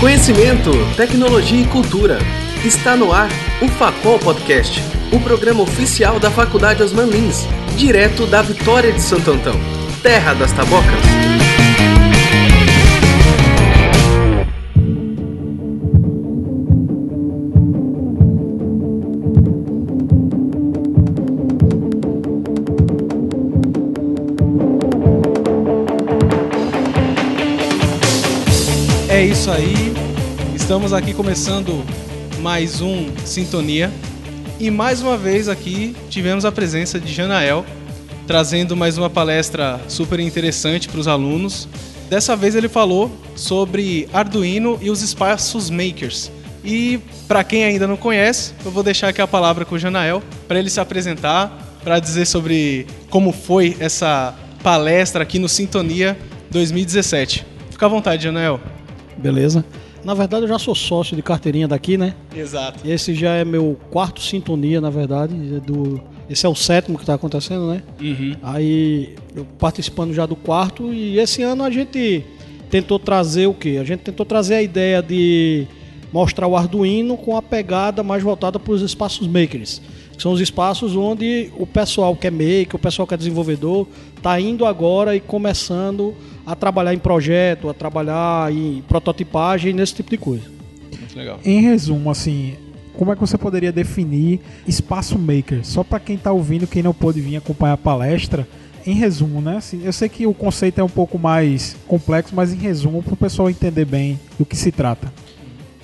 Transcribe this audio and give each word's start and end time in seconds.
Conhecimento, 0.00 0.70
tecnologia 0.96 1.60
e 1.60 1.66
cultura. 1.66 2.16
Está 2.64 2.96
no 2.96 3.12
ar 3.12 3.28
o 3.60 3.68
Facol 3.68 4.18
Podcast, 4.18 4.82
o 5.12 5.20
programa 5.20 5.60
oficial 5.60 6.18
da 6.18 6.30
Faculdade 6.30 6.82
Osman 6.82 7.04
Lins, 7.04 7.46
direto 7.76 8.24
da 8.24 8.40
Vitória 8.40 8.92
de 8.92 9.02
Santo 9.02 9.30
Antão, 9.30 9.60
terra 10.02 10.32
das 10.32 10.52
tabocas. 10.52 11.49
Estamos 30.70 30.92
aqui 30.92 31.12
começando 31.12 31.84
mais 32.38 32.80
um 32.80 33.08
Sintonia. 33.24 33.90
E 34.60 34.70
mais 34.70 35.02
uma 35.02 35.16
vez 35.16 35.48
aqui 35.48 35.96
tivemos 36.08 36.44
a 36.44 36.52
presença 36.52 37.00
de 37.00 37.12
Janael, 37.12 37.66
trazendo 38.24 38.76
mais 38.76 38.96
uma 38.96 39.10
palestra 39.10 39.80
super 39.88 40.20
interessante 40.20 40.88
para 40.88 41.00
os 41.00 41.08
alunos. 41.08 41.68
Dessa 42.08 42.36
vez 42.36 42.54
ele 42.54 42.68
falou 42.68 43.10
sobre 43.34 44.08
Arduino 44.12 44.78
e 44.80 44.90
os 44.90 45.02
espaços 45.02 45.70
makers. 45.70 46.30
E 46.64 47.00
para 47.26 47.42
quem 47.42 47.64
ainda 47.64 47.88
não 47.88 47.96
conhece, 47.96 48.52
eu 48.64 48.70
vou 48.70 48.84
deixar 48.84 49.08
aqui 49.08 49.20
a 49.20 49.26
palavra 49.26 49.64
com 49.64 49.74
o 49.74 49.78
Janael 49.78 50.22
para 50.46 50.60
ele 50.60 50.70
se 50.70 50.78
apresentar, 50.78 51.80
para 51.82 51.98
dizer 51.98 52.26
sobre 52.26 52.86
como 53.10 53.32
foi 53.32 53.76
essa 53.80 54.36
palestra 54.62 55.24
aqui 55.24 55.40
no 55.40 55.48
Sintonia 55.48 56.16
2017. 56.48 57.44
Fica 57.72 57.86
à 57.86 57.88
vontade, 57.88 58.22
Janael. 58.22 58.60
Beleza. 59.18 59.64
Na 60.04 60.14
verdade, 60.14 60.44
eu 60.44 60.48
já 60.48 60.58
sou 60.58 60.74
sócio 60.74 61.14
de 61.14 61.22
carteirinha 61.22 61.68
daqui, 61.68 61.96
né? 61.96 62.14
Exato. 62.34 62.86
Esse 62.88 63.14
já 63.14 63.34
é 63.34 63.44
meu 63.44 63.78
quarto 63.90 64.20
sintonia, 64.20 64.80
na 64.80 64.90
verdade. 64.90 65.34
é 65.34 65.60
Do... 65.60 66.00
Esse 66.28 66.46
é 66.46 66.48
o 66.48 66.54
sétimo 66.54 66.96
que 66.96 67.02
está 67.02 67.14
acontecendo, 67.14 67.66
né? 67.66 67.82
Uhum. 68.00 68.36
Aí, 68.42 69.14
eu 69.34 69.44
participando 69.58 70.14
já 70.14 70.24
do 70.26 70.36
quarto. 70.36 70.92
E 70.92 71.18
esse 71.18 71.42
ano 71.42 71.64
a 71.64 71.70
gente 71.70 72.24
tentou 72.70 72.98
trazer 72.98 73.46
o 73.46 73.54
quê? 73.54 73.78
A 73.80 73.84
gente 73.84 74.00
tentou 74.00 74.24
trazer 74.24 74.54
a 74.54 74.62
ideia 74.62 75.02
de 75.02 75.66
mostrar 76.12 76.46
o 76.46 76.56
Arduino 76.56 77.16
com 77.16 77.36
a 77.36 77.42
pegada 77.42 78.02
mais 78.02 78.22
voltada 78.22 78.58
para 78.58 78.72
os 78.72 78.82
espaços 78.82 79.26
makers. 79.26 79.82
Que 80.16 80.22
são 80.22 80.32
os 80.32 80.40
espaços 80.40 80.94
onde 80.96 81.50
o 81.58 81.66
pessoal 81.66 82.14
que 82.14 82.26
é 82.26 82.30
maker, 82.30 82.76
o 82.76 82.78
pessoal 82.78 83.06
que 83.06 83.14
é 83.14 83.16
desenvolvedor, 83.16 83.86
está 84.16 84.40
indo 84.40 84.64
agora 84.64 85.16
e 85.16 85.20
começando 85.20 86.14
a 86.46 86.54
trabalhar 86.54 86.94
em 86.94 86.98
projeto, 86.98 87.68
a 87.68 87.74
trabalhar 87.74 88.52
em 88.52 88.82
prototipagem, 88.88 89.72
nesse 89.72 89.94
tipo 89.94 90.10
de 90.10 90.16
coisa. 90.16 90.44
Muito 90.98 91.16
legal. 91.16 91.40
Em 91.44 91.60
resumo, 91.60 92.10
assim, 92.10 92.54
como 92.94 93.12
é 93.12 93.14
que 93.14 93.20
você 93.20 93.38
poderia 93.38 93.72
definir 93.72 94.40
espaço 94.66 95.18
maker? 95.18 95.64
Só 95.64 95.82
para 95.82 96.00
quem 96.00 96.16
tá 96.16 96.32
ouvindo, 96.32 96.66
quem 96.66 96.82
não 96.82 96.92
pôde 96.92 97.20
vir 97.20 97.36
acompanhar 97.36 97.74
a 97.74 97.78
palestra, 97.78 98.46
em 98.86 98.94
resumo, 98.94 99.40
né? 99.40 99.58
Assim, 99.58 99.82
eu 99.84 99.92
sei 99.92 100.08
que 100.08 100.26
o 100.26 100.34
conceito 100.34 100.80
é 100.80 100.84
um 100.84 100.88
pouco 100.88 101.18
mais 101.18 101.76
complexo, 101.86 102.34
mas 102.34 102.52
em 102.52 102.56
resumo, 102.56 103.02
para 103.02 103.14
o 103.14 103.16
pessoal 103.16 103.50
entender 103.50 103.84
bem 103.84 104.18
do 104.38 104.44
que 104.44 104.56
se 104.56 104.72
trata. 104.72 105.12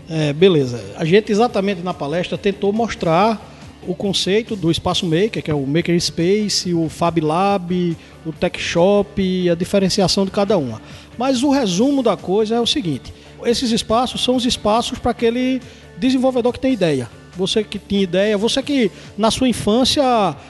É, 0.08 0.32
beleza. 0.32 0.82
A 0.96 1.04
gente 1.04 1.32
exatamente 1.32 1.82
na 1.82 1.92
palestra 1.92 2.38
tentou 2.38 2.72
mostrar 2.72 3.55
o 3.86 3.94
conceito 3.94 4.56
do 4.56 4.70
espaço 4.70 5.06
maker, 5.06 5.42
que 5.42 5.50
é 5.50 5.54
o 5.54 5.66
Maker 5.66 5.98
Space, 6.00 6.72
o 6.74 6.88
Fab 6.88 7.20
Lab, 7.20 7.96
o 8.24 8.32
Tech 8.32 8.58
Shop 8.58 9.50
a 9.50 9.54
diferenciação 9.54 10.24
de 10.24 10.30
cada 10.30 10.58
uma. 10.58 10.80
Mas 11.16 11.42
o 11.42 11.50
resumo 11.50 12.02
da 12.02 12.16
coisa 12.16 12.56
é 12.56 12.60
o 12.60 12.66
seguinte: 12.66 13.12
esses 13.44 13.70
espaços 13.70 14.22
são 14.22 14.36
os 14.36 14.44
espaços 14.44 14.98
para 14.98 15.10
aquele 15.12 15.60
desenvolvedor 15.96 16.52
que 16.52 16.60
tem 16.60 16.72
ideia. 16.72 17.08
Você 17.36 17.62
que 17.62 17.78
tinha 17.78 18.02
ideia, 18.02 18.38
você 18.38 18.62
que 18.62 18.90
na 19.16 19.30
sua 19.30 19.46
infância 19.46 20.02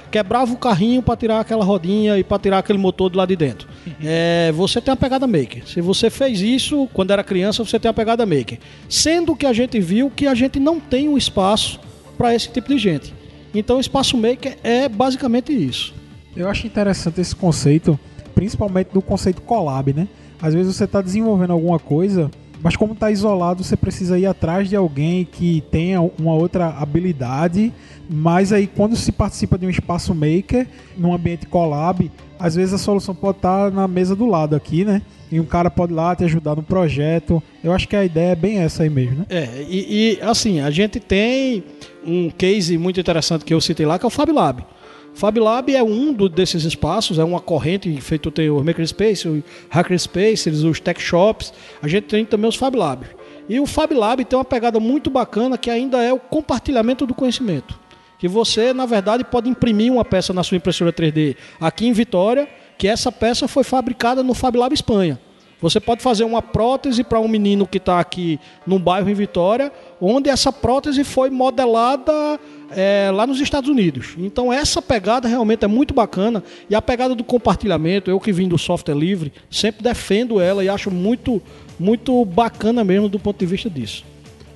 quebrava 0.09 0.53
o 0.53 0.57
carrinho 0.57 1.03
para 1.03 1.17
tirar 1.17 1.41
aquela 1.41 1.65
rodinha 1.65 2.17
e 2.17 2.23
para 2.23 2.39
tirar 2.39 2.59
aquele 2.59 2.79
motor 2.79 3.11
do 3.11 3.19
lado 3.19 3.29
de 3.29 3.37
dentro. 3.37 3.69
É, 4.05 4.53
você 4.55 4.81
tem 4.81 4.93
a 4.93 4.97
pegada 4.97 5.27
maker. 5.27 5.67
Se 5.67 5.81
você 5.81 6.09
fez 6.11 6.41
isso 6.41 6.89
quando 6.95 7.11
era 7.11 7.25
criança, 7.25 7.65
você 7.65 7.79
tem 7.81 7.89
a 7.89 7.93
pegada 7.93 8.25
maker. 8.25 8.59
Sendo 8.89 9.35
que 9.35 9.47
a 9.47 9.53
gente 9.53 9.81
viu 9.81 10.09
que 10.15 10.29
a 10.29 10.35
gente 10.35 10.61
não 10.61 10.79
tem 10.79 11.09
um 11.09 11.19
espaço 11.19 11.81
para 12.17 12.33
esse 12.35 12.49
tipo 12.51 12.69
de 12.69 12.79
gente. 12.79 13.13
Então, 13.59 13.79
o 13.79 13.81
espaço 13.81 14.17
maker 14.17 14.57
é 14.63 14.89
basicamente 14.89 15.53
isso. 15.53 15.95
Eu 16.37 16.49
acho 16.49 16.67
interessante 16.67 17.21
esse 17.21 17.35
conceito, 17.35 17.99
principalmente 18.35 18.89
do 18.93 19.01
conceito 19.01 19.41
collab, 19.43 19.93
né? 19.93 20.07
Às 20.41 20.53
vezes 20.53 20.77
você 20.77 20.85
está 20.85 21.01
desenvolvendo 21.01 21.53
alguma 21.53 21.79
coisa, 21.79 22.31
mas 22.63 22.77
como 22.77 22.93
está 22.93 23.11
isolado, 23.11 23.65
você 23.65 23.77
precisa 23.77 24.19
ir 24.19 24.27
atrás 24.27 24.69
de 24.69 24.77
alguém 24.77 25.25
que 25.25 25.63
tenha 25.71 26.01
uma 26.01 26.35
outra 26.35 26.69
habilidade. 26.69 27.73
Mas 28.09 28.53
aí, 28.53 28.67
quando 28.67 28.95
se 28.97 29.11
participa 29.11 29.57
de 29.57 29.67
um 29.67 29.71
espaço 29.71 30.15
maker, 30.15 30.67
num 30.97 31.15
ambiente 31.15 31.47
collab, 31.47 32.11
às 32.39 32.55
vezes 32.55 32.75
a 32.75 32.79
solução 32.79 33.15
pode 33.15 33.39
estar 33.39 33.71
na 33.71 33.89
mesa 33.89 34.15
do 34.15 34.27
lado 34.27 34.55
aqui, 34.55 34.85
né? 34.85 35.01
E 35.31 35.41
um 35.41 35.45
cara 35.45 35.71
pode 35.71 35.93
lá 35.93 36.15
te 36.15 36.25
ajudar 36.25 36.55
no 36.55 36.63
projeto. 36.63 37.43
Eu 37.63 37.73
acho 37.73 37.89
que 37.89 37.97
a 37.97 38.05
ideia 38.05 38.33
é 38.33 38.37
bem 38.37 38.59
essa 38.59 38.85
aí 38.85 38.91
mesmo, 38.91 39.19
né? 39.19 39.27
É, 39.29 39.65
e, 39.69 40.19
e, 40.19 40.23
assim, 40.23 40.61
a 40.61 40.71
gente 40.71 41.01
tem 41.01 41.65
um 42.07 42.31
case 42.31 42.79
muito 42.79 43.01
interessante 43.01 43.45
que 43.45 43.53
eu 43.53 43.61
citei 43.61 43.85
lá, 43.85 43.99
que 43.99 44.05
é 44.05 44.09
o 44.09 44.11
Fab 44.11 44.31
Lab. 44.31 44.65
O 45.13 45.19
Fab 45.19 45.39
Lab 45.41 45.75
é 45.75 45.83
um 45.83 46.13
do, 46.13 46.29
desses 46.29 46.65
espaços, 46.65 47.19
é 47.19 47.25
uma 47.25 47.41
corrente 47.41 47.91
feito 48.01 48.31
tem 48.31 48.51
o 48.51 48.63
Makerspace, 48.63 49.27
o 49.27 49.43
Hackerspaces, 49.71 50.63
os 50.63 50.79
Tech 50.79 51.01
Shops. 51.01 51.53
A 51.83 51.89
gente 51.89 52.05
tem 52.05 52.25
também 52.25 52.49
os 52.49 52.57
Fab 52.57 52.77
Labs. 52.77 53.09
E 53.49 53.59
o 53.59 53.67
Fab 53.67 53.95
Lab 53.95 54.25
tem 54.25 54.39
uma 54.39 54.45
pegada 54.45 54.79
muito 54.79 55.09
bacana 55.09 55.57
que 55.57 55.71
ainda 55.71 56.03
é 56.03 56.13
o 56.13 56.19
compartilhamento 56.19 57.07
do 57.07 57.15
conhecimento. 57.15 57.79
Que 58.19 58.29
você, 58.29 58.73
na 58.73 58.87
verdade, 58.87 59.25
pode 59.25 59.49
imprimir 59.49 59.93
uma 59.93 60.05
peça 60.05 60.33
na 60.33 60.43
sua 60.43 60.57
impressora 60.57 60.93
3D 60.93 61.37
aqui 61.61 61.87
em 61.87 61.93
Vitória, 61.93 62.49
que 62.79 62.89
essa 62.89 63.11
peça 63.11 63.49
foi 63.49 63.65
fabricada 63.65 64.23
no 64.23 64.35
Fab 64.35 64.57
Lab 64.57 64.75
Espanha. 64.75 65.19
Você 65.61 65.81
pode 65.81 66.03
fazer 66.03 66.25
uma 66.25 66.43
prótese 66.43 67.03
para 67.03 67.19
um 67.19 67.27
menino 67.27 67.67
que 67.67 67.79
está 67.79 67.99
aqui 67.99 68.39
num 68.67 68.79
bairro 68.79 69.09
em 69.09 69.15
Vitória, 69.15 69.73
onde 70.01 70.29
essa 70.29 70.53
prótese 70.53 71.03
foi 71.03 71.31
modelada 71.31 72.39
é, 72.71 73.11
lá 73.13 73.27
nos 73.27 73.41
Estados 73.41 73.71
Unidos. 73.71 74.15
Então 74.19 74.53
essa 74.53 74.83
pegada 74.83 75.27
realmente 75.27 75.65
é 75.65 75.69
muito 75.69 75.95
bacana 75.95 76.45
e 76.69 76.75
a 76.75 76.83
pegada 76.83 77.15
do 77.15 77.25
compartilhamento, 77.25 78.11
eu 78.11 78.21
que 78.21 78.33
vim 78.33 78.49
do 78.49 78.59
software 78.59 78.95
livre, 78.95 79.33
sempre 79.51 79.83
defendo 79.83 80.41
ela 80.41 80.63
e 80.63 80.69
acho 80.69 80.91
muito, 80.91 81.41
muito 81.81 82.23
bacana 82.27 82.85
mesmo 82.85 83.09
do 83.09 83.19
ponto 83.19 83.39
de 83.39 83.47
vista 83.47 83.71
disso. 83.71 84.05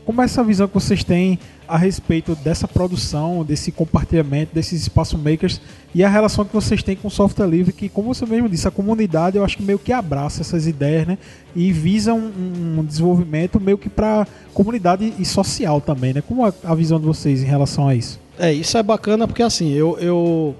Como 0.04 0.20
é 0.20 0.26
essa 0.26 0.44
visão 0.44 0.68
que 0.68 0.74
vocês 0.74 1.02
têm 1.02 1.38
a 1.70 1.78
respeito 1.78 2.34
dessa 2.34 2.66
produção, 2.66 3.44
desse 3.44 3.70
compartilhamento, 3.70 4.52
desses 4.52 4.82
espaço 4.82 5.16
makers 5.16 5.60
e 5.94 6.02
a 6.02 6.08
relação 6.08 6.44
que 6.44 6.52
vocês 6.52 6.82
têm 6.82 6.96
com 6.96 7.06
o 7.06 7.10
software 7.10 7.46
livre, 7.46 7.72
que, 7.72 7.88
como 7.88 8.12
você 8.12 8.26
mesmo 8.26 8.48
disse, 8.48 8.66
a 8.66 8.70
comunidade 8.70 9.36
eu 9.36 9.44
acho 9.44 9.56
que 9.56 9.62
meio 9.62 9.78
que 9.78 9.92
abraça 9.92 10.40
essas 10.40 10.66
ideias, 10.66 11.06
né? 11.06 11.16
E 11.54 11.72
visa 11.72 12.12
um, 12.12 12.78
um 12.78 12.84
desenvolvimento 12.84 13.60
meio 13.60 13.78
que 13.78 13.88
para 13.88 14.26
comunidade 14.52 15.14
e 15.16 15.24
social 15.24 15.80
também, 15.80 16.12
né? 16.12 16.22
Como 16.26 16.46
é 16.46 16.52
a 16.64 16.74
visão 16.74 16.98
de 16.98 17.06
vocês 17.06 17.40
em 17.42 17.46
relação 17.46 17.86
a 17.86 17.94
isso? 17.94 18.18
É, 18.38 18.52
isso 18.52 18.76
é 18.76 18.82
bacana 18.82 19.28
porque 19.28 19.42
assim, 19.42 19.70
eu, 19.70 19.96
eu 20.00 20.56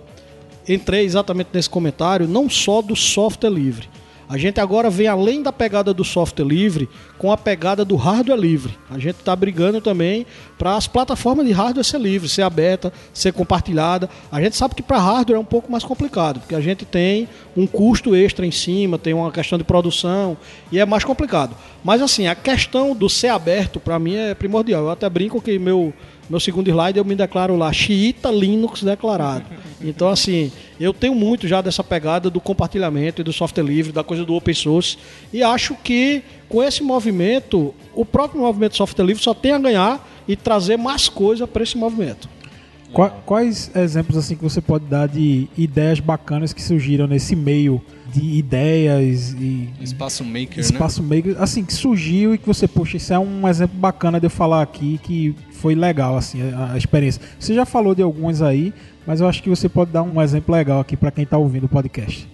entrei 0.68 1.04
exatamente 1.04 1.50
nesse 1.52 1.68
comentário, 1.68 2.28
não 2.28 2.48
só 2.48 2.80
do 2.80 2.94
software 2.94 3.50
livre. 3.50 3.88
A 4.30 4.38
gente 4.38 4.60
agora 4.60 4.88
vem 4.88 5.08
além 5.08 5.42
da 5.42 5.52
pegada 5.52 5.92
do 5.92 6.04
software 6.04 6.46
livre 6.46 6.88
com 7.18 7.32
a 7.32 7.36
pegada 7.36 7.84
do 7.84 7.96
hardware 7.96 8.38
livre. 8.38 8.78
A 8.88 8.96
gente 8.96 9.16
está 9.16 9.34
brigando 9.34 9.80
também 9.80 10.24
para 10.56 10.76
as 10.76 10.86
plataformas 10.86 11.44
de 11.44 11.50
hardware 11.50 11.84
ser 11.84 11.98
livre, 11.98 12.28
ser 12.28 12.42
aberta, 12.42 12.92
ser 13.12 13.32
compartilhada. 13.32 14.08
A 14.30 14.40
gente 14.40 14.54
sabe 14.54 14.76
que 14.76 14.84
para 14.84 15.00
hardware 15.00 15.36
é 15.36 15.40
um 15.40 15.44
pouco 15.44 15.72
mais 15.72 15.82
complicado, 15.82 16.38
porque 16.38 16.54
a 16.54 16.60
gente 16.60 16.84
tem 16.84 17.28
um 17.56 17.66
custo 17.66 18.14
extra 18.14 18.46
em 18.46 18.52
cima, 18.52 18.96
tem 18.96 19.12
uma 19.12 19.32
questão 19.32 19.58
de 19.58 19.64
produção 19.64 20.36
e 20.70 20.78
é 20.78 20.86
mais 20.86 21.02
complicado. 21.02 21.56
Mas 21.82 22.00
assim, 22.00 22.28
a 22.28 22.34
questão 22.36 22.94
do 22.94 23.08
ser 23.08 23.30
aberto 23.30 23.80
para 23.80 23.98
mim 23.98 24.14
é 24.14 24.32
primordial. 24.32 24.84
Eu 24.84 24.90
até 24.90 25.10
brinco 25.10 25.42
que 25.42 25.58
meu 25.58 25.92
meu 26.30 26.38
segundo 26.38 26.70
slide 26.70 26.96
eu 26.96 27.04
me 27.04 27.16
declaro 27.16 27.56
lá 27.56 27.72
xiita 27.72 28.30
Linux 28.30 28.82
declarado. 28.84 29.44
Então 29.82 30.08
assim, 30.08 30.52
eu 30.78 30.94
tenho 30.94 31.14
muito 31.14 31.48
já 31.48 31.60
dessa 31.60 31.82
pegada 31.82 32.30
do 32.30 32.40
compartilhamento 32.40 33.20
e 33.20 33.24
do 33.24 33.32
software 33.32 33.64
livre, 33.64 33.92
da 33.92 34.04
coisa 34.04 34.24
do 34.24 34.34
open 34.34 34.54
source 34.54 34.96
e 35.32 35.42
acho 35.42 35.74
que 35.74 36.22
com 36.48 36.62
esse 36.62 36.82
movimento, 36.82 37.74
o 37.94 38.04
próprio 38.04 38.40
movimento 38.40 38.76
software 38.76 39.04
livre 39.04 39.22
só 39.22 39.34
tem 39.34 39.52
a 39.52 39.58
ganhar 39.58 40.08
e 40.26 40.36
trazer 40.36 40.76
mais 40.76 41.08
coisa 41.08 41.46
para 41.46 41.62
esse 41.62 41.76
movimento. 41.76 42.28
Quais 43.24 43.70
exemplos 43.74 44.16
assim 44.16 44.34
que 44.34 44.42
você 44.42 44.60
pode 44.60 44.84
dar 44.86 45.06
de 45.06 45.48
ideias 45.56 46.00
bacanas 46.00 46.52
que 46.52 46.60
surgiram 46.60 47.06
nesse 47.06 47.36
meio 47.36 47.80
de 48.12 48.38
ideias 48.38 49.32
e 49.32 49.68
espaço 49.80 50.24
maker, 50.24 50.58
espaço 50.58 51.02
né? 51.02 51.16
maker, 51.16 51.36
assim 51.38 51.64
que 51.64 51.72
surgiu 51.72 52.34
e 52.34 52.38
que 52.38 52.46
você 52.46 52.66
poxa, 52.66 52.96
isso 52.96 53.12
é 53.12 53.18
um 53.18 53.46
exemplo 53.48 53.78
bacana 53.78 54.18
de 54.18 54.26
eu 54.26 54.30
falar 54.30 54.62
aqui 54.62 54.98
que 55.02 55.34
foi 55.52 55.74
legal 55.74 56.16
assim 56.16 56.40
a, 56.52 56.72
a 56.72 56.78
experiência. 56.78 57.20
Você 57.38 57.54
já 57.54 57.64
falou 57.64 57.94
de 57.94 58.02
alguns 58.02 58.42
aí, 58.42 58.72
mas 59.06 59.20
eu 59.20 59.28
acho 59.28 59.42
que 59.42 59.48
você 59.48 59.68
pode 59.68 59.90
dar 59.90 60.02
um 60.02 60.20
exemplo 60.20 60.54
legal 60.54 60.80
aqui 60.80 60.96
para 60.96 61.10
quem 61.10 61.24
está 61.24 61.38
ouvindo 61.38 61.64
o 61.64 61.68
podcast. 61.68 62.28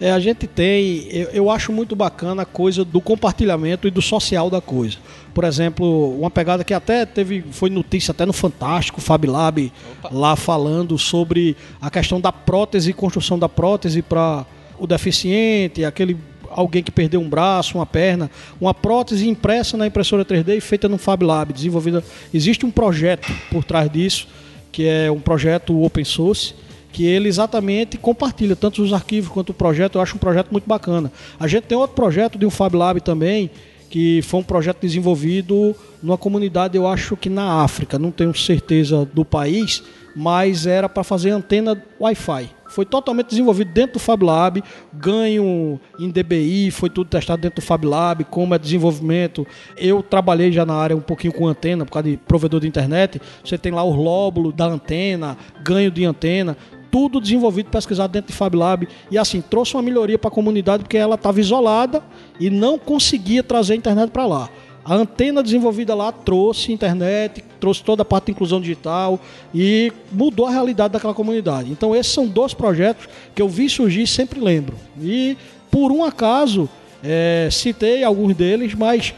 É, 0.00 0.10
a 0.10 0.18
gente 0.18 0.46
tem, 0.46 1.06
eu, 1.08 1.28
eu, 1.30 1.50
acho 1.50 1.72
muito 1.72 1.94
bacana 1.94 2.42
a 2.42 2.44
coisa 2.44 2.84
do 2.84 3.00
compartilhamento 3.00 3.86
e 3.86 3.90
do 3.90 4.02
social 4.02 4.50
da 4.50 4.60
coisa. 4.60 4.98
Por 5.32 5.44
exemplo, 5.44 6.18
uma 6.18 6.30
pegada 6.30 6.64
que 6.64 6.74
até 6.74 7.06
teve, 7.06 7.44
foi 7.52 7.70
notícia 7.70 8.10
até 8.10 8.26
no 8.26 8.32
Fantástico, 8.32 9.00
Fab 9.00 9.24
Lab, 9.24 9.72
Opa. 9.98 10.10
lá 10.12 10.36
falando 10.36 10.98
sobre 10.98 11.56
a 11.80 11.88
questão 11.90 12.20
da 12.20 12.32
prótese, 12.32 12.92
construção 12.92 13.38
da 13.38 13.48
prótese 13.48 14.02
para 14.02 14.44
o 14.78 14.86
deficiente, 14.86 15.84
aquele 15.84 16.16
alguém 16.50 16.82
que 16.82 16.90
perdeu 16.90 17.20
um 17.20 17.28
braço, 17.28 17.78
uma 17.78 17.86
perna, 17.86 18.30
uma 18.60 18.72
prótese 18.72 19.28
impressa 19.28 19.76
na 19.76 19.86
impressora 19.86 20.24
3D 20.24 20.56
e 20.56 20.60
feita 20.60 20.88
no 20.88 20.98
Fab 20.98 21.24
Lab, 21.24 21.52
desenvolvida. 21.52 22.02
Existe 22.32 22.64
um 22.64 22.70
projeto 22.70 23.30
por 23.50 23.64
trás 23.64 23.90
disso, 23.90 24.28
que 24.70 24.86
é 24.86 25.10
um 25.10 25.20
projeto 25.20 25.82
open 25.82 26.04
source 26.04 26.54
que 26.94 27.04
ele 27.04 27.28
exatamente 27.28 27.98
compartilha 27.98 28.54
tanto 28.54 28.80
os 28.80 28.92
arquivos 28.92 29.28
quanto 29.28 29.50
o 29.50 29.54
projeto. 29.54 29.96
Eu 29.96 30.00
acho 30.00 30.14
um 30.14 30.18
projeto 30.18 30.52
muito 30.52 30.64
bacana. 30.64 31.10
A 31.40 31.48
gente 31.48 31.64
tem 31.64 31.76
outro 31.76 31.96
projeto 31.96 32.38
de 32.38 32.46
um 32.46 32.50
Fab 32.50 32.72
Lab 32.76 33.00
também, 33.00 33.50
que 33.90 34.22
foi 34.22 34.38
um 34.38 34.44
projeto 34.44 34.80
desenvolvido 34.80 35.74
numa 36.00 36.16
comunidade, 36.16 36.76
eu 36.76 36.86
acho 36.86 37.16
que 37.16 37.28
na 37.28 37.64
África, 37.64 37.98
não 37.98 38.12
tenho 38.12 38.32
certeza 38.32 39.08
do 39.12 39.24
país, 39.24 39.82
mas 40.14 40.66
era 40.66 40.88
para 40.88 41.02
fazer 41.02 41.30
antena 41.30 41.82
Wi-Fi. 42.00 42.48
Foi 42.74 42.84
totalmente 42.84 43.28
desenvolvido 43.28 43.70
dentro 43.72 43.92
do 43.92 43.98
Fab 44.00 44.24
Lab, 44.24 44.60
ganho 44.92 45.78
em 45.96 46.10
DBI, 46.10 46.72
foi 46.72 46.90
tudo 46.90 47.08
testado 47.08 47.40
dentro 47.40 47.62
do 47.62 47.64
Fab 47.64 47.86
Lab, 47.86 48.24
como 48.24 48.52
é 48.52 48.58
desenvolvimento. 48.58 49.46
Eu 49.76 50.02
trabalhei 50.02 50.50
já 50.50 50.66
na 50.66 50.74
área 50.74 50.96
um 50.96 51.00
pouquinho 51.00 51.32
com 51.32 51.46
antena, 51.46 51.84
por 51.84 51.92
causa 51.92 52.10
de 52.10 52.16
provedor 52.16 52.58
de 52.58 52.66
internet. 52.66 53.22
Você 53.44 53.56
tem 53.56 53.70
lá 53.70 53.84
o 53.84 53.94
lóbulo 53.94 54.50
da 54.50 54.64
antena, 54.64 55.38
ganho 55.62 55.88
de 55.88 56.04
antena 56.04 56.56
tudo 56.90 57.20
desenvolvido, 57.20 57.70
pesquisado 57.70 58.12
dentro 58.12 58.30
de 58.30 58.38
Fab 58.38 58.56
Lab. 58.56 58.88
E 59.10 59.18
assim, 59.18 59.40
trouxe 59.40 59.74
uma 59.74 59.82
melhoria 59.82 60.16
para 60.16 60.28
a 60.28 60.32
comunidade 60.32 60.84
porque 60.84 60.96
ela 60.96 61.16
estava 61.16 61.40
isolada 61.40 62.00
e 62.38 62.48
não 62.48 62.78
conseguia 62.78 63.42
trazer 63.42 63.72
a 63.72 63.76
internet 63.76 64.10
para 64.10 64.24
lá. 64.26 64.48
A 64.84 64.94
antena 64.94 65.42
desenvolvida 65.42 65.94
lá 65.94 66.12
trouxe 66.12 66.70
internet, 66.70 67.42
trouxe 67.58 67.82
toda 67.82 68.02
a 68.02 68.04
parte 68.04 68.26
de 68.26 68.32
inclusão 68.32 68.60
digital 68.60 69.18
e 69.54 69.90
mudou 70.12 70.46
a 70.46 70.50
realidade 70.50 70.92
daquela 70.92 71.14
comunidade. 71.14 71.70
Então, 71.72 71.96
esses 71.96 72.12
são 72.12 72.26
dois 72.26 72.52
projetos 72.52 73.08
que 73.34 73.40
eu 73.40 73.48
vi 73.48 73.68
surgir 73.70 74.02
e 74.02 74.06
sempre 74.06 74.40
lembro. 74.40 74.76
E, 75.00 75.38
por 75.70 75.90
um 75.90 76.04
acaso, 76.04 76.68
é, 77.02 77.48
citei 77.50 78.04
alguns 78.04 78.34
deles, 78.34 78.74
mas 78.74 79.14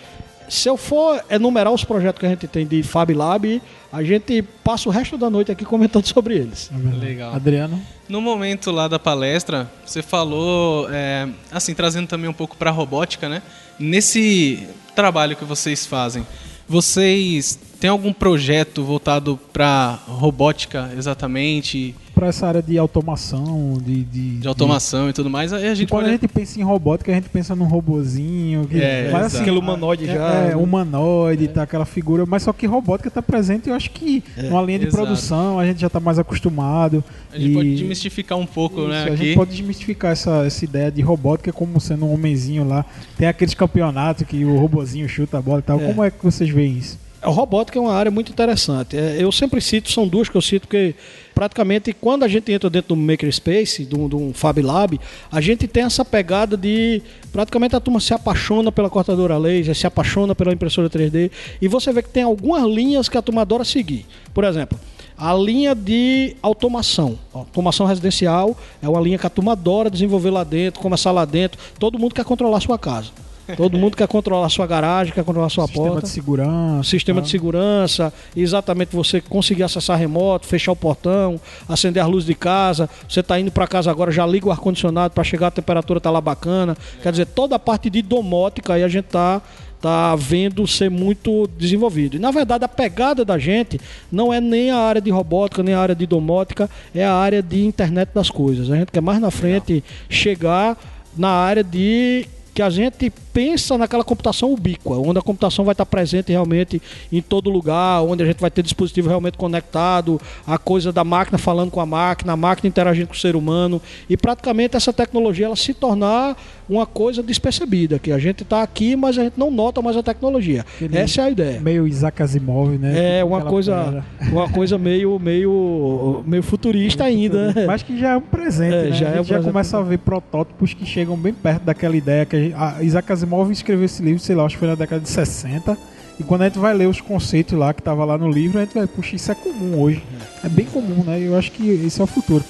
se 0.48 0.68
eu 0.68 0.76
for 0.76 1.24
enumerar 1.30 1.72
os 1.72 1.84
projetos 1.84 2.20
que 2.20 2.26
a 2.26 2.28
gente 2.28 2.46
tem 2.46 2.66
de 2.66 2.82
Fab 2.82 3.12
Lab, 3.12 3.62
a 3.92 4.02
gente 4.02 4.42
passa 4.62 4.88
o 4.88 4.92
resto 4.92 5.16
da 5.16 5.30
noite 5.30 5.50
aqui 5.50 5.64
comentando 5.66 6.06
sobre 6.06 6.36
eles. 6.36 6.70
Legal. 7.00 7.34
Adriano? 7.34 7.80
No 8.08 8.20
momento 8.20 8.70
lá 8.70 8.86
da 8.86 8.98
palestra, 8.98 9.70
você 9.84 10.02
falou, 10.02 10.88
é, 10.90 11.28
assim, 11.50 11.74
trazendo 11.74 12.06
também 12.06 12.30
um 12.30 12.32
pouco 12.32 12.56
para 12.56 12.70
a 12.70 12.72
robótica, 12.72 13.28
né? 13.28 13.42
Nesse 13.78 14.66
trabalho 14.94 15.36
que 15.36 15.44
vocês 15.44 15.84
fazem, 15.84 16.26
vocês 16.68 17.58
têm 17.78 17.90
algum 17.90 18.12
projeto 18.12 18.82
voltado 18.82 19.38
para 19.52 19.98
robótica 20.06 20.90
exatamente? 20.96 21.94
para 22.16 22.28
essa 22.28 22.46
área 22.46 22.62
de 22.62 22.78
automação, 22.78 23.76
de. 23.78 24.02
De, 24.04 24.38
de 24.38 24.48
automação 24.48 25.04
de... 25.04 25.10
e 25.10 25.12
tudo 25.12 25.28
mais. 25.28 25.52
Aí 25.52 25.68
a 25.68 25.74
gente 25.74 25.90
quando 25.90 26.04
pode... 26.04 26.08
a 26.08 26.18
gente 26.18 26.28
pensa 26.28 26.58
em 26.58 26.62
robótica, 26.62 27.12
a 27.12 27.14
gente 27.14 27.28
pensa 27.28 27.54
num 27.54 27.66
robozinho. 27.66 28.66
Que 28.66 28.80
é, 28.80 29.10
mas, 29.12 29.26
assim, 29.26 29.42
aquele 29.42 29.58
humanoide 29.58 30.08
é, 30.08 30.14
já. 30.14 30.34
É, 30.34 30.48
né? 30.48 30.56
humanoide, 30.56 31.44
é. 31.44 31.48
tá 31.48 31.62
aquela 31.64 31.84
figura. 31.84 32.24
Mas 32.24 32.44
só 32.44 32.54
que 32.54 32.66
robótica 32.66 33.08
está 33.08 33.20
presente, 33.20 33.68
eu 33.68 33.74
acho 33.74 33.90
que 33.90 34.24
é. 34.34 34.44
numa 34.44 34.62
linha 34.62 34.78
de 34.78 34.86
Exato. 34.86 35.02
produção 35.02 35.60
a 35.60 35.66
gente 35.66 35.78
já 35.78 35.88
está 35.88 36.00
mais 36.00 36.18
acostumado. 36.18 37.04
A 37.30 37.38
gente 37.38 37.50
e... 37.50 37.54
pode 37.54 37.74
desmistificar 37.74 38.38
um 38.38 38.46
pouco, 38.46 38.80
Isso, 38.80 38.88
né? 38.88 39.02
A 39.02 39.06
aqui. 39.08 39.16
gente 39.18 39.34
pode 39.34 39.50
desmistificar 39.50 40.12
essa, 40.12 40.46
essa 40.46 40.64
ideia 40.64 40.90
de 40.90 41.02
robótica 41.02 41.52
como 41.52 41.78
sendo 41.78 42.06
um 42.06 42.14
homenzinho 42.14 42.66
lá. 42.66 42.82
Tem 43.18 43.28
aqueles 43.28 43.52
campeonatos 43.52 44.26
que 44.26 44.42
o 44.42 44.56
robozinho 44.56 45.06
chuta 45.06 45.36
a 45.36 45.42
bola 45.42 45.58
e 45.58 45.62
tal. 45.62 45.78
É. 45.78 45.86
Como 45.86 46.02
é 46.02 46.10
que 46.10 46.24
vocês 46.24 46.48
veem 46.48 46.78
isso? 46.78 47.04
A 47.26 47.30
robótica 47.30 47.76
é 47.76 47.82
uma 47.82 47.92
área 47.92 48.08
muito 48.08 48.30
interessante. 48.30 48.96
É, 48.96 49.16
eu 49.18 49.32
sempre 49.32 49.60
cito, 49.60 49.90
são 49.90 50.06
duas 50.06 50.28
que 50.28 50.36
eu 50.36 50.40
cito, 50.40 50.68
que 50.68 50.94
praticamente 51.34 51.92
quando 51.92 52.22
a 52.22 52.28
gente 52.28 52.52
entra 52.52 52.70
dentro 52.70 52.94
do 52.94 52.96
Makerspace, 52.96 53.84
de 53.84 53.96
um 53.96 54.32
Fab 54.32 54.62
Lab, 54.62 55.00
a 55.32 55.40
gente 55.40 55.66
tem 55.66 55.82
essa 55.82 56.04
pegada 56.04 56.56
de 56.56 57.02
praticamente 57.32 57.74
a 57.74 57.80
turma 57.80 57.98
se 57.98 58.14
apaixona 58.14 58.70
pela 58.70 58.88
cortadora 58.88 59.36
laser, 59.36 59.74
se 59.74 59.88
apaixona 59.88 60.36
pela 60.36 60.52
impressora 60.52 60.88
3D, 60.88 61.32
e 61.60 61.66
você 61.66 61.92
vê 61.92 62.00
que 62.00 62.10
tem 62.10 62.22
algumas 62.22 62.62
linhas 62.62 63.08
que 63.08 63.18
a 63.18 63.22
turma 63.22 63.40
adora 63.40 63.64
seguir. 63.64 64.06
Por 64.32 64.44
exemplo, 64.44 64.78
a 65.18 65.34
linha 65.34 65.74
de 65.74 66.36
automação. 66.40 67.18
Automação 67.34 67.86
residencial 67.86 68.56
é 68.80 68.88
uma 68.88 69.00
linha 69.00 69.18
que 69.18 69.26
a 69.26 69.30
turma 69.30 69.50
adora 69.50 69.90
desenvolver 69.90 70.30
lá 70.30 70.44
dentro, 70.44 70.80
começar 70.80 71.10
lá 71.10 71.24
dentro. 71.24 71.58
Todo 71.76 71.98
mundo 71.98 72.14
quer 72.14 72.24
controlar 72.24 72.58
a 72.58 72.60
sua 72.60 72.78
casa. 72.78 73.10
Todo 73.54 73.78
mundo 73.78 73.96
quer 73.96 74.08
controlar 74.08 74.46
a 74.46 74.48
sua 74.48 74.66
garagem, 74.66 75.12
quer 75.12 75.22
controlar 75.24 75.46
a 75.46 75.50
sua 75.50 75.66
Sistema 75.66 75.86
porta. 75.86 76.06
Sistema 76.06 76.08
de 76.08 76.36
segurança. 76.36 76.90
Sistema 76.90 77.20
tá. 77.20 77.24
de 77.24 77.30
segurança, 77.30 78.12
exatamente 78.34 78.96
você 78.96 79.20
conseguir 79.20 79.62
acessar 79.62 79.98
remoto, 79.98 80.46
fechar 80.46 80.72
o 80.72 80.76
portão, 80.76 81.40
acender 81.68 82.02
as 82.02 82.08
luzes 82.08 82.26
de 82.26 82.34
casa. 82.34 82.88
Você 83.08 83.20
está 83.20 83.38
indo 83.38 83.52
para 83.52 83.66
casa 83.66 83.90
agora, 83.90 84.10
já 84.10 84.26
liga 84.26 84.48
o 84.48 84.50
ar-condicionado 84.50 85.14
para 85.14 85.22
chegar 85.22 85.48
a 85.48 85.50
temperatura 85.50 86.00
tá 86.00 86.10
lá 86.10 86.20
bacana. 86.20 86.76
É. 86.98 87.02
Quer 87.02 87.10
dizer, 87.12 87.26
toda 87.26 87.56
a 87.56 87.58
parte 87.58 87.88
de 87.88 88.02
domótica 88.02 88.74
aí 88.74 88.82
a 88.82 88.88
gente 88.88 89.06
está 89.06 89.40
tá 89.80 90.16
vendo 90.16 90.66
ser 90.66 90.90
muito 90.90 91.48
desenvolvido. 91.58 92.16
E 92.16 92.18
na 92.18 92.30
verdade 92.30 92.64
a 92.64 92.68
pegada 92.68 93.24
da 93.24 93.38
gente 93.38 93.80
não 94.10 94.32
é 94.32 94.40
nem 94.40 94.70
a 94.70 94.78
área 94.78 95.00
de 95.00 95.10
robótica, 95.10 95.62
nem 95.62 95.74
a 95.74 95.80
área 95.80 95.94
de 95.94 96.06
domótica, 96.06 96.68
é 96.94 97.04
a 97.04 97.14
área 97.14 97.42
de 97.42 97.64
internet 97.64 98.10
das 98.12 98.30
coisas. 98.30 98.70
A 98.70 98.76
gente 98.76 98.90
quer 98.90 99.02
mais 99.02 99.20
na 99.20 99.30
frente 99.30 99.84
chegar 100.08 100.76
na 101.16 101.30
área 101.30 101.62
de 101.62 102.26
que 102.56 102.62
a 102.62 102.70
gente 102.70 103.12
pensa 103.36 103.76
naquela 103.76 104.02
computação 104.02 104.50
ubíqua, 104.50 104.96
onde 104.96 105.18
a 105.18 105.22
computação 105.22 105.62
vai 105.62 105.74
estar 105.74 105.84
presente 105.84 106.32
realmente 106.32 106.80
em 107.12 107.20
todo 107.20 107.50
lugar, 107.50 108.00
onde 108.00 108.22
a 108.22 108.26
gente 108.26 108.40
vai 108.40 108.50
ter 108.50 108.62
dispositivo 108.62 109.10
realmente 109.10 109.36
conectado, 109.36 110.18
a 110.46 110.56
coisa 110.56 110.90
da 110.90 111.04
máquina 111.04 111.36
falando 111.36 111.70
com 111.70 111.78
a 111.78 111.84
máquina, 111.84 112.32
a 112.32 112.36
máquina 112.36 112.66
interagindo 112.66 113.08
com 113.08 113.12
o 113.12 113.18
ser 113.18 113.36
humano, 113.36 113.78
e 114.08 114.16
praticamente 114.16 114.74
essa 114.74 114.90
tecnologia 114.90 115.44
ela 115.44 115.54
se 115.54 115.74
tornar 115.74 116.34
uma 116.66 116.86
coisa 116.86 117.22
despercebida, 117.22 117.98
que 117.98 118.10
a 118.10 118.18
gente 118.18 118.42
está 118.42 118.62
aqui, 118.62 118.96
mas 118.96 119.18
a 119.18 119.24
gente 119.24 119.38
não 119.38 119.50
nota 119.50 119.82
mais 119.82 119.98
a 119.98 120.02
tecnologia. 120.02 120.64
Aquele 120.76 120.96
essa 120.96 121.20
é 121.20 121.24
a 121.24 121.30
ideia. 121.30 121.60
Meio 121.60 121.86
Isaac 121.86 122.22
Asimov, 122.22 122.78
né? 122.78 123.18
É 123.18 123.24
uma 123.24 123.42
coisa, 123.42 124.02
uma 124.32 124.48
coisa 124.48 124.78
meio, 124.78 125.18
meio, 125.18 126.24
meio 126.26 126.42
futurista 126.42 127.04
ainda. 127.04 127.52
Né? 127.52 127.66
Mas 127.66 127.82
que 127.82 127.98
já 127.98 128.12
é 128.12 128.16
um 128.16 128.22
presente, 128.22 128.74
é, 128.74 128.82
né? 128.84 128.92
Já 128.92 129.08
a 129.08 129.16
gente 129.16 129.18
é 129.18 129.20
um 129.20 129.24
já 129.24 129.42
começa 129.42 129.78
a 129.78 129.82
ver 129.82 129.98
protótipos 129.98 130.72
que 130.72 130.86
chegam 130.86 131.16
bem 131.18 131.34
perto 131.34 131.64
daquela 131.64 131.96
ideia 131.96 132.24
que 132.24 132.52
a 132.56 132.82
Isaac 132.82 133.12
Asimov 133.12 133.25
Asimov 133.26 133.50
escreveu 133.50 133.84
esse 133.84 134.02
livro, 134.02 134.20
sei 134.20 134.36
lá, 134.36 134.44
acho 134.44 134.54
que 134.54 134.60
foi 134.60 134.68
na 134.68 134.76
década 134.76 135.00
de 135.02 135.08
60. 135.08 135.76
E 136.18 136.22
quando 136.22 136.42
a 136.42 136.44
gente 136.44 136.58
vai 136.58 136.72
ler 136.72 136.86
os 136.86 137.00
conceitos 137.00 137.58
lá 137.58 137.74
que 137.74 137.82
tava 137.82 138.04
lá 138.04 138.16
no 138.16 138.30
livro, 138.30 138.58
a 138.58 138.64
gente 138.64 138.74
vai, 138.74 138.86
puxa, 138.86 139.16
isso 139.16 139.30
é 139.32 139.34
comum 139.34 139.80
hoje. 139.80 140.02
É 140.44 140.48
bem 140.48 140.64
comum, 140.64 141.02
né? 141.04 141.20
Eu 141.20 141.36
acho 141.36 141.50
que 141.50 141.68
esse 141.68 142.00
é 142.00 142.04
o 142.04 142.06
futuro. 142.06 142.44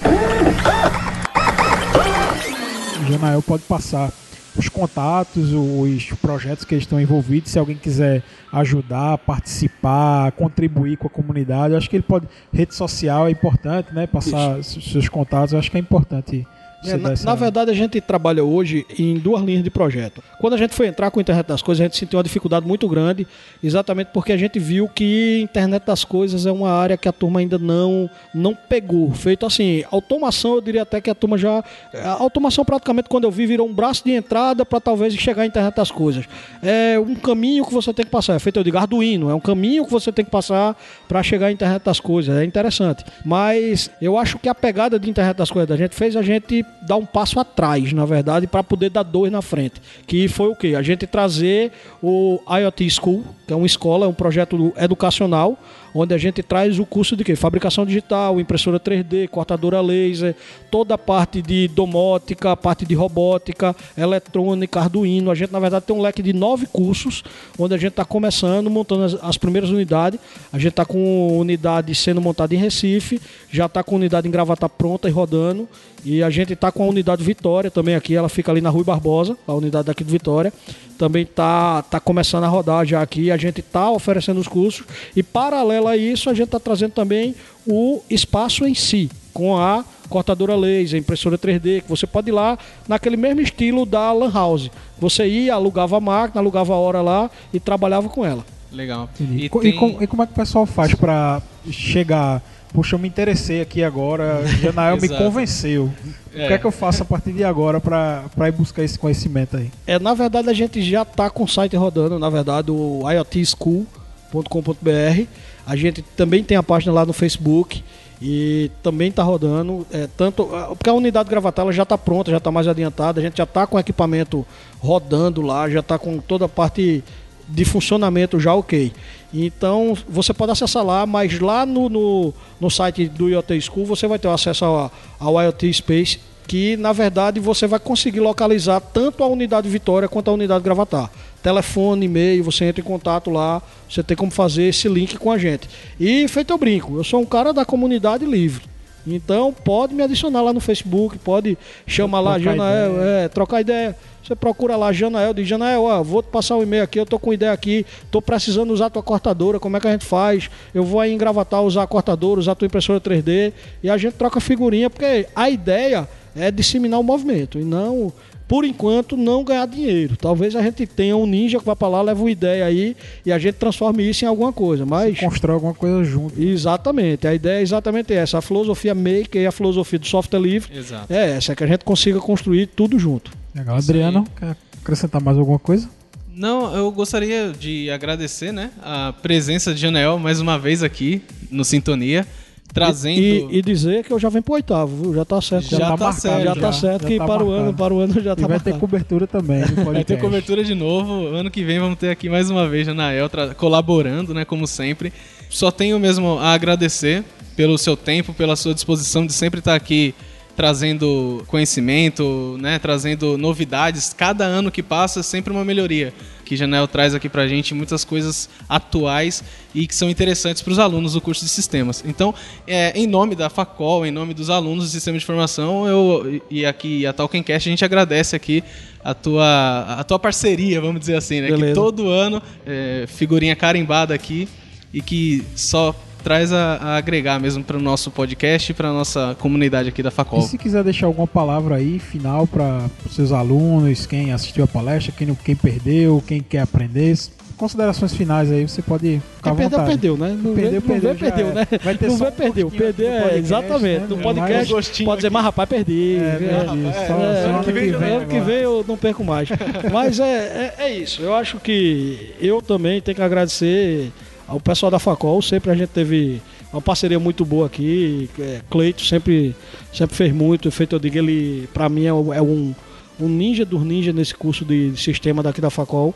O 3.01 3.11
Janael 3.11 3.43
pode 3.43 3.63
passar 3.65 4.13
os 4.57 4.69
contatos, 4.69 5.53
os 5.53 6.13
projetos 6.21 6.65
que 6.65 6.75
estão 6.75 7.01
envolvidos, 7.01 7.51
se 7.51 7.59
alguém 7.59 7.77
quiser 7.77 8.23
ajudar, 8.53 9.19
participar, 9.19 10.33
contribuir 10.33 10.97
com 10.97 11.07
a 11.07 11.11
comunidade, 11.11 11.73
eu 11.73 11.79
acho 11.79 11.91
que 11.91 11.97
ele 11.97 12.05
pode. 12.05 12.27
Rede 12.53 12.75
social 12.75 13.27
é 13.27 13.31
importante, 13.31 13.93
né? 13.93 14.07
Passar 14.07 14.61
Isso. 14.61 14.81
seus 14.81 15.09
contatos, 15.09 15.53
eu 15.53 15.59
acho 15.59 15.71
que 15.71 15.77
é 15.77 15.81
importante 15.81 16.47
é, 16.85 16.97
na, 16.97 17.15
na, 17.25 17.35
verdade, 17.35 17.71
a 17.71 17.75
gente 17.75 18.01
trabalha 18.01 18.45
hoje 18.45 18.87
em 18.99 19.19
duas 19.19 19.43
linhas 19.43 19.65
de 19.65 19.71
projeto. 19.71 20.23
Quando 20.39 20.55
a 20.55 20.57
gente 20.57 20.75
foi 20.75 20.87
entrar 20.87 21.11
com 21.11 21.19
a 21.19 21.23
internet 21.23 21.47
das 21.47 21.63
coisas, 21.63 21.81
a 21.81 21.85
gente 21.85 21.97
sentiu 21.97 22.19
uma 22.19 22.23
dificuldade 22.23 22.67
muito 22.67 22.89
grande, 22.89 23.27
exatamente 23.63 24.09
porque 24.13 24.33
a 24.33 24.37
gente 24.37 24.59
viu 24.59 24.89
que 24.89 25.41
internet 25.43 25.85
das 25.85 26.05
coisas 26.05 26.47
é 26.47 26.53
uma 26.53 26.71
área 26.71 26.97
que 26.97 27.09
a 27.09 27.13
turma 27.13 27.41
ainda 27.41 27.59
não, 27.59 28.11
não 28.35 28.55
pegou. 28.55 29.13
Feito 29.13 29.47
assim, 29.47 29.85
automação, 29.91 30.55
eu 30.55 30.61
diria 30.61 30.83
até 30.83 31.01
que 31.01 31.09
a 31.09 31.15
turma 31.15 31.39
já. 31.39 31.65
A 31.95 32.11
automação, 32.11 32.65
praticamente, 32.65 33.09
quando 33.09 33.25
eu 33.25 33.31
vi, 33.31 33.47
virou 33.47 33.67
um 33.67 33.73
braço 33.73 34.05
de 34.05 34.13
entrada 34.13 34.65
para 34.65 34.81
talvez 34.81 35.15
chegar 35.15 35.43
à 35.43 35.47
internet 35.47 35.75
das 35.75 35.91
coisas. 35.91 36.27
É 36.63 36.99
um 36.99 37.15
caminho 37.15 37.65
que 37.65 37.73
você 37.73 37.93
tem 37.93 38.05
que 38.05 38.11
passar. 38.11 38.35
É 38.35 38.39
feito, 38.39 38.59
eu 38.59 38.65
digo, 38.65 38.77
Arduino, 38.77 39.31
é 39.31 39.35
um 39.35 39.41
caminho 39.41 39.85
que 39.85 39.91
você 39.91 40.13
tem 40.13 40.25
que 40.25 40.31
passar 40.31 40.77
para 41.09 41.23
chegar 41.23 41.47
à 41.47 41.53
internet 41.53 41.83
das 41.83 42.01
coisas. 42.01 42.37
É 42.37 42.45
interessante. 42.45 43.05
Mas 43.25 43.91
eu 44.01 44.19
acho 44.19 44.39
que 44.39 44.49
a 44.49 44.55
pegada 44.55 44.99
de 44.99 45.09
internet 45.09 45.37
das 45.37 45.51
coisas 45.51 45.69
da 45.69 45.77
gente 45.77 45.95
fez 45.95 46.17
a 46.17 46.23
gente 46.23 46.66
dar 46.83 46.97
um 46.97 47.05
passo 47.05 47.41
atrás, 47.41 47.93
na 47.93 48.05
verdade, 48.05 48.47
para 48.47 48.63
poder 48.63 48.91
dar 48.91 49.03
dois 49.03 49.31
na 49.31 49.43
frente. 49.43 49.81
Que 50.07 50.29
foi 50.29 50.49
o 50.49 50.57
quê? 50.57 50.75
A 50.77 50.83
gente 50.83 51.07
trazer 51.07 51.73
o 52.03 52.41
IoT 52.49 52.89
School, 52.91 53.25
que 53.47 53.53
é 53.53 53.57
uma 53.57 53.67
escola, 53.67 54.07
é 54.07 54.09
um 54.09 54.15
projeto 54.15 54.73
educacional, 54.77 55.59
onde 55.97 56.15
a 56.15 56.19
gente 56.19 56.43
traz 56.43 56.79
o 56.79 56.85
curso 56.85 57.17
de 57.17 57.25
quê? 57.25 57.35
Fabricação 57.35 57.87
digital, 57.87 58.39
impressora 58.39 58.79
3D, 58.79 59.29
cortadora 59.29 59.81
laser, 59.81 60.35
toda 60.71 60.95
a 60.95 60.99
parte 60.99 61.41
de 61.41 61.69
domótica, 61.69 62.57
parte 62.57 62.85
de 62.85 62.95
robótica, 62.95 63.75
eletrônica, 63.97 64.79
Arduino. 64.79 65.31
A 65.31 65.35
gente, 65.35 65.53
na 65.53 65.59
verdade, 65.59 65.87
tem 65.87 65.97
um 65.97 66.03
leque 66.03 66.23
de 66.23 66.33
nove 66.33 66.67
cursos, 66.67 67.25
onde 67.59 67.75
a 67.75 67.79
gente 67.79 67.93
está 67.93 68.05
começando, 68.05 68.69
montando 68.69 69.05
as, 69.05 69.15
as 69.23 69.39
primeiras 69.39 69.71
unidades. 69.71 70.21
A 70.53 70.59
gente 70.59 70.71
está 70.71 70.85
com 70.85 71.39
unidade 71.39 71.95
sendo 71.95 72.21
montada 72.21 72.55
em 72.55 72.59
Recife, 72.59 73.21
já 73.51 73.67
está 73.67 73.83
com 73.83 73.97
unidade 73.97 74.29
em 74.29 74.31
Gravata 74.31 74.69
pronta 74.69 75.09
e 75.09 75.11
rodando. 75.13 75.69
E 76.05 76.23
a 76.23 76.31
gente 76.31 76.53
está 76.53 76.71
com 76.71 76.85
a 76.85 76.87
unidade 76.87 77.25
Vitória 77.25 77.71
também 77.71 77.95
aqui, 77.95 78.15
ela 78.15 78.29
fica 78.29 78.53
ali 78.53 78.61
na 78.61 78.71
Rui 78.71 78.85
Barbosa, 78.85 79.37
a 79.47 79.55
unidade 79.55 79.87
daqui 79.87 80.05
de 80.05 80.11
Vitória. 80.11 80.53
Também 80.99 81.23
está 81.25 81.83
tá 81.83 82.01
começando 82.01 82.45
a 82.45 82.49
rodar 82.49 82.87
já 82.87 83.03
aqui, 83.03 83.31
a 83.31 83.37
gente 83.37 83.61
está 83.61 83.91
oferecendo 83.91 84.41
os 84.41 84.49
cursos. 84.49 84.87
E 85.15 85.23
paralelo 85.23 85.89
a 85.89 85.97
isso, 85.97 86.31
a 86.31 86.35
gente 86.35 86.47
está 86.47 86.59
trazendo 86.59 86.93
também 86.93 87.35
o 87.67 88.01
espaço 88.09 88.67
em 88.67 88.75
si, 88.75 89.11
com 89.35 89.57
a 89.59 89.85
cortadora 90.09 90.55
laser, 90.57 90.99
impressora 90.99 91.37
3D, 91.37 91.83
que 91.83 91.89
você 91.89 92.07
pode 92.07 92.29
ir 92.31 92.33
lá 92.33 92.57
naquele 92.89 93.17
mesmo 93.17 93.41
estilo 93.41 93.85
da 93.85 94.11
Lan 94.13 94.33
House. 94.33 94.71
Você 94.99 95.27
ia, 95.27 95.55
alugava 95.55 95.97
a 95.97 96.01
máquina, 96.01 96.41
alugava 96.41 96.73
a 96.73 96.77
hora 96.79 97.03
lá 97.03 97.31
e 97.53 97.61
trabalhava 97.61 98.09
com 98.09 98.25
ela. 98.25 98.45
Legal. 98.73 99.09
E, 99.21 99.45
E, 99.47 99.49
tem- 99.51 99.71
e 99.71 99.73
com- 99.75 99.97
e 100.03 100.07
como 100.07 100.23
é 100.23 100.27
que 100.27 100.33
o 100.33 100.37
pessoal 100.37 100.65
faz 100.65 100.95
pra 100.95 101.43
chegar? 101.71 102.43
Puxa, 102.77 102.95
eu 102.95 102.99
me 102.99 103.09
interessei 103.09 103.63
aqui 103.63 103.83
agora, 103.83 104.47
Janael 104.61 104.99
me 105.01 105.09
convenceu. 105.09 105.91
O 106.29 106.33
que 106.33 106.43
é 106.43 106.59
que 106.59 106.67
eu 106.67 106.71
faço 106.71 107.03
a 107.03 107.07
partir 107.07 107.33
de 107.33 107.43
agora 107.43 107.81
pra 107.81 108.29
ir 108.47 108.53
buscar 108.53 108.85
esse 108.85 108.99
conhecimento 108.99 109.57
aí? 109.57 109.71
É, 109.87 109.99
na 109.99 110.13
verdade, 110.13 110.51
a 110.51 110.53
gente 110.53 110.83
já 110.83 111.01
está 111.01 111.31
com 111.31 111.45
o 111.45 111.49
site 111.49 111.75
rodando, 111.75 112.19
na 112.19 112.29
verdade, 112.29 112.71
o 112.71 113.01
iotschool.com.br. 113.11 115.27
A 115.67 115.75
gente 115.75 116.03
também 116.03 116.45
tem 116.45 116.55
a 116.55 116.63
página 116.63 116.93
lá 116.93 117.07
no 117.07 117.15
Facebook 117.15 117.83
e 118.21 118.71
também 118.83 119.09
está 119.09 119.23
rodando. 119.23 119.87
É, 119.91 120.07
tanto, 120.15 120.55
ah, 120.55 120.75
porque 120.77 120.91
a 120.91 120.93
unidade 120.93 121.31
Gravatar 121.31 121.63
ela 121.63 121.73
já 121.73 121.85
está 121.85 121.97
pronta, 121.97 122.31
já 122.31 122.37
está 122.37 122.53
mais 122.53 122.69
adiantada, 122.69 123.21
a 123.21 123.23
gente 123.23 123.39
já 123.39 123.45
está 123.45 123.67
com 123.67 123.79
o 123.79 123.81
equipamento 123.81 124.47
rodando 124.81 125.41
lá, 125.41 125.67
já 125.71 125.81
está 125.81 125.99
com 125.99 126.19
toda 126.19 126.45
a 126.45 126.49
parte 126.49 127.03
de 127.49 127.65
funcionamento 127.65 128.39
já 128.39 128.55
ok. 128.55 128.93
Então 129.33 129.97
você 130.09 130.33
pode 130.33 130.53
acessar 130.53 130.85
lá, 130.85 131.05
mas 131.07 131.39
lá 131.41 131.67
no, 131.67 131.89
no, 131.89 132.35
no 132.61 132.71
site 132.71 133.09
do 133.09 133.29
IoT 133.29 133.61
School 133.61 133.85
você 133.85 134.07
vai 134.07 134.19
ter 134.19 134.29
acesso 134.29 134.65
ao, 134.65 134.93
ao 135.19 135.43
IoT 135.43 135.73
Space, 135.73 136.21
que 136.47 136.77
na 136.77 136.93
verdade 136.93 137.41
você 137.41 137.67
vai 137.67 137.79
conseguir 137.79 138.21
localizar 138.21 138.81
tanto 138.81 139.23
a 139.23 139.27
unidade 139.27 139.69
Vitória 139.69 140.09
quanto 140.09 140.31
a 140.31 140.35
unidade 140.35 140.63
Gravatar. 140.63 141.11
Telefone, 141.43 142.07
e-mail, 142.07 142.43
você 142.43 142.65
entra 142.65 142.81
em 142.81 142.85
contato 142.85 143.31
lá, 143.31 143.63
você 143.89 144.03
tem 144.03 144.17
como 144.17 144.31
fazer 144.31 144.65
esse 144.65 144.89
link 144.89 145.17
com 145.17 145.31
a 145.31 145.39
gente. 145.39 145.69
E 145.99 146.27
feito 146.29 146.53
eu 146.53 146.59
brinco, 146.59 146.97
eu 146.97 147.05
sou 147.05 147.21
um 147.21 147.27
cara 147.27 147.53
da 147.53 147.65
comunidade 147.65 148.25
livre. 148.25 148.76
Então 149.07 149.53
pode 149.53 149.95
me 149.95 150.03
adicionar 150.03 150.43
lá 150.43 150.53
no 150.53 150.61
Facebook, 150.61 151.19
pode 151.19 151.57
chamar 151.87 152.21
lá, 152.21 152.39
Janael, 152.39 152.95
ideia. 152.95 153.25
é, 153.25 153.29
trocar 153.29 153.61
ideia. 153.61 153.97
Você 154.27 154.35
procura 154.35 154.75
lá 154.75 154.93
Janael, 154.93 155.33
diz 155.33 155.47
Janael, 155.47 155.85
ó, 155.85 156.03
vou 156.03 156.21
te 156.21 156.27
passar 156.27 156.57
o 156.57 156.63
e-mail 156.63 156.83
aqui, 156.83 156.99
eu 156.99 157.07
tô 157.07 157.17
com 157.17 157.33
ideia 157.33 157.53
aqui, 157.53 157.87
tô 158.11 158.21
precisando 158.21 158.73
usar 158.73 158.91
tua 158.91 159.03
cortadora, 159.03 159.61
como 159.61 159.77
é 159.77 159.81
que 159.81 159.87
a 159.87 159.93
gente 159.93 160.05
faz? 160.05 160.51
Eu 160.75 160.83
vou 160.83 160.99
aí 160.99 161.13
em 161.13 161.17
Gravatar 161.17 161.63
usar 161.63 161.85
a 161.85 161.87
cortadora, 161.87 162.41
usar 162.41 162.53
a 162.53 162.55
tua 162.57 162.67
impressora 162.67 163.01
3D 163.01 163.53
e 163.85 163.89
a 163.89 163.97
gente 163.97 164.15
troca 164.15 164.41
figurinha, 164.41 164.91
porque 164.91 165.29
a 165.35 165.49
ideia 165.49 166.09
é 166.35 166.51
disseminar 166.51 166.99
o 166.99 167.05
movimento 167.05 167.57
e 167.61 167.65
não, 167.65 168.13
por 168.49 168.65
enquanto, 168.65 169.17
não 169.17 169.43
ganhar 169.43 169.67
dinheiro. 169.67 170.17
Talvez 170.17 170.55
a 170.55 170.63
gente 170.63 170.87
tenha 170.87 171.17
um 171.17 171.27
ninja 171.27 171.59
que 171.59 171.65
vai 171.65 171.75
pra 171.75 171.89
lá, 171.89 172.03
leva 172.03 172.21
uma 172.21 172.31
ideia 172.31 172.65
aí 172.65 172.97
e 173.25 173.33
a 173.33 173.39
gente 173.39 173.55
transforme 173.55 174.09
isso 174.09 174.25
em 174.25 174.29
alguma 174.29 174.53
coisa, 174.53 174.87
mas... 174.87 175.19
Constrói 175.19 175.55
alguma 175.55 175.75
coisa 175.75 176.05
junto. 176.05 176.41
Exatamente, 176.41 177.27
a 177.27 177.35
ideia 177.35 177.59
é 177.59 177.63
exatamente 177.63 178.13
essa. 178.13 178.39
A 178.39 178.43
filosofia 178.43 178.95
maker 178.95 179.43
e 179.43 179.47
a 179.47 179.53
filosofia 179.53 179.99
do 179.99 180.07
software 180.07 180.41
livre 180.41 180.77
Exato. 180.77 181.13
é 181.13 181.33
essa, 181.33 181.53
é 181.53 181.57
que 181.57 181.65
a 181.65 181.67
gente 181.67 181.85
consiga 181.85 182.21
construir 182.21 182.67
tudo 182.69 182.99
junto. 182.99 183.33
Legal. 183.55 183.77
Adriano, 183.77 184.27
quer 184.39 184.57
acrescentar 184.81 185.21
mais 185.21 185.37
alguma 185.39 185.59
coisa? 185.59 185.89
Não, 186.33 186.75
eu 186.77 186.93
gostaria 186.93 187.51
de 187.59 187.91
agradecer, 187.91 188.53
né, 188.53 188.71
a 188.83 189.13
presença 189.23 189.73
de 189.73 189.81
Janael 189.81 190.19
mais 190.19 190.39
uma 190.39 190.59
vez 190.59 190.83
aqui 190.83 191.23
no 191.51 191.65
Sintonia, 191.65 192.27
trazendo 192.73 193.19
E, 193.21 193.59
e 193.59 193.63
dizer 193.63 194.05
que 194.05 194.13
eu 194.13 194.19
já 194.19 194.29
venho 194.29 194.43
pro 194.43 194.55
oitavo, 194.55 195.03
viu? 195.03 195.15
Já 195.15 195.25
tá 195.25 195.41
certo. 195.41 195.69
Já 195.71 195.79
tá 195.79 195.89
marcado, 195.91 196.21
certo, 196.21 196.45
já 196.45 196.55
tá 196.55 196.73
certo 196.73 197.03
já 197.03 197.09
que 197.09 197.19
tá 197.19 197.27
para 197.27 197.45
o 197.45 197.51
ano, 197.51 197.57
marcado. 197.67 197.77
para 197.77 197.95
o 197.95 198.01
ano 198.01 198.21
já 198.21 198.33
E 198.33 198.37
tá 198.37 198.47
vai 198.47 198.61
ter 198.61 198.71
marcado. 198.71 198.79
cobertura 198.81 199.27
também. 199.27 199.63
Vai 199.85 200.05
ter 200.05 200.19
cobertura 200.19 200.63
de 200.65 200.75
novo. 200.75 201.29
Ano 201.29 201.51
que 201.51 201.65
vem 201.65 201.79
vamos 201.79 201.99
ter 201.99 202.11
aqui 202.11 202.29
mais 202.29 202.51
uma 202.51 202.69
vez 202.69 202.87
Janael 202.87 203.31
colaborando, 203.57 204.35
né, 204.35 204.45
como 204.45 204.67
sempre. 204.67 205.13
Só 205.49 205.71
tenho 205.71 205.99
mesmo 205.99 206.39
a 206.39 206.53
agradecer 206.53 207.25
pelo 207.57 207.79
seu 207.79 207.97
tempo, 207.97 208.35
pela 208.35 208.57
sua 208.57 208.75
disposição 208.75 209.27
de 209.27 209.33
sempre 209.33 209.61
estar 209.61 209.75
aqui 209.75 210.15
trazendo 210.57 211.45
conhecimento, 211.47 212.57
né, 212.61 212.79
trazendo 212.79 213.37
novidades. 213.37 214.13
Cada 214.17 214.45
ano 214.45 214.71
que 214.71 214.83
passa, 214.83 215.23
sempre 215.23 215.53
uma 215.53 215.65
melhoria. 215.65 216.13
Que 216.47 216.57
Janael 216.57 216.87
traz 216.87 217.15
aqui 217.15 217.29
pra 217.29 217.47
gente 217.47 217.75
muitas 217.75 218.05
coisas 218.05 218.49
atuais 218.69 219.43
e 219.75 219.87
que 219.87 219.95
são 219.95 220.09
interessantes 220.09 220.63
para 220.63 220.73
os 220.73 220.79
alunos 220.79 221.13
do 221.13 221.21
curso 221.21 221.45
de 221.45 221.51
sistemas. 221.51 222.03
Então, 222.07 222.33
é, 222.67 222.93
em 222.99 223.07
nome 223.07 223.35
da 223.35 223.51
Facol, 223.51 224.07
em 224.07 224.13
nome 224.13 224.33
dos 224.33 224.49
alunos 224.49 224.85
do 224.85 224.91
sistema 224.91 225.19
de 225.19 225.25
formação, 225.25 225.87
eu 225.87 226.41
e 226.49 226.65
aqui 226.65 227.05
a 227.05 227.13
Talkencast 227.13 227.69
a 227.69 227.71
gente 227.71 227.85
agradece 227.85 228.37
aqui 228.37 228.63
a 229.03 229.13
tua, 229.13 229.83
a 229.99 230.05
tua 230.05 230.19
parceria, 230.19 230.81
vamos 230.81 231.01
dizer 231.01 231.17
assim, 231.17 231.41
né? 231.41 231.49
Que 231.49 231.55
Beleza. 231.55 231.75
todo 231.75 232.09
ano 232.09 232.41
é, 232.65 233.05
figurinha 233.09 233.55
carimbada 233.55 234.15
aqui 234.15 234.49
e 234.93 235.01
que 235.01 235.45
só 235.55 235.95
traz 236.27 236.53
a, 236.53 236.75
a 236.81 236.97
agregar 236.97 237.39
mesmo 237.39 237.63
para 237.63 237.77
o 237.77 237.81
nosso 237.81 238.11
podcast 238.11 238.73
e 238.73 238.75
para 238.75 238.93
nossa 238.93 239.37
comunidade 239.39 239.89
aqui 239.91 240.03
da 240.03 240.09
E 240.09 240.13
Facol. 240.13 240.43
se 240.43 240.59
quiser 240.59 240.83
deixar 240.83 241.07
alguma 241.07 241.25
palavra 241.29 241.77
aí, 241.77 242.01
final, 242.01 242.49
para 242.49 242.87
os 243.09 243.15
seus 243.15 243.31
alunos, 243.31 244.07
quem 244.07 244.33
assistiu 244.33 244.65
a 244.65 244.67
palestra, 244.67 245.13
quem, 245.17 245.29
não- 245.29 245.37
quem 245.37 245.55
perdeu, 245.55 246.21
quem 246.27 246.41
quer 246.41 246.63
aprender, 246.63 247.17
considerações 247.57 248.13
finais 248.13 248.51
aí, 248.51 248.67
você 248.69 248.83
pode 248.83 249.23
ficar 249.37 249.51
Quem 249.55 249.69
perdeu, 249.69 249.87
perdeu, 249.87 250.17
né? 250.17 250.37
Não 250.43 250.53
Perdeu, 250.53 250.81
vê, 250.81 250.81
não 250.81 251.01
perdeu, 251.01 251.15
vê, 251.15 251.19
já 251.21 251.31
perdeu, 251.31 251.49
é. 251.49 251.55
né? 251.55 251.67
Vai 251.85 251.95
ter 251.97 252.09
não 252.09 252.19
só 252.19 252.25
vê, 252.25 252.31
um 252.31 252.33
perdeu. 252.35 252.71
Perder, 252.73 253.05
é, 253.05 253.21
podcast, 253.21 253.39
exatamente. 253.39 254.01
né? 254.01 254.07
No 254.11 254.19
podcast 254.19 254.53
mais 254.57 254.69
gostinho 254.69 255.07
pode 255.07 255.19
dizer, 255.19 255.27
aqui. 255.29 255.35
mas 255.35 255.45
rapaz, 255.45 255.69
perdi. 255.69 256.17
É, 256.17 256.91
É, 256.91 257.07
só- 257.07 257.15
é, 257.23 257.43
só 257.45 257.49
ano 257.51 257.59
que 257.61 257.65
que 257.67 257.73
vem, 257.73 257.93
vem 257.93 258.17
ano 258.17 258.27
que 258.27 258.41
vem 258.41 258.57
eu 258.57 258.85
não 258.87 258.97
perco 258.97 259.23
mais. 259.23 259.49
Mas 259.93 260.19
é, 260.19 260.75
é, 260.79 260.85
é 260.87 260.99
isso. 260.99 261.23
Eu 261.23 261.35
acho 261.37 261.59
que 261.61 262.35
eu 262.41 262.61
também 262.61 263.01
tenho 263.01 263.15
que 263.15 263.23
agradecer 263.23 264.11
ao 264.47 264.61
pessoal 264.61 264.91
da 264.91 264.99
Facol. 264.99 265.41
Sempre 265.43 265.71
a 265.71 265.75
gente 265.75 265.91
teve 265.91 266.41
uma 266.73 266.81
parceria 266.81 267.19
muito 267.19 267.45
boa 267.45 267.67
aqui. 267.67 268.29
É, 268.39 268.61
Cleito 268.71 269.05
sempre, 269.05 269.55
sempre 269.93 270.17
fez 270.17 270.33
muito. 270.33 270.71
Feito, 270.71 270.95
eu 270.97 270.99
digo, 270.99 271.19
ele 271.19 271.69
pra 271.73 271.89
mim 271.89 272.05
é, 272.05 272.09
é 272.09 272.13
um, 272.43 272.75
um 273.19 273.29
ninja 273.29 273.65
dos 273.65 273.83
ninjas 273.83 274.15
nesse 274.15 274.35
curso 274.35 274.65
de 274.65 274.97
sistema 274.97 275.43
daqui 275.43 275.61
da 275.61 275.71
Facol. 275.71 276.15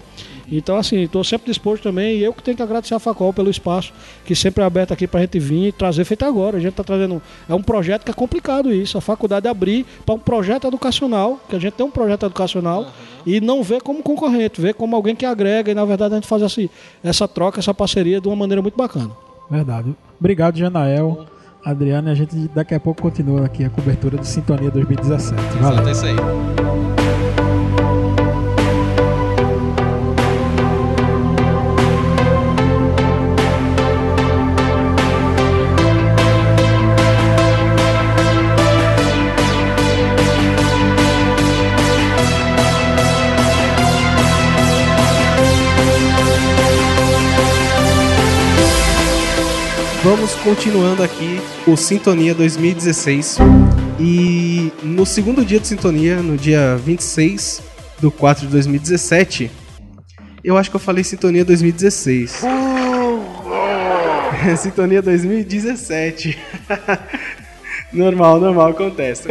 Então, 0.51 0.77
assim, 0.77 1.03
estou 1.03 1.23
sempre 1.23 1.47
disposto 1.47 1.83
também. 1.83 2.19
E 2.19 2.25
eu 2.25 2.33
que 2.33 2.43
tenho 2.43 2.57
que 2.57 2.63
agradecer 2.63 2.95
a 2.95 2.99
Facol 2.99 3.33
pelo 3.33 3.51
espaço 3.51 3.93
que 4.25 4.35
sempre 4.35 4.63
é 4.63 4.67
aberto 4.67 4.93
aqui 4.93 5.07
para 5.07 5.21
a 5.21 5.23
gente 5.23 5.39
vir 5.39 5.69
e 5.69 5.73
trazer 5.73 6.05
feito 6.05 6.25
agora. 6.25 6.57
A 6.57 6.61
gente 6.61 6.73
está 6.73 6.83
trazendo. 6.83 7.23
É 7.49 7.55
um 7.55 7.63
projeto 7.63 8.05
que 8.05 8.11
é 8.11 8.15
complicado 8.15 8.73
isso. 8.73 8.99
A 8.99 9.01
faculdade 9.01 9.47
abrir 9.49 9.87
para 10.05 10.15
um 10.15 10.19
projeto 10.19 10.67
educacional, 10.67 11.41
que 11.49 11.57
a 11.57 11.59
gente 11.59 11.75
tem 11.75 11.87
um 11.87 11.91
projeto 11.91 12.27
educacional, 12.27 12.93
e 13.25 13.41
não 13.41 13.63
vê 13.63 13.81
como 13.81 14.03
concorrente, 14.03 14.61
vê 14.61 14.73
como 14.73 14.97
alguém 14.97 15.15
que 15.15 15.25
agrega. 15.25 15.71
E 15.71 15.75
na 15.75 15.85
verdade 15.85 16.15
a 16.15 16.17
gente 16.17 16.27
faz 16.27 16.43
essa, 16.43 16.61
essa 17.03 17.29
troca, 17.29 17.61
essa 17.61 17.73
parceria 17.73 18.21
de 18.21 18.27
uma 18.27 18.37
maneira 18.37 18.61
muito 18.61 18.77
bacana. 18.77 19.11
Verdade. 19.49 19.95
Obrigado, 20.19 20.59
Janael. 20.59 21.27
Adriano, 21.65 22.09
e 22.09 22.13
a 22.13 22.15
gente 22.15 22.49
daqui 22.55 22.75
a 22.75 22.81
pouco 22.81 23.03
continua 23.03 23.47
aqui 23.47 23.65
a 23.65 23.71
cobertura 23.71 24.17
do 24.17 24.25
Sintonia 24.25 24.71
2017. 24.71 25.35
Valeu. 25.59 25.73
Exato, 25.73 25.89
é 25.89 25.93
isso 25.93 26.07
aí. 26.07 27.00
Vamos 50.03 50.35
continuando 50.37 51.03
aqui 51.03 51.39
o 51.67 51.77
Sintonia 51.77 52.35
2016. 52.35 53.37
E 54.01 54.73
no 54.83 55.05
segundo 55.05 55.45
dia 55.45 55.61
de 55.61 55.67
Sintonia, 55.67 56.23
no 56.23 56.39
dia 56.39 56.77
26 56.77 57.63
do 58.01 58.11
4 58.11 58.47
de 58.47 58.53
2017, 58.53 59.51
eu 60.43 60.57
acho 60.57 60.71
que 60.71 60.77
eu 60.77 60.81
falei 60.81 61.05
Sintonia 61.05 61.45
2016. 61.45 62.41
Sintonia 64.57 65.03
2017. 65.03 66.39
normal, 67.93 68.41
normal, 68.41 68.69
acontece. 68.69 69.29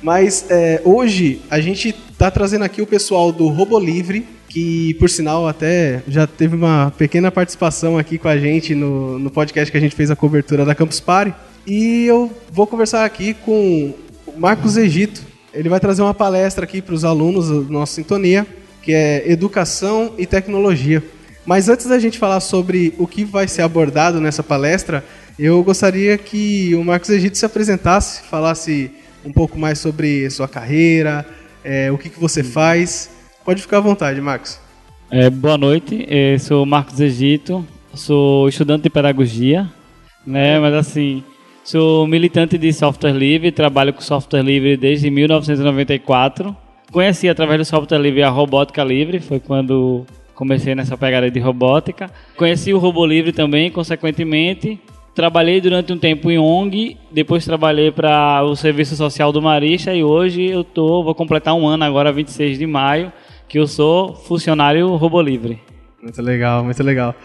Mas 0.00 0.46
é, 0.48 0.80
hoje 0.84 1.42
a 1.50 1.60
gente 1.60 1.92
tá 2.16 2.30
trazendo 2.30 2.64
aqui 2.64 2.80
o 2.80 2.86
pessoal 2.86 3.32
do 3.32 3.48
Robo 3.48 3.76
Livre 3.76 4.24
que 4.50 4.94
por 4.94 5.08
sinal 5.08 5.46
até 5.46 6.02
já 6.08 6.26
teve 6.26 6.56
uma 6.56 6.92
pequena 6.98 7.30
participação 7.30 7.96
aqui 7.96 8.18
com 8.18 8.26
a 8.26 8.36
gente 8.36 8.74
no, 8.74 9.16
no 9.16 9.30
podcast 9.30 9.70
que 9.70 9.78
a 9.78 9.80
gente 9.80 9.94
fez 9.94 10.10
a 10.10 10.16
cobertura 10.16 10.64
da 10.64 10.74
Campus 10.74 10.98
Party. 10.98 11.32
E 11.64 12.04
eu 12.06 12.30
vou 12.52 12.66
conversar 12.66 13.04
aqui 13.04 13.32
com 13.32 13.94
o 14.26 14.38
Marcos 14.38 14.76
Egito. 14.76 15.22
Ele 15.54 15.68
vai 15.68 15.78
trazer 15.78 16.02
uma 16.02 16.12
palestra 16.12 16.64
aqui 16.64 16.82
para 16.82 16.94
os 16.94 17.04
alunos 17.04 17.46
do 17.46 17.72
nosso 17.72 17.94
Sintonia, 17.94 18.44
que 18.82 18.92
é 18.92 19.30
Educação 19.30 20.14
e 20.18 20.26
Tecnologia. 20.26 21.00
Mas 21.46 21.68
antes 21.68 21.86
da 21.86 21.98
gente 22.00 22.18
falar 22.18 22.40
sobre 22.40 22.92
o 22.98 23.06
que 23.06 23.24
vai 23.24 23.46
ser 23.46 23.62
abordado 23.62 24.20
nessa 24.20 24.42
palestra, 24.42 25.04
eu 25.38 25.62
gostaria 25.62 26.18
que 26.18 26.74
o 26.74 26.82
Marcos 26.82 27.10
Egito 27.10 27.38
se 27.38 27.46
apresentasse, 27.46 28.22
falasse 28.22 28.90
um 29.24 29.32
pouco 29.32 29.56
mais 29.56 29.78
sobre 29.78 30.28
sua 30.28 30.48
carreira, 30.48 31.24
é, 31.62 31.90
o 31.92 31.96
que, 31.96 32.08
que 32.08 32.18
você 32.18 32.42
faz. 32.42 33.19
Pode 33.44 33.62
ficar 33.62 33.78
à 33.78 33.80
vontade, 33.80 34.20
Marcos. 34.20 34.60
É, 35.10 35.28
boa 35.30 35.58
noite, 35.58 36.06
eu 36.08 36.38
sou 36.38 36.64
Marcos 36.64 37.00
Egito, 37.00 37.66
sou 37.94 38.48
estudante 38.48 38.82
de 38.82 38.90
pedagogia, 38.90 39.68
né? 40.26 40.60
Mas 40.60 40.74
assim, 40.74 41.24
sou 41.64 42.06
militante 42.06 42.56
de 42.56 42.72
software 42.72 43.12
livre, 43.12 43.50
trabalho 43.50 43.92
com 43.92 44.00
software 44.00 44.42
livre 44.42 44.76
desde 44.76 45.10
1994. 45.10 46.54
Conheci 46.92 47.28
através 47.28 47.58
do 47.58 47.64
software 47.64 47.98
livre 47.98 48.22
a 48.22 48.28
robótica 48.28 48.84
livre, 48.84 49.18
foi 49.20 49.40
quando 49.40 50.06
comecei 50.34 50.74
nessa 50.74 50.96
pegada 50.96 51.30
de 51.30 51.40
robótica. 51.40 52.10
Conheci 52.36 52.72
o 52.72 52.78
robô 52.78 53.04
livre 53.04 53.32
também, 53.32 53.70
consequentemente. 53.70 54.80
Trabalhei 55.14 55.60
durante 55.60 55.92
um 55.92 55.98
tempo 55.98 56.30
em 56.30 56.38
ONG, 56.38 56.96
depois 57.10 57.44
trabalhei 57.44 57.90
para 57.90 58.42
o 58.44 58.54
Serviço 58.54 58.94
Social 58.96 59.32
do 59.32 59.42
Marista 59.42 59.92
e 59.92 60.04
hoje 60.04 60.44
eu 60.44 60.62
tô, 60.62 61.02
vou 61.02 61.14
completar 61.14 61.54
um 61.54 61.66
ano 61.66 61.84
agora, 61.84 62.12
26 62.12 62.58
de 62.58 62.66
maio, 62.66 63.12
que 63.50 63.58
eu 63.58 63.66
sou 63.66 64.14
funcionário 64.14 64.94
robô 64.94 65.20
livre. 65.20 65.60
Muito 66.00 66.22
legal, 66.22 66.62
muito 66.62 66.80
legal. 66.84 67.16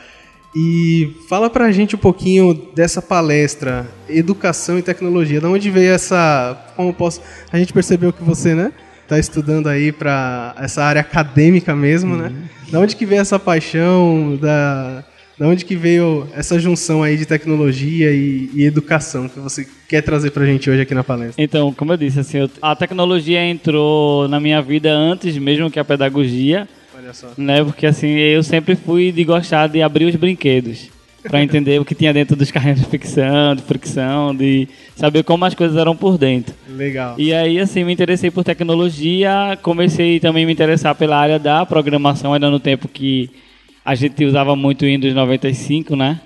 E 0.55 1.15
fala 1.29 1.51
pra 1.51 1.71
gente 1.71 1.95
um 1.95 1.99
pouquinho 1.99 2.51
dessa 2.73 2.99
palestra, 2.99 3.85
Educação 4.09 4.79
e 4.79 4.81
Tecnologia. 4.81 5.39
De 5.39 5.45
onde 5.45 5.69
veio 5.69 5.93
essa. 5.93 6.57
Como 6.75 6.91
posso. 6.93 7.21
A 7.51 7.59
gente 7.59 7.71
percebeu 7.71 8.11
que 8.11 8.23
você, 8.23 8.55
né? 8.55 8.73
Está 9.03 9.19
estudando 9.19 9.67
aí 9.67 9.91
para 9.91 10.55
essa 10.57 10.83
área 10.83 11.01
acadêmica 11.01 11.75
mesmo, 11.75 12.15
né? 12.15 12.23
uhum. 12.23 12.33
né? 12.33 12.49
Da 12.71 12.79
onde 12.79 12.95
que 12.95 13.05
veio 13.05 13.21
essa 13.21 13.37
paixão, 13.37 14.35
da, 14.41 15.03
da 15.37 15.47
onde 15.47 15.65
que 15.65 15.75
veio 15.75 16.27
essa 16.33 16.57
junção 16.57 17.03
aí 17.03 17.17
de 17.17 17.25
tecnologia 17.25 18.11
e, 18.11 18.49
e 18.53 18.63
educação 18.63 19.27
que 19.27 19.39
você 19.39 19.67
quer 19.87 20.01
trazer 20.01 20.31
para 20.31 20.43
a 20.43 20.45
gente 20.45 20.69
hoje 20.69 20.81
aqui 20.81 20.93
na 20.93 21.03
palestra? 21.03 21.43
Então, 21.43 21.73
como 21.73 21.93
eu 21.93 21.97
disse, 21.97 22.19
assim, 22.19 22.49
a 22.61 22.75
tecnologia 22.75 23.43
entrou 23.45 24.27
na 24.27 24.39
minha 24.39 24.61
vida 24.61 24.91
antes 24.91 25.37
mesmo 25.37 25.69
que 25.69 25.79
a 25.79 25.85
pedagogia. 25.85 26.67
Olha 26.97 27.13
só. 27.13 27.31
Né? 27.37 27.63
Porque 27.63 27.85
assim, 27.85 28.07
eu 28.07 28.41
sempre 28.43 28.75
fui 28.75 29.11
de 29.11 29.23
gostar 29.23 29.67
de 29.67 29.81
abrir 29.81 30.05
os 30.05 30.15
brinquedos 30.15 30.89
para 31.29 31.41
entender 31.41 31.81
o 31.81 31.85
que 31.85 31.95
tinha 31.95 32.13
dentro 32.13 32.35
dos 32.35 32.51
carrinhos 32.51 32.79
de 32.79 32.85
fricção, 32.85 33.55
de 33.55 33.63
fricção, 33.63 34.35
de 34.35 34.67
saber 34.95 35.23
como 35.23 35.43
as 35.43 35.55
coisas 35.55 35.75
eram 35.75 35.95
por 35.95 36.17
dentro. 36.17 36.53
Legal. 36.69 37.15
E 37.17 37.33
aí, 37.33 37.59
assim, 37.59 37.83
me 37.83 37.91
interessei 37.91 38.29
por 38.29 38.43
tecnologia, 38.43 39.57
comecei 39.61 40.19
também 40.19 40.43
a 40.43 40.47
me 40.47 40.53
interessar 40.53 40.95
pela 40.95 41.17
área 41.17 41.39
da 41.39 41.65
programação, 41.65 42.33
ainda 42.33 42.49
no 42.49 42.59
tempo 42.59 42.87
que 42.87 43.29
a 43.85 43.93
gente 43.93 44.25
usava 44.25 44.55
muito 44.55 44.81
o 44.81 44.85
Windows 44.85 45.13
95, 45.13 45.95
né? 45.95 46.19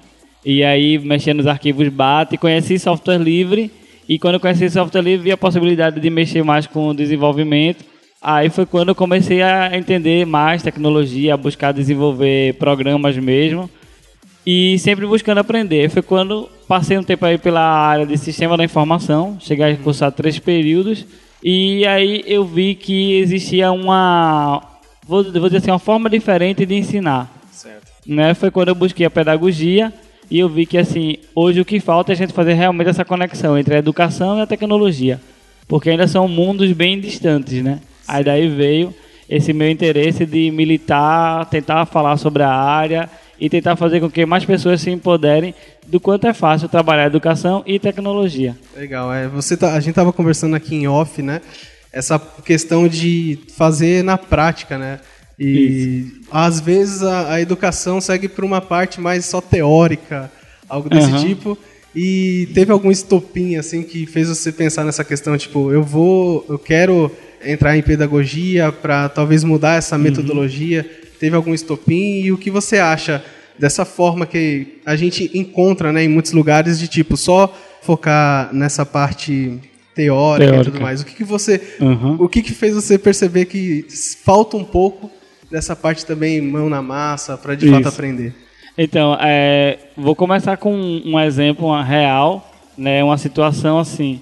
E 0.45 0.63
aí, 0.63 0.97
mexendo 0.97 1.37
nos 1.37 1.47
arquivos 1.47 1.89
BAT, 1.89 2.37
conheci 2.37 2.79
software 2.79 3.17
livre, 3.17 3.69
e 4.07 4.17
quando 4.17 4.35
eu 4.35 4.39
conheci 4.39 4.69
software 4.69 5.01
livre, 5.01 5.25
vi 5.25 5.31
a 5.33 5.37
possibilidade 5.37 5.99
de 5.99 6.09
mexer 6.09 6.41
mais 6.41 6.65
com 6.65 6.87
o 6.87 6.93
desenvolvimento. 6.93 7.83
Aí 8.21 8.49
foi 8.49 8.65
quando 8.65 8.89
eu 8.89 8.95
comecei 8.95 9.41
a 9.41 9.77
entender 9.77 10.25
mais 10.25 10.63
tecnologia, 10.63 11.33
a 11.33 11.37
buscar 11.37 11.73
desenvolver 11.73 12.53
programas 12.55 13.17
mesmo 13.17 13.69
e 14.45 14.79
sempre 14.79 15.05
buscando 15.05 15.39
aprender. 15.39 15.89
Foi 15.89 16.01
quando 16.01 16.49
passei 16.67 16.97
um 16.97 17.03
tempo 17.03 17.25
aí 17.25 17.37
pela 17.37 17.61
área 17.61 18.05
de 18.05 18.17
sistema 18.17 18.55
da 18.55 18.63
informação, 18.63 19.37
cheguei 19.39 19.73
a 19.73 19.77
cursar 19.77 20.11
três 20.11 20.39
períodos, 20.39 21.05
e 21.43 21.85
aí 21.85 22.23
eu 22.25 22.45
vi 22.45 22.73
que 22.75 23.19
existia 23.19 23.71
uma, 23.71 24.61
vou, 25.05 25.23
vou 25.23 25.43
dizer 25.43 25.57
assim, 25.57 25.71
uma 25.71 25.79
forma 25.79 26.09
diferente 26.09 26.65
de 26.65 26.75
ensinar. 26.75 27.38
Certo. 27.59 27.91
Né? 28.07 28.33
Foi 28.33 28.49
quando 28.49 28.69
eu 28.69 28.75
busquei 28.75 29.05
a 29.05 29.09
pedagogia 29.09 29.91
e 30.31 30.39
eu 30.39 30.47
vi 30.47 30.65
que 30.65 30.77
assim, 30.77 31.17
hoje 31.35 31.59
o 31.59 31.65
que 31.65 31.81
falta 31.81 32.11
é 32.11 32.13
a 32.13 32.15
gente 32.15 32.31
fazer 32.31 32.53
realmente 32.53 32.89
essa 32.89 33.03
conexão 33.03 33.57
entre 33.57 33.75
a 33.75 33.79
educação 33.79 34.37
e 34.37 34.41
a 34.41 34.47
tecnologia, 34.47 35.19
porque 35.67 35.89
ainda 35.89 36.07
são 36.07 36.25
mundos 36.25 36.71
bem 36.71 36.97
distantes, 36.97 37.61
né? 37.61 37.79
Sim. 37.81 38.05
Aí 38.07 38.23
daí 38.23 38.47
veio 38.47 38.95
esse 39.27 39.51
meu 39.51 39.69
interesse 39.69 40.25
de 40.25 40.49
militar, 40.51 41.45
tentar 41.47 41.85
falar 41.85 42.15
sobre 42.15 42.43
a 42.43 42.49
área 42.49 43.09
e 43.37 43.49
tentar 43.49 43.75
fazer 43.75 43.99
com 43.99 44.09
que 44.09 44.25
mais 44.25 44.45
pessoas 44.45 44.79
se 44.79 44.89
empoderem 44.89 45.53
do 45.85 45.99
quanto 45.99 46.27
é 46.27 46.33
fácil 46.33 46.69
trabalhar 46.69 47.07
educação 47.07 47.61
e 47.65 47.77
tecnologia. 47.77 48.55
Legal, 48.75 49.13
é, 49.13 49.27
você 49.27 49.57
tá, 49.57 49.73
a 49.73 49.79
gente 49.81 49.89
estava 49.89 50.13
conversando 50.13 50.55
aqui 50.55 50.75
em 50.75 50.87
off, 50.87 51.21
né? 51.21 51.41
Essa 51.91 52.17
questão 52.19 52.87
de 52.87 53.37
fazer 53.57 54.03
na 54.03 54.17
prática, 54.17 54.77
né? 54.77 54.99
E 55.39 55.99
Isso. 55.99 56.21
às 56.31 56.59
vezes 56.59 57.01
a, 57.01 57.33
a 57.33 57.41
educação 57.41 58.01
segue 58.01 58.27
por 58.27 58.43
uma 58.43 58.59
parte 58.59 58.99
mais 58.99 59.25
só 59.25 59.39
teórica, 59.39 60.31
algo 60.67 60.89
desse 60.89 61.11
uhum. 61.11 61.25
tipo. 61.25 61.57
E 61.95 62.49
teve 62.53 62.71
algum 62.71 62.91
estopim 62.91 63.55
assim 63.55 63.81
que 63.81 64.05
fez 64.05 64.27
você 64.27 64.51
pensar 64.51 64.83
nessa 64.83 65.03
questão, 65.03 65.37
tipo, 65.37 65.71
eu 65.71 65.81
vou, 65.81 66.45
eu 66.47 66.59
quero 66.59 67.11
entrar 67.43 67.75
em 67.77 67.81
pedagogia 67.81 68.71
para 68.71 69.09
talvez 69.09 69.43
mudar 69.43 69.75
essa 69.75 69.95
uhum. 69.95 70.03
metodologia. 70.03 70.85
Uhum 70.87 71.09
teve 71.19 71.35
algum 71.35 71.53
estopim 71.53 72.21
e 72.21 72.31
o 72.31 72.37
que 72.37 72.49
você 72.49 72.77
acha 72.77 73.23
dessa 73.57 73.83
forma 73.83 74.25
que 74.25 74.79
a 74.85 74.95
gente 74.95 75.29
encontra 75.37 75.91
né, 75.91 76.05
em 76.05 76.07
muitos 76.07 76.31
lugares 76.31 76.79
de 76.79 76.87
tipo 76.87 77.17
só 77.17 77.53
focar 77.81 78.49
nessa 78.53 78.85
parte 78.85 79.59
teórica, 79.93 80.49
teórica. 80.49 80.69
e 80.69 80.71
tudo 80.71 80.81
mais. 80.81 81.01
O 81.01 81.05
que, 81.05 81.13
que 81.13 81.23
você, 81.25 81.61
uhum. 81.79 82.15
o 82.19 82.29
que, 82.29 82.41
que 82.41 82.53
fez 82.53 82.73
você 82.73 82.97
perceber 82.97 83.45
que 83.45 83.85
falta 84.23 84.55
um 84.55 84.63
pouco 84.63 85.11
dessa 85.49 85.75
parte 85.75 86.05
também 86.05 86.41
mão 86.41 86.69
na 86.69 86.81
massa 86.81 87.37
para 87.37 87.55
de 87.55 87.65
Isso. 87.65 87.75
fato 87.75 87.87
aprender? 87.87 88.33
Então, 88.77 89.17
é, 89.19 89.77
vou 89.97 90.15
começar 90.15 90.57
com 90.57 90.73
um 90.73 91.19
exemplo 91.19 91.69
real, 91.81 92.49
né, 92.77 93.03
uma 93.03 93.17
situação 93.17 93.77
assim. 93.77 94.21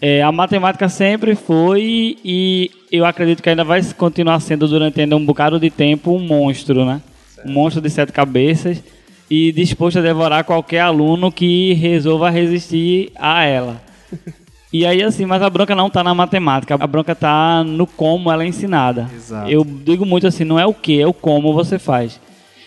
É, 0.00 0.22
a 0.22 0.30
matemática 0.30 0.88
sempre 0.88 1.34
foi 1.34 2.18
e 2.22 2.70
eu 2.92 3.06
acredito 3.06 3.42
que 3.42 3.48
ainda 3.48 3.64
vai 3.64 3.82
continuar 3.94 4.38
sendo 4.40 4.68
durante 4.68 5.00
ainda 5.00 5.16
um 5.16 5.24
bocado 5.24 5.58
de 5.58 5.70
tempo 5.70 6.14
um 6.14 6.18
monstro, 6.18 6.84
né? 6.84 7.00
Certo. 7.34 7.48
Um 7.48 7.52
monstro 7.52 7.80
de 7.80 7.88
sete 7.88 8.12
cabeças 8.12 8.82
e 9.30 9.50
disposto 9.52 9.98
a 9.98 10.02
devorar 10.02 10.44
qualquer 10.44 10.80
aluno 10.80 11.32
que 11.32 11.72
resolva 11.72 12.28
resistir 12.28 13.10
a 13.16 13.44
ela. 13.44 13.80
E 14.74 14.84
aí, 14.84 15.04
assim, 15.04 15.24
mas 15.24 15.40
a 15.40 15.48
bronca 15.48 15.72
não 15.72 15.86
está 15.86 16.02
na 16.02 16.12
matemática, 16.12 16.74
a 16.74 16.84
bronca 16.84 17.12
está 17.12 17.62
no 17.62 17.86
como 17.86 18.28
ela 18.28 18.42
é 18.42 18.48
ensinada. 18.48 19.08
Exato. 19.14 19.48
Eu 19.48 19.64
digo 19.64 20.04
muito 20.04 20.26
assim, 20.26 20.42
não 20.42 20.58
é 20.58 20.66
o 20.66 20.74
que, 20.74 21.00
é 21.00 21.06
o 21.06 21.12
como 21.12 21.54
você 21.54 21.78
faz. 21.78 22.20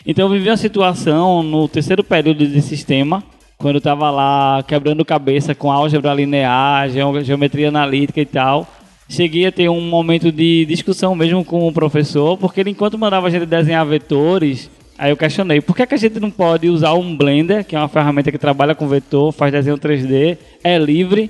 Então 0.06 0.24
eu 0.24 0.32
vivi 0.32 0.50
uma 0.50 0.56
situação 0.56 1.44
no 1.44 1.68
terceiro 1.68 2.06
período 2.06 2.48
de 2.48 2.62
sistema, 2.62 3.22
quando 3.58 3.76
eu 3.76 3.80
estava 3.80 4.10
lá 4.10 4.64
quebrando 4.64 5.04
cabeça 5.04 5.54
com 5.54 5.70
álgebra 5.70 6.14
linear, 6.14 6.88
geometria 7.26 7.68
analítica 7.68 8.22
e 8.22 8.26
tal. 8.26 8.66
Cheguei 9.10 9.46
a 9.46 9.52
ter 9.52 9.68
um 9.68 9.82
momento 9.82 10.32
de 10.32 10.66
discussão 10.66 11.14
mesmo 11.14 11.44
com 11.44 11.68
o 11.68 11.74
professor, 11.74 12.38
porque 12.38 12.62
ele, 12.62 12.70
enquanto 12.70 12.98
mandava 12.98 13.28
a 13.28 13.30
gente 13.30 13.46
desenhar 13.46 13.86
vetores, 13.86 14.72
aí 14.98 15.12
eu 15.12 15.18
questionei, 15.18 15.60
por 15.60 15.76
que, 15.76 15.82
é 15.82 15.86
que 15.86 15.96
a 15.96 15.98
gente 15.98 16.22
não 16.22 16.32
pode 16.32 16.70
usar 16.70 16.94
um 16.94 17.18
Blender, 17.18 17.66
que 17.66 17.76
é 17.76 17.80
uma 17.80 17.90
ferramenta 17.90 18.32
que 18.32 18.38
trabalha 18.38 18.74
com 18.74 18.88
vetor, 18.88 19.34
faz 19.34 19.52
desenho 19.52 19.78
3D, 19.78 20.38
é 20.64 20.78
livre, 20.78 21.30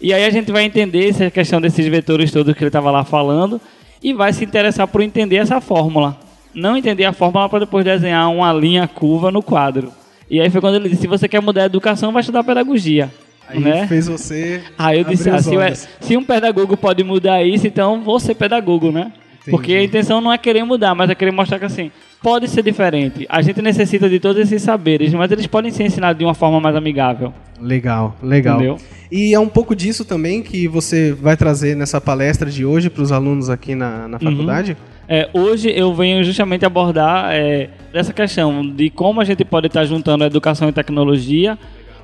e 0.00 0.12
aí 0.12 0.24
a 0.24 0.30
gente 0.30 0.52
vai 0.52 0.64
entender 0.64 1.08
essa 1.08 1.30
questão 1.30 1.60
desses 1.60 1.86
vetores 1.86 2.30
todos 2.30 2.54
que 2.54 2.62
ele 2.62 2.68
estava 2.68 2.90
lá 2.90 3.04
falando, 3.04 3.60
e 4.02 4.12
vai 4.12 4.32
se 4.32 4.44
interessar 4.44 4.86
por 4.86 5.00
entender 5.00 5.36
essa 5.36 5.60
fórmula. 5.60 6.16
Não 6.54 6.76
entender 6.76 7.04
a 7.04 7.12
fórmula 7.12 7.48
para 7.48 7.60
depois 7.60 7.84
desenhar 7.84 8.30
uma 8.30 8.52
linha 8.52 8.86
curva 8.86 9.30
no 9.30 9.42
quadro. 9.42 9.92
E 10.30 10.40
aí 10.40 10.50
foi 10.50 10.60
quando 10.60 10.76
ele 10.76 10.88
disse: 10.88 11.02
se 11.02 11.06
você 11.06 11.28
quer 11.28 11.40
mudar 11.40 11.62
a 11.62 11.66
educação, 11.66 12.12
vai 12.12 12.20
estudar 12.20 12.44
pedagogia. 12.44 13.10
Aí 13.48 13.60
né? 13.60 13.86
fez 13.86 14.06
você. 14.06 14.62
Aí 14.78 14.98
eu 14.98 15.04
disse: 15.04 15.30
assim, 15.30 15.56
se 16.00 16.16
um 16.16 16.24
pedagogo 16.24 16.76
pode 16.76 17.02
mudar 17.02 17.42
isso, 17.42 17.66
então 17.66 18.02
vou 18.02 18.20
ser 18.20 18.34
pedagogo, 18.34 18.92
né? 18.92 19.12
Entendi. 19.40 19.50
Porque 19.50 19.72
a 19.72 19.82
intenção 19.82 20.20
não 20.20 20.32
é 20.32 20.38
querer 20.38 20.64
mudar, 20.64 20.94
mas 20.94 21.10
é 21.10 21.14
querer 21.14 21.30
mostrar 21.30 21.58
que 21.58 21.64
assim, 21.64 21.90
pode 22.22 22.48
ser 22.48 22.62
diferente. 22.62 23.26
A 23.28 23.40
gente 23.42 23.62
necessita 23.62 24.08
de 24.08 24.18
todos 24.18 24.42
esses 24.42 24.62
saberes, 24.62 25.12
mas 25.12 25.30
eles 25.30 25.46
podem 25.46 25.70
ser 25.70 25.84
ensinados 25.84 26.18
de 26.18 26.24
uma 26.24 26.34
forma 26.34 26.60
mais 26.60 26.74
amigável. 26.74 27.32
Legal, 27.60 28.16
legal. 28.22 28.56
Entendeu? 28.56 28.76
E 29.10 29.34
é 29.34 29.40
um 29.40 29.48
pouco 29.48 29.74
disso 29.74 30.04
também 30.04 30.42
que 30.42 30.68
você 30.68 31.12
vai 31.12 31.36
trazer 31.36 31.74
nessa 31.76 32.00
palestra 32.00 32.50
de 32.50 32.64
hoje 32.64 32.90
para 32.90 33.02
os 33.02 33.10
alunos 33.10 33.48
aqui 33.48 33.74
na, 33.74 34.06
na 34.08 34.18
uhum. 34.18 34.30
faculdade? 34.30 34.72
Uhum. 34.72 34.98
É, 35.08 35.30
hoje 35.32 35.70
eu 35.70 35.94
venho 35.94 36.22
justamente 36.22 36.66
abordar 36.66 37.32
é, 37.32 37.70
essa 37.94 38.12
questão 38.12 38.62
de 38.68 38.90
como 38.90 39.20
a 39.20 39.24
gente 39.24 39.42
pode 39.42 39.68
estar 39.68 39.84
juntando 39.86 40.22
educação 40.24 40.68
e 40.68 40.72
tecnologia, 40.72 41.58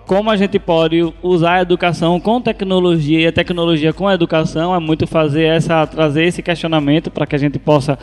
como 0.07 0.31
a 0.31 0.37
gente 0.37 0.59
pode 0.59 1.13
usar 1.23 1.55
a 1.55 1.63
educação 1.63 2.19
com 2.19 2.41
tecnologia 2.41 3.21
e 3.21 3.27
a 3.27 3.33
tecnologia 3.33 3.93
com 3.93 4.09
a 4.09 4.15
educação, 4.15 4.75
é 4.75 4.79
muito 4.79 5.07
fazer 5.07 5.45
essa 5.45 5.87
trazer 5.87 6.25
esse 6.25 6.43
questionamento 6.43 7.11
para 7.11 7.27
que 7.27 7.35
a 7.35 7.39
gente 7.39 7.59
possa 7.59 7.99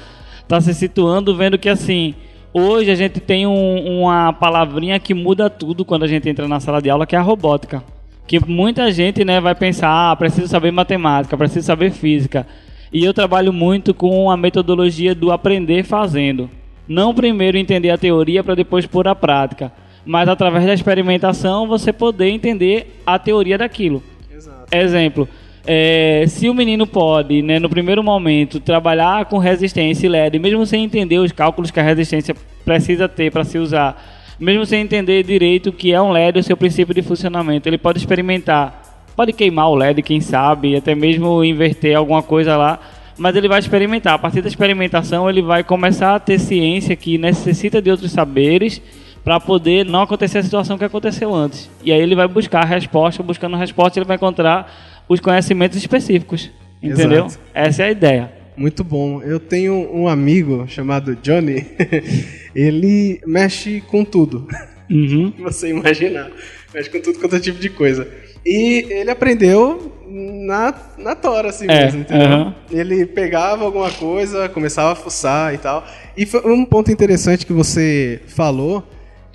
tá 0.48 0.60
se 0.60 0.74
situando, 0.74 1.36
vendo 1.36 1.58
que 1.58 1.70
assim, 1.70 2.16
hoje 2.54 2.92
a 2.92 2.96
gente 2.96 3.20
tem 3.20 3.48
um, 3.48 4.02
uma 4.02 4.34
palavrinha 4.34 5.00
que 5.00 5.14
muda 5.14 5.50
tudo 5.50 5.86
quando 5.86 6.04
a 6.04 6.08
gente 6.08 6.28
entra 6.30 6.48
na 6.48 6.60
sala 6.60 6.82
de 6.82 6.90
aula, 6.90 7.06
que 7.06 7.16
é 7.16 7.20
a 7.20 7.22
robótica. 7.22 7.84
Que 8.28 8.40
muita 8.46 8.92
gente 8.92 9.26
né, 9.26 9.40
vai 9.40 9.56
pensar, 9.56 10.12
ah, 10.12 10.16
preciso 10.16 10.48
saber 10.48 10.72
matemática, 10.72 11.38
preciso 11.38 11.66
saber 11.66 11.92
física. 11.92 12.48
E 12.94 13.04
eu 13.04 13.14
trabalho 13.14 13.54
muito 13.54 13.94
com 13.94 14.30
a 14.30 14.38
metodologia 14.38 15.16
do 15.16 15.32
aprender 15.32 15.84
fazendo. 15.84 16.50
Não 16.88 17.14
primeiro 17.14 17.58
entender 17.58 17.90
a 17.90 17.98
teoria 17.98 18.44
para 18.44 18.56
depois 18.56 18.86
pôr 18.86 19.08
a 19.08 19.16
prática, 19.16 19.72
mas 20.06 20.28
através 20.28 20.66
da 20.66 20.74
experimentação 20.74 21.68
você 21.68 21.94
poder 21.94 22.30
entender 22.30 23.02
a 23.06 23.18
teoria 23.18 23.58
daquilo. 23.58 24.04
Exato. 24.34 24.76
Exemplo, 24.76 25.28
é, 25.66 26.26
se 26.28 26.50
o 26.50 26.54
menino 26.54 26.88
pode, 26.88 27.42
né, 27.42 27.60
no 27.60 27.70
primeiro 27.70 28.04
momento, 28.04 28.60
trabalhar 28.60 29.26
com 29.26 29.38
resistência 29.38 30.08
e 30.08 30.10
LED, 30.10 30.40
mesmo 30.40 30.66
sem 30.66 30.84
entender 30.84 31.20
os 31.20 31.32
cálculos 31.32 31.72
que 31.72 31.80
a 31.80 31.84
resistência 31.84 32.36
precisa 32.66 33.08
ter 33.08 33.32
para 33.32 33.44
se 33.44 33.58
usar, 33.58 34.02
mesmo 34.40 34.66
sem 34.66 34.82
entender 34.82 35.24
direito 35.24 35.70
o 35.70 35.74
que 35.74 35.92
é 35.92 36.02
um 36.02 36.12
LED, 36.12 36.40
o 36.40 36.44
seu 36.44 36.58
princípio 36.58 36.94
de 36.94 37.02
funcionamento, 37.02 37.70
ele 37.70 37.78
pode 37.78 38.00
experimentar 38.00 38.82
Pode 39.16 39.34
queimar 39.34 39.70
o 39.70 39.76
LED, 39.76 40.02
quem 40.02 40.22
sabe, 40.22 40.76
até 40.76 40.96
mesmo 40.96 41.44
inverter 41.44 41.98
alguma 41.98 42.24
coisa 42.24 42.56
lá. 42.56 42.80
Mas 43.18 43.36
ele 43.36 43.48
vai 43.48 43.60
experimentar. 43.60 44.14
A 44.14 44.18
partir 44.18 44.42
da 44.42 44.48
experimentação, 44.48 45.30
ele 45.30 45.42
vai 45.42 45.64
começar 45.64 46.16
a 46.16 46.20
ter 46.20 46.40
ciência 46.40 46.96
que 46.96 47.18
necessita 47.18 47.82
de 47.82 47.92
outros 47.92 48.12
saberes 48.12 48.82
para 49.24 49.40
poder 49.40 49.86
não 49.86 50.02
acontecer 50.02 50.40
a 50.40 50.44
situação 50.44 50.78
que 50.78 50.86
aconteceu 50.86 51.34
antes. 51.36 51.70
E 51.84 51.92
aí 51.92 52.00
ele 52.00 52.16
vai 52.16 52.28
buscar 52.28 52.64
a 52.64 52.66
resposta, 52.66 53.22
buscando 53.22 53.56
a 53.56 53.60
resposta, 53.60 54.00
ele 54.00 54.08
vai 54.08 54.16
encontrar 54.16 54.74
os 55.12 55.20
conhecimentos 55.20 55.78
específicos. 55.78 56.50
Entendeu? 56.82 57.26
Exato. 57.26 57.40
Essa 57.54 57.84
é 57.84 57.86
a 57.88 57.92
ideia. 57.92 58.32
Muito 58.56 58.84
bom. 58.84 59.22
Eu 59.22 59.40
tenho 59.40 59.74
um 59.94 60.08
amigo 60.08 60.66
chamado 60.68 61.16
Johnny. 61.18 61.66
ele 62.56 63.22
mexe 63.26 63.82
com 63.82 64.06
tudo. 64.06 64.48
Uhum. 64.90 65.34
Você 65.44 65.70
imaginar. 65.70 66.32
Mexe 66.74 66.90
com 66.90 67.02
tudo 67.02 67.20
quanto 67.20 67.36
é 67.36 67.40
tipo 67.40 67.60
de 67.60 67.70
coisa. 67.70 68.08
E 68.46 68.88
ele 68.90 69.12
aprendeu 69.12 69.92
na, 70.08 70.74
na 70.98 71.14
tora, 71.14 71.50
assim 71.50 71.66
é, 71.70 71.86
mesmo, 71.86 72.02
entendeu? 72.02 72.54
Ele 72.72 73.06
pegava 73.06 73.66
alguma 73.66 73.92
coisa, 73.92 74.50
começava 74.50 74.94
a 74.94 74.96
fuçar 74.96 75.54
e 75.54 75.58
tal. 75.58 75.86
E 76.16 76.26
foi 76.26 76.42
um 76.50 76.66
ponto 76.66 76.92
interessante 76.92 77.46
que 77.46 77.54
você 77.54 78.22
falou, 78.28 78.84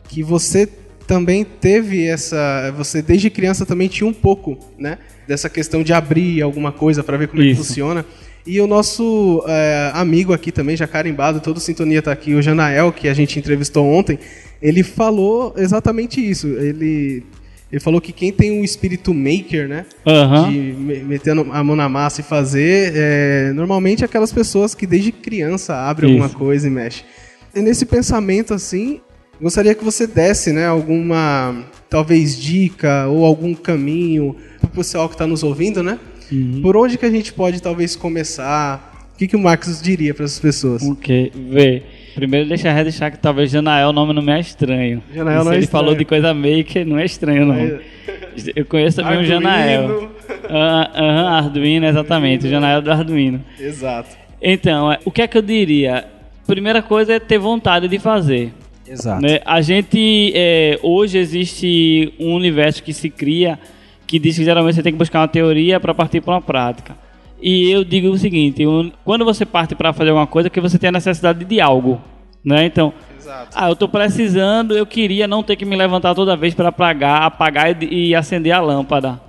que 0.08 0.22
você 0.22 0.68
também 1.06 1.44
teve 1.44 2.04
essa. 2.06 2.72
Você 2.76 3.00
desde 3.02 3.30
criança 3.30 3.64
também 3.64 3.88
tinha 3.88 4.08
um 4.08 4.12
pouco, 4.12 4.58
né? 4.78 4.98
Dessa 5.26 5.48
questão 5.48 5.82
de 5.82 5.92
abrir 5.92 6.42
alguma 6.42 6.72
coisa 6.72 7.02
para 7.02 7.16
ver 7.16 7.28
como 7.28 7.42
Isso. 7.42 7.50
é 7.50 7.54
que 7.54 7.66
funciona. 7.66 8.06
E 8.46 8.60
o 8.60 8.66
nosso 8.66 9.42
é, 9.48 9.90
amigo 9.92 10.32
aqui 10.32 10.52
também, 10.52 10.76
já 10.76 10.86
carimbado, 10.86 11.40
todo 11.40 11.58
sintonia 11.58 12.00
tá 12.00 12.12
aqui, 12.12 12.32
o 12.32 12.40
Janael, 12.40 12.92
que 12.92 13.08
a 13.08 13.14
gente 13.14 13.36
entrevistou 13.38 13.84
ontem, 13.84 14.20
ele 14.62 14.84
falou 14.84 15.52
exatamente 15.56 16.20
isso. 16.20 16.46
Ele 16.46 17.24
ele 17.70 17.80
falou 17.80 18.00
que 18.00 18.12
quem 18.12 18.32
tem 18.32 18.52
um 18.52 18.62
espírito 18.62 19.12
maker, 19.12 19.68
né? 19.68 19.84
Uhum. 20.06 20.50
De 20.50 21.02
meter 21.04 21.32
a 21.32 21.64
mão 21.64 21.74
na 21.74 21.88
massa 21.88 22.20
e 22.20 22.24
fazer, 22.24 22.92
é, 22.94 23.52
normalmente 23.52 24.02
é 24.02 24.06
aquelas 24.06 24.32
pessoas 24.32 24.72
que 24.72 24.86
desde 24.86 25.10
criança 25.10 25.74
abrem 25.74 26.14
Isso. 26.14 26.22
alguma 26.22 26.38
coisa 26.38 26.68
e 26.68 26.70
mexe. 26.70 27.02
E 27.52 27.60
nesse 27.60 27.84
pensamento 27.84 28.54
assim, 28.54 29.00
gostaria 29.40 29.74
que 29.74 29.84
você 29.84 30.06
desse, 30.06 30.52
né, 30.52 30.66
alguma 30.66 31.64
talvez 31.88 32.38
dica 32.38 33.06
ou 33.06 33.24
algum 33.24 33.54
caminho 33.54 34.36
para 34.60 34.68
o 34.68 34.70
pessoal 34.70 35.08
que 35.08 35.14
está 35.14 35.26
nos 35.26 35.42
ouvindo, 35.42 35.82
né? 35.82 35.98
Uhum. 36.30 36.60
Por 36.62 36.76
onde 36.76 36.98
que 36.98 37.06
a 37.06 37.10
gente 37.10 37.32
pode 37.32 37.60
talvez 37.62 37.94
começar? 37.94 38.94
O 39.14 39.18
que, 39.18 39.28
que 39.28 39.36
o 39.36 39.38
Marcos 39.38 39.80
diria 39.80 40.12
para 40.12 40.24
essas 40.24 40.38
pessoas? 40.38 40.82
Ok, 40.82 41.32
vê. 41.48 41.82
Primeiro 42.14 42.48
deixa 42.48 42.68
eu 42.68 42.82
deixar 42.82 43.10
que 43.10 43.18
talvez 43.18 43.50
Janael 43.50 43.88
o 43.88 43.92
nome 43.92 44.12
não 44.12 44.22
me 44.22 44.32
é 44.32 44.40
estranho. 44.40 45.02
Janael 45.14 45.44
não 45.44 45.52
é 45.52 45.56
ele 45.56 45.64
estranho. 45.64 45.84
falou 45.84 45.94
de 45.94 46.04
coisa 46.04 46.34
maker, 46.34 46.86
não 46.86 46.98
é 46.98 47.04
estranho 47.04 47.46
não. 47.46 47.54
É. 47.54 47.80
Eu 48.54 48.66
conheço 48.66 48.96
também 48.98 49.18
Arduino. 49.18 49.38
o 49.38 49.42
Janael. 49.42 50.10
Ah, 50.50 50.90
aham, 50.94 51.28
Arduino, 51.28 51.86
exatamente, 51.86 52.46
o 52.46 52.50
Janael 52.50 52.82
do 52.82 52.90
Arduino. 52.90 53.42
Exato. 53.58 54.16
Então, 54.40 54.92
é, 54.92 54.98
o 55.04 55.10
que 55.10 55.22
é 55.22 55.26
que 55.26 55.38
eu 55.38 55.42
diria? 55.42 56.04
Primeira 56.46 56.82
coisa 56.82 57.14
é 57.14 57.18
ter 57.18 57.38
vontade 57.38 57.88
de 57.88 57.98
fazer. 57.98 58.52
Exato. 58.88 59.22
Né? 59.22 59.40
A 59.44 59.60
gente, 59.60 60.32
é, 60.34 60.78
hoje 60.82 61.18
existe 61.18 62.12
um 62.18 62.34
universo 62.34 62.82
que 62.82 62.92
se 62.92 63.10
cria 63.10 63.58
que 64.06 64.18
diz 64.18 64.36
que 64.36 64.44
geralmente 64.44 64.76
você 64.76 64.82
tem 64.82 64.92
que 64.92 64.98
buscar 64.98 65.20
uma 65.20 65.28
teoria 65.28 65.80
para 65.80 65.92
partir 65.92 66.20
para 66.20 66.34
uma 66.34 66.40
prática. 66.40 66.96
E 67.40 67.70
eu 67.70 67.84
digo 67.84 68.08
o 68.08 68.18
seguinte: 68.18 68.62
quando 69.04 69.24
você 69.24 69.44
parte 69.44 69.74
para 69.74 69.92
fazer 69.92 70.10
alguma 70.10 70.26
coisa, 70.26 70.46
é 70.46 70.50
que 70.50 70.60
você 70.60 70.78
tem 70.78 70.88
a 70.88 70.92
necessidade 70.92 71.44
de 71.44 71.60
algo, 71.60 72.00
né? 72.44 72.64
Então, 72.64 72.92
Exato. 73.18 73.48
ah, 73.54 73.68
eu 73.68 73.72
estou 73.72 73.88
precisando, 73.88 74.76
eu 74.76 74.86
queria 74.86 75.26
não 75.26 75.42
ter 75.42 75.56
que 75.56 75.64
me 75.64 75.76
levantar 75.76 76.14
toda 76.14 76.36
vez 76.36 76.54
para 76.54 76.68
apagar, 76.68 77.22
apagar 77.22 77.82
e, 77.82 78.08
e, 78.08 78.14
acender 78.14 78.52
a 78.52 78.60
lâmpada. 78.60 79.20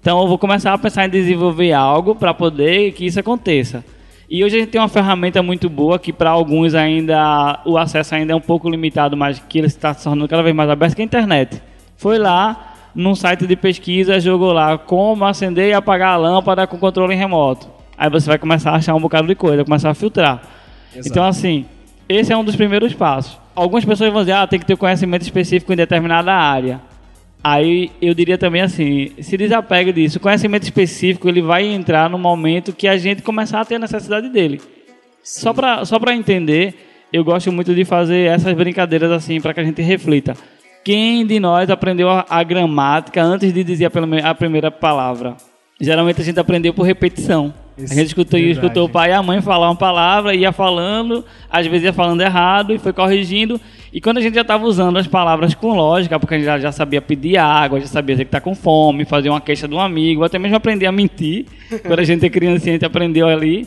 Então, 0.00 0.20
eu 0.20 0.28
vou 0.28 0.38
começar 0.38 0.72
a 0.72 0.78
pensar 0.78 1.06
em 1.06 1.10
desenvolver 1.10 1.72
algo 1.72 2.14
para 2.14 2.32
poder 2.32 2.92
que 2.92 3.06
isso 3.06 3.18
aconteça. 3.18 3.84
E 4.28 4.44
hoje 4.44 4.56
a 4.56 4.58
gente 4.60 4.70
tem 4.70 4.80
uma 4.80 4.88
ferramenta 4.88 5.40
muito 5.42 5.68
boa 5.68 5.98
que 5.98 6.12
para 6.12 6.30
alguns 6.30 6.74
ainda 6.74 7.60
o 7.64 7.78
acesso 7.78 8.14
ainda 8.14 8.32
é 8.32 8.36
um 8.36 8.40
pouco 8.40 8.68
limitado, 8.68 9.16
mas 9.16 9.38
que 9.38 9.58
ele 9.58 9.68
está 9.68 9.94
se 9.94 10.02
tornando 10.02 10.28
cada 10.28 10.42
vez 10.42 10.54
mais 10.54 10.68
aberto, 10.68 10.96
que 10.96 11.02
é 11.02 11.04
a 11.04 11.06
internet. 11.06 11.62
Foi 11.96 12.18
lá, 12.18 12.74
num 12.92 13.14
site 13.14 13.46
de 13.46 13.54
pesquisa, 13.54 14.18
jogou 14.18 14.52
lá 14.52 14.76
como 14.76 15.24
acender 15.24 15.70
e 15.70 15.72
apagar 15.72 16.14
a 16.14 16.16
lâmpada 16.16 16.66
com 16.66 16.76
controle 16.76 17.14
remoto. 17.14 17.68
Aí 17.96 18.10
você 18.10 18.26
vai 18.26 18.38
começar 18.38 18.72
a 18.72 18.76
achar 18.76 18.94
um 18.94 19.00
bocado 19.00 19.28
de 19.28 19.34
coisa, 19.36 19.64
começar 19.64 19.90
a 19.90 19.94
filtrar. 19.94 20.42
Exato. 20.92 21.08
Então, 21.08 21.24
assim, 21.24 21.64
esse 22.08 22.32
é 22.32 22.36
um 22.36 22.44
dos 22.44 22.56
primeiros 22.56 22.92
passos. 22.94 23.38
Algumas 23.54 23.84
pessoas 23.84 24.12
vão 24.12 24.22
dizer, 24.22 24.32
ah, 24.32 24.46
tem 24.46 24.58
que 24.58 24.66
ter 24.66 24.76
conhecimento 24.76 25.22
específico 25.22 25.72
em 25.72 25.76
determinada 25.76 26.32
área. 26.32 26.80
Aí 27.48 27.92
eu 28.02 28.12
diria 28.12 28.36
também 28.36 28.60
assim, 28.60 29.12
se 29.20 29.36
desapegue 29.36 29.92
disso. 29.92 30.18
O 30.18 30.20
conhecimento 30.20 30.64
específico 30.64 31.28
ele 31.28 31.40
vai 31.40 31.64
entrar 31.64 32.10
no 32.10 32.18
momento 32.18 32.72
que 32.72 32.88
a 32.88 32.96
gente 32.96 33.22
começar 33.22 33.60
a 33.60 33.64
ter 33.64 33.76
a 33.76 33.78
necessidade 33.78 34.28
dele. 34.30 34.58
Sim. 34.58 35.42
Só 35.42 35.52
para 35.52 35.84
só 35.84 35.96
entender, 36.08 36.74
eu 37.12 37.22
gosto 37.22 37.52
muito 37.52 37.72
de 37.72 37.84
fazer 37.84 38.28
essas 38.28 38.52
brincadeiras 38.52 39.12
assim 39.12 39.40
para 39.40 39.54
que 39.54 39.60
a 39.60 39.64
gente 39.64 39.80
reflita. 39.80 40.36
Quem 40.84 41.24
de 41.24 41.38
nós 41.38 41.70
aprendeu 41.70 42.10
a, 42.10 42.26
a 42.28 42.42
gramática 42.42 43.22
antes 43.22 43.52
de 43.52 43.62
dizer 43.62 43.84
a, 43.84 44.30
a, 44.30 44.34
primeira 44.34 44.68
palavra? 44.68 45.36
Geralmente 45.80 46.20
a 46.20 46.24
gente 46.24 46.40
aprendeu 46.40 46.74
por 46.74 46.82
repetição. 46.82 47.54
Isso, 47.78 47.92
a 47.92 47.96
gente 47.96 48.06
escutou, 48.06 48.40
escutou 48.40 48.86
o 48.86 48.88
pai 48.88 49.10
e 49.10 49.12
a 49.12 49.22
mãe 49.22 49.40
falar 49.42 49.68
uma 49.68 49.76
palavra, 49.76 50.34
ia 50.34 50.50
falando, 50.50 51.24
às 51.50 51.66
vezes 51.66 51.84
ia 51.84 51.92
falando 51.92 52.22
errado 52.22 52.72
e 52.72 52.78
foi 52.78 52.92
corrigindo. 52.92 53.60
E 53.92 54.00
quando 54.00 54.18
a 54.18 54.20
gente 54.20 54.34
já 54.34 54.40
estava 54.40 54.64
usando 54.64 54.98
as 54.98 55.06
palavras 55.06 55.54
com 55.54 55.74
lógica, 55.74 56.18
porque 56.18 56.34
a 56.34 56.38
gente 56.38 56.46
já, 56.46 56.58
já 56.58 56.72
sabia 56.72 57.02
pedir 57.02 57.36
água, 57.36 57.80
já 57.80 57.86
sabia 57.86 58.14
dizer 58.14 58.24
que 58.24 58.28
está 58.28 58.40
com 58.40 58.54
fome, 58.54 59.04
fazer 59.04 59.28
uma 59.28 59.40
queixa 59.40 59.68
de 59.68 59.74
um 59.74 59.80
amigo, 59.80 60.24
até 60.24 60.38
mesmo 60.38 60.56
aprender 60.56 60.86
a 60.86 60.92
mentir. 60.92 61.46
quando 61.86 62.00
a 62.00 62.04
gente 62.04 62.24
é 62.24 62.30
criancinha, 62.30 62.72
a 62.72 62.76
gente 62.76 62.84
aprendeu 62.84 63.28
ali. 63.28 63.66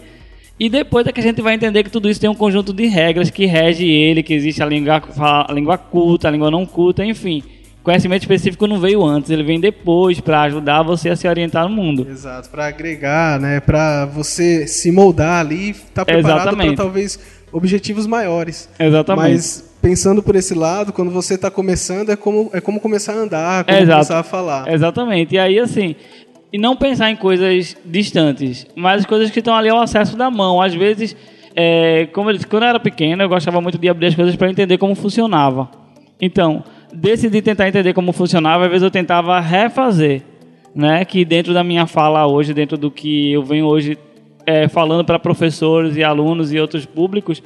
E 0.59 0.69
depois 0.69 1.07
é 1.07 1.11
que 1.11 1.19
a 1.19 1.23
gente 1.23 1.41
vai 1.41 1.53
entender 1.53 1.83
que 1.83 1.89
tudo 1.89 2.09
isso 2.09 2.19
tem 2.19 2.29
um 2.29 2.35
conjunto 2.35 2.73
de 2.73 2.85
regras 2.85 3.29
que 3.29 3.45
rege 3.45 3.87
ele, 3.87 4.21
que 4.21 4.33
existe 4.33 4.61
a 4.61 4.65
língua, 4.65 5.01
a 5.17 5.53
língua 5.53 5.77
culta, 5.77 6.27
a 6.27 6.31
língua 6.31 6.51
não 6.51 6.65
culta, 6.65 7.05
enfim. 7.05 7.41
Conhecimento 7.89 8.21
específico 8.21 8.67
não 8.67 8.79
veio 8.79 9.03
antes, 9.03 9.31
ele 9.31 9.41
vem 9.41 9.59
depois 9.59 10.19
para 10.19 10.43
ajudar 10.43 10.83
você 10.83 11.09
a 11.09 11.15
se 11.15 11.27
orientar 11.27 11.67
no 11.67 11.75
mundo. 11.75 12.05
Exato, 12.07 12.47
para 12.47 12.67
agregar, 12.67 13.39
né, 13.39 13.59
para 13.59 14.05
você 14.05 14.67
se 14.67 14.91
moldar 14.91 15.39
ali, 15.39 15.71
estar 15.71 16.05
tá 16.05 16.05
preparado 16.05 16.55
para 16.55 16.75
talvez 16.75 17.17
objetivos 17.51 18.05
maiores. 18.05 18.69
Exatamente. 18.77 19.31
Mas 19.31 19.75
pensando 19.81 20.21
por 20.21 20.35
esse 20.35 20.53
lado, 20.53 20.93
quando 20.93 21.09
você 21.09 21.33
está 21.33 21.49
começando, 21.49 22.11
é 22.11 22.15
como, 22.15 22.51
é 22.53 22.61
como 22.61 22.79
começar 22.79 23.13
a 23.13 23.15
andar, 23.15 23.63
como 23.63 23.75
Exato. 23.75 23.91
começar 23.91 24.19
a 24.19 24.23
falar. 24.23 24.71
Exatamente. 24.71 25.33
E 25.33 25.39
aí, 25.39 25.57
assim, 25.57 25.95
e 26.53 26.59
não 26.59 26.75
pensar 26.75 27.09
em 27.09 27.15
coisas 27.15 27.75
distantes, 27.83 28.67
mas 28.75 29.03
coisas 29.03 29.31
que 29.31 29.39
estão 29.39 29.55
ali 29.55 29.67
ao 29.67 29.81
acesso 29.81 30.15
da 30.15 30.29
mão. 30.29 30.61
Às 30.61 30.75
vezes, 30.75 31.15
é, 31.55 32.07
como 32.13 32.29
eu 32.29 32.33
disse, 32.35 32.45
quando 32.45 32.61
eu 32.61 32.69
era 32.69 32.79
pequeno, 32.79 33.23
eu 33.23 33.29
gostava 33.29 33.59
muito 33.59 33.79
de 33.79 33.89
abrir 33.89 34.05
as 34.05 34.15
coisas 34.15 34.35
para 34.35 34.47
entender 34.47 34.77
como 34.77 34.93
funcionava. 34.93 35.67
Então, 36.21 36.63
decidi 36.93 37.41
tentar 37.41 37.67
entender 37.67 37.93
como 37.93 38.11
funcionava, 38.11 38.65
às 38.65 38.69
vezes 38.69 38.83
eu 38.83 38.91
tentava 38.91 39.39
refazer, 39.39 40.21
né? 40.73 41.03
Que 41.05 41.23
dentro 41.23 41.53
da 41.53 41.63
minha 41.63 41.85
fala 41.85 42.25
hoje, 42.27 42.53
dentro 42.53 42.77
do 42.77 42.89
que 42.89 43.33
eu 43.33 43.43
venho 43.43 43.65
hoje 43.65 43.97
é, 44.45 44.67
falando 44.67 45.03
para 45.03 45.19
professores 45.19 45.95
e 45.95 46.03
alunos 46.03 46.53
e 46.53 46.59
outros 46.59 46.85
públicos, 46.85 47.41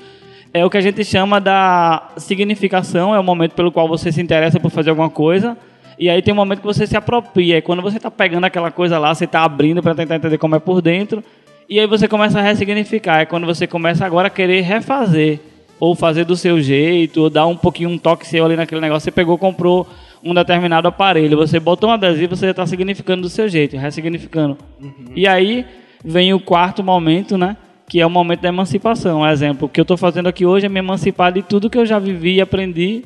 é 0.53 0.65
o 0.65 0.69
que 0.69 0.77
a 0.77 0.81
gente 0.81 1.03
chama 1.03 1.41
da 1.41 2.09
significação, 2.17 3.13
é 3.13 3.19
o 3.19 3.23
momento 3.23 3.53
pelo 3.53 3.71
qual 3.71 3.87
você 3.87 4.11
se 4.11 4.21
interessa 4.21 4.59
por 4.59 4.69
fazer 4.69 4.91
alguma 4.91 5.09
coisa 5.09 5.57
e 5.97 6.09
aí 6.09 6.21
tem 6.21 6.33
um 6.33 6.37
momento 6.37 6.59
que 6.59 6.65
você 6.65 6.87
se 6.87 6.97
apropria. 6.97 7.57
E 7.57 7.61
quando 7.61 7.81
você 7.81 7.97
está 7.97 8.09
pegando 8.09 8.45
aquela 8.45 8.71
coisa 8.71 8.97
lá, 8.97 9.13
você 9.13 9.25
está 9.25 9.43
abrindo 9.43 9.81
para 9.81 9.95
tentar 9.95 10.15
entender 10.15 10.37
como 10.37 10.55
é 10.55 10.59
por 10.59 10.81
dentro. 10.81 11.23
E 11.69 11.79
aí 11.79 11.87
você 11.87 12.07
começa 12.07 12.39
a 12.39 12.41
ressignificar. 12.41 13.21
É 13.21 13.25
quando 13.25 13.45
você 13.45 13.67
começa 13.67 14.05
agora 14.05 14.27
a 14.27 14.31
querer 14.31 14.61
refazer. 14.61 15.39
Ou 15.79 15.95
fazer 15.95 16.25
do 16.25 16.35
seu 16.35 16.61
jeito, 16.61 17.21
ou 17.21 17.29
dar 17.29 17.45
um 17.47 17.57
pouquinho 17.57 17.89
um 17.89 17.97
toque 17.97 18.27
seu 18.27 18.45
ali 18.45 18.55
naquele 18.55 18.81
negócio. 18.81 19.03
Você 19.03 19.11
pegou, 19.11 19.37
comprou 19.37 19.87
um 20.23 20.33
determinado 20.33 20.87
aparelho. 20.87 21.37
Você 21.37 21.59
botou 21.59 21.89
um 21.89 21.93
adesivo, 21.93 22.35
você 22.35 22.47
está 22.47 22.65
significando 22.65 23.23
do 23.23 23.29
seu 23.29 23.49
jeito, 23.49 23.75
ressignificando. 23.75 24.57
Uhum. 24.81 25.11
E 25.15 25.27
aí 25.27 25.65
vem 26.03 26.33
o 26.33 26.39
quarto 26.39 26.83
momento, 26.83 27.37
né? 27.37 27.57
que 27.87 27.99
é 27.99 28.05
o 28.05 28.09
momento 28.09 28.41
da 28.41 28.49
emancipação. 28.49 29.21
Um 29.21 29.27
exemplo, 29.27 29.67
o 29.67 29.69
que 29.69 29.79
eu 29.79 29.83
estou 29.83 29.97
fazendo 29.97 30.27
aqui 30.27 30.45
hoje 30.45 30.65
é 30.65 30.69
me 30.69 30.79
emancipar 30.79 31.31
de 31.31 31.41
tudo 31.41 31.69
que 31.69 31.77
eu 31.77 31.85
já 31.85 31.99
vivi 31.99 32.35
e 32.35 32.41
aprendi 32.41 33.03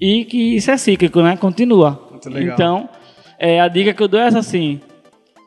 e 0.00 0.24
que 0.24 0.56
isso 0.56 0.70
é 0.70 0.76
cíclico, 0.76 1.20
né? 1.20 1.36
Continua. 1.36 2.08
Então, 2.36 2.88
é, 3.38 3.60
a 3.60 3.68
dica 3.68 3.92
que 3.92 4.02
eu 4.02 4.08
dou 4.08 4.20
é 4.20 4.26
essa 4.26 4.38
assim, 4.38 4.80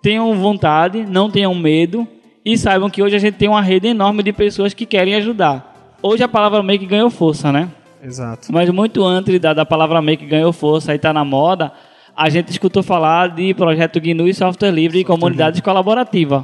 tenham 0.01 0.33
vontade, 0.35 1.05
não 1.07 1.29
tenham 1.29 1.55
medo 1.55 2.07
e 2.45 2.57
saibam 2.57 2.89
que 2.89 3.01
hoje 3.01 3.15
a 3.15 3.19
gente 3.19 3.35
tem 3.35 3.47
uma 3.47 3.61
rede 3.61 3.87
enorme 3.87 4.21
de 4.21 4.33
pessoas 4.33 4.73
que 4.73 4.85
querem 4.85 5.15
ajudar. 5.15 5.72
Hoje 6.05 6.21
a 6.21 6.27
palavra 6.27 6.61
make 6.61 6.85
ganhou 6.85 7.09
força, 7.09 7.49
né? 7.49 7.71
Exato. 8.03 8.51
Mas 8.51 8.69
muito 8.69 9.01
antes 9.05 9.39
da, 9.39 9.53
da 9.53 9.65
palavra 9.65 10.01
make 10.01 10.25
ganhou 10.25 10.51
força 10.51 10.91
e 10.91 10.97
está 10.97 11.13
na 11.13 11.23
moda, 11.23 11.71
a 12.13 12.29
gente 12.29 12.49
escutou 12.49 12.83
falar 12.83 13.29
de 13.29 13.53
projeto 13.53 14.01
GNU 14.01 14.27
e 14.27 14.33
software 14.33 14.69
livre 14.69 14.99
e 14.99 15.05
comunidades 15.05 15.61
colaborativas. 15.61 16.43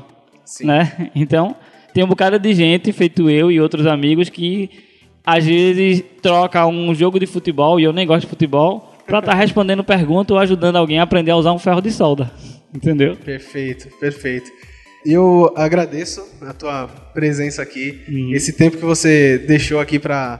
Né? 0.62 1.12
Então, 1.13 1.54
tem 1.93 2.06
um 2.06 2.08
bocado 2.08 2.39
de 2.39 2.54
gente, 2.54 2.93
feito 2.93 3.30
eu 3.30 3.52
e 3.52 3.60
outros 3.60 3.86
amigos, 3.86 4.30
que 4.30 4.69
às 5.26 5.45
vezes 5.45 6.06
troca 6.22 6.65
um 6.65 6.95
jogo 6.95 7.19
de 7.19 7.28
futebol, 7.28 7.82
e 7.82 7.84
eu 7.84 7.91
nem 7.91 8.08
gosto 8.08 8.22
de 8.22 8.28
futebol, 8.28 8.93
para 9.06 9.19
estar 9.19 9.34
respondendo 9.34 9.84
pergunta 9.84 10.34
ou 10.34 10.39
ajudando 10.39 10.78
alguém 10.78 11.00
a 11.00 11.04
aprender 11.04 11.32
a 11.32 11.36
usar 11.36 11.52
um 11.52 11.60
ferro 11.60 11.82
de 11.82 11.91
solda. 11.91 12.32
Entendeu? 12.74 13.17
Perfeito, 13.17 13.89
perfeito. 14.00 14.50
Eu 15.05 15.53
agradeço 15.55 16.25
a 16.41 16.53
tua 16.53 16.88
presença 17.13 17.62
aqui, 17.62 18.01
Uhum. 18.07 18.33
esse 18.33 18.51
tempo 18.53 18.77
que 18.77 18.83
você 18.85 19.38
deixou 19.38 19.79
aqui 19.79 19.97
para 19.97 20.39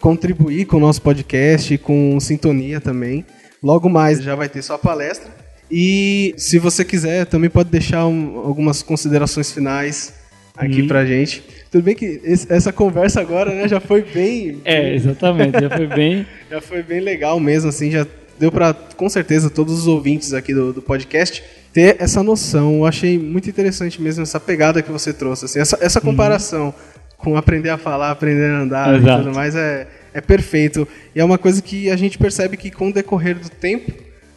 contribuir 0.00 0.66
com 0.66 0.76
o 0.76 0.80
nosso 0.80 1.00
podcast, 1.00 1.78
com 1.78 2.18
sintonia 2.20 2.80
também. 2.80 3.24
Logo 3.62 3.88
mais 3.88 4.22
já 4.22 4.34
vai 4.34 4.48
ter 4.48 4.60
sua 4.62 4.78
palestra. 4.78 5.30
E 5.70 6.34
se 6.36 6.58
você 6.58 6.84
quiser, 6.84 7.24
também 7.24 7.48
pode 7.48 7.70
deixar 7.70 8.06
um- 8.06 8.36
algumas 8.38 8.82
considerações 8.82 9.50
finais 9.50 10.12
aqui 10.54 10.82
Uhum. 10.82 10.86
pra 10.88 11.06
gente. 11.06 11.42
Tudo 11.70 11.82
bem 11.84 11.94
que 11.94 12.20
esse- 12.22 12.46
essa 12.52 12.70
conversa 12.72 13.20
agora 13.22 13.52
né, 13.54 13.66
já 13.66 13.80
foi 13.80 14.02
bem, 14.02 14.60
É, 14.66 14.94
exatamente. 14.94 15.58
Já 15.58 15.70
foi 15.70 15.86
bem. 15.86 16.26
já 16.50 16.60
foi 16.60 16.82
bem 16.82 17.00
legal 17.00 17.40
mesmo, 17.40 17.70
assim, 17.70 17.90
já 17.90 18.06
deu 18.38 18.52
pra, 18.52 18.74
com 18.74 19.08
certeza, 19.08 19.48
todos 19.48 19.72
os 19.78 19.86
ouvintes 19.86 20.34
aqui 20.34 20.52
do, 20.52 20.74
do 20.74 20.82
podcast 20.82 21.42
ter 21.74 21.96
essa 21.98 22.22
noção. 22.22 22.76
Eu 22.76 22.86
achei 22.86 23.18
muito 23.18 23.50
interessante 23.50 24.00
mesmo 24.00 24.22
essa 24.22 24.40
pegada 24.40 24.80
que 24.80 24.90
você 24.90 25.12
trouxe, 25.12 25.44
assim, 25.44 25.58
essa, 25.58 25.76
essa 25.82 26.00
comparação 26.00 26.72
com 27.18 27.36
aprender 27.36 27.70
a 27.70 27.76
falar, 27.76 28.12
aprender 28.12 28.50
a 28.50 28.60
andar 28.60 28.94
Exato. 28.94 29.22
e 29.22 29.24
tudo 29.24 29.34
mais 29.34 29.56
é, 29.56 29.88
é 30.14 30.20
perfeito. 30.20 30.86
E 31.14 31.20
é 31.20 31.24
uma 31.24 31.36
coisa 31.36 31.60
que 31.60 31.90
a 31.90 31.96
gente 31.96 32.16
percebe 32.16 32.56
que 32.56 32.70
com 32.70 32.90
o 32.90 32.92
decorrer 32.92 33.38
do 33.38 33.48
tempo, 33.48 33.92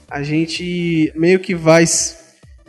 a 0.09 0.23
gente 0.23 1.11
meio 1.15 1.39
que 1.39 1.53
vai 1.53 1.83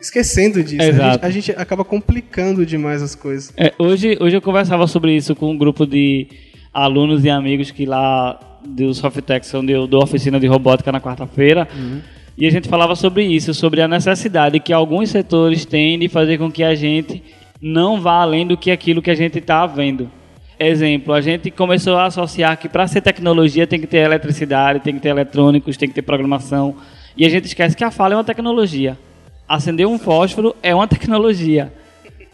esquecendo 0.00 0.62
disso. 0.62 0.92
né? 0.92 1.04
A, 1.04 1.12
gente, 1.12 1.24
a 1.24 1.30
gente 1.30 1.50
acaba 1.52 1.84
complicando 1.84 2.66
demais 2.66 3.02
as 3.02 3.14
coisas. 3.14 3.52
É, 3.56 3.72
hoje, 3.78 4.18
hoje 4.20 4.36
eu 4.36 4.42
conversava 4.42 4.86
sobre 4.86 5.16
isso 5.16 5.34
com 5.34 5.50
um 5.52 5.56
grupo 5.56 5.86
de 5.86 6.26
alunos 6.74 7.24
e 7.24 7.30
amigos 7.30 7.70
que 7.70 7.86
lá 7.86 8.38
do 8.66 8.92
Softex, 8.92 9.54
onde 9.54 9.72
eu 9.72 9.86
dou 9.86 10.02
oficina 10.02 10.38
de 10.38 10.46
robótica 10.46 10.92
na 10.92 11.00
quarta-feira, 11.00 11.66
e 12.38 12.46
a 12.46 12.50
gente 12.50 12.68
falava 12.68 12.94
sobre 12.94 13.24
isso, 13.24 13.52
sobre 13.52 13.82
a 13.82 13.88
necessidade 13.88 14.60
que 14.60 14.72
alguns 14.72 15.10
setores 15.10 15.64
têm 15.64 15.98
de 15.98 16.08
fazer 16.08 16.38
com 16.38 16.52
que 16.52 16.62
a 16.62 16.72
gente 16.72 17.20
não 17.60 18.00
vá 18.00 18.22
além 18.22 18.46
do 18.46 18.56
que 18.56 18.70
aquilo 18.70 19.02
que 19.02 19.10
a 19.10 19.14
gente 19.14 19.38
está 19.38 19.66
vendo. 19.66 20.08
Exemplo, 20.56 21.12
a 21.12 21.20
gente 21.20 21.50
começou 21.50 21.96
a 21.96 22.06
associar 22.06 22.56
que 22.56 22.68
para 22.68 22.86
ser 22.86 23.00
tecnologia 23.00 23.66
tem 23.66 23.80
que 23.80 23.88
ter 23.88 23.98
eletricidade, 23.98 24.78
tem 24.78 24.94
que 24.94 25.00
ter 25.00 25.08
eletrônicos, 25.08 25.76
tem 25.76 25.88
que 25.88 25.94
ter 25.96 26.02
programação, 26.02 26.76
e 27.16 27.26
a 27.26 27.28
gente 27.28 27.46
esquece 27.46 27.76
que 27.76 27.82
a 27.82 27.90
fala 27.90 28.14
é 28.14 28.16
uma 28.16 28.22
tecnologia. 28.22 28.96
Acender 29.48 29.88
um 29.88 29.98
fósforo 29.98 30.54
é 30.62 30.72
uma 30.72 30.86
tecnologia. 30.88 31.72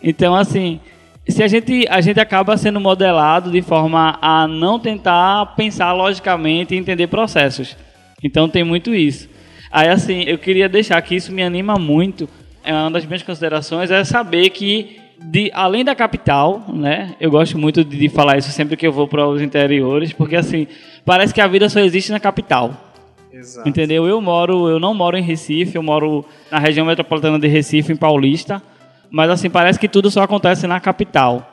Então, 0.03 0.35
assim, 0.35 0.81
se 1.27 1.43
a 1.43 1.49
gente, 1.49 1.87
a 1.89 2.03
gente 2.03 2.21
acaba 2.21 2.59
sendo 2.59 2.79
modelado 2.79 3.51
de 3.51 3.63
forma 3.63 4.19
a 4.21 4.47
não 4.47 4.79
tentar 4.79 5.55
pensar 5.57 5.93
logicamente 5.93 6.75
e 6.75 6.79
entender 6.79 7.07
processos. 7.07 7.75
Então, 8.23 8.51
tem 8.51 8.63
muito 8.63 8.95
isso. 8.95 9.33
Aí, 9.75 9.89
assim, 9.89 10.23
eu 10.23 10.39
queria 10.39 10.69
deixar 10.69 11.03
que 11.03 11.17
isso 11.17 11.33
me 11.33 11.43
anima 11.43 11.75
muito. 11.75 12.29
É 12.63 12.73
uma 12.73 12.93
das 12.93 13.05
minhas 13.05 13.25
considerações 13.25 13.91
é 13.91 14.05
saber 14.05 14.51
que, 14.51 15.01
de, 15.21 15.51
além 15.53 15.85
da 15.85 15.97
capital, 15.97 16.65
né? 16.73 17.17
Eu 17.19 17.29
gosto 17.29 17.59
muito 17.59 17.85
de, 17.85 17.99
de 17.99 18.09
falar 18.09 18.39
isso 18.39 18.53
sempre 18.53 18.77
que 18.77 18.87
eu 18.87 18.93
vou 18.93 19.09
para 19.09 19.27
os 19.27 19.43
interiores, 19.43 20.13
porque, 20.13 20.37
assim, 20.37 20.69
parece 21.05 21.35
que 21.35 21.41
a 21.41 21.49
vida 21.49 21.69
só 21.69 21.81
existe 21.81 22.13
na 22.13 22.21
capital. 22.21 22.73
Exato. 23.33 23.69
Entendeu? 23.69 24.07
Eu 24.07 24.21
moro, 24.21 24.69
eu 24.69 24.79
não 24.79 24.95
moro 24.95 25.19
em 25.19 25.23
Recife, 25.23 25.75
eu 25.75 25.83
moro 25.83 26.25
na 26.53 26.61
região 26.61 26.87
metropolitana 26.87 27.37
de 27.37 27.49
Recife, 27.49 27.93
em 27.93 27.97
Paulista, 27.97 28.63
mas 29.11 29.29
assim 29.29 29.51
parece 29.51 29.77
que 29.77 29.89
tudo 29.89 30.09
só 30.09 30.23
acontece 30.23 30.69
na 30.69 30.79
capital. 30.79 31.51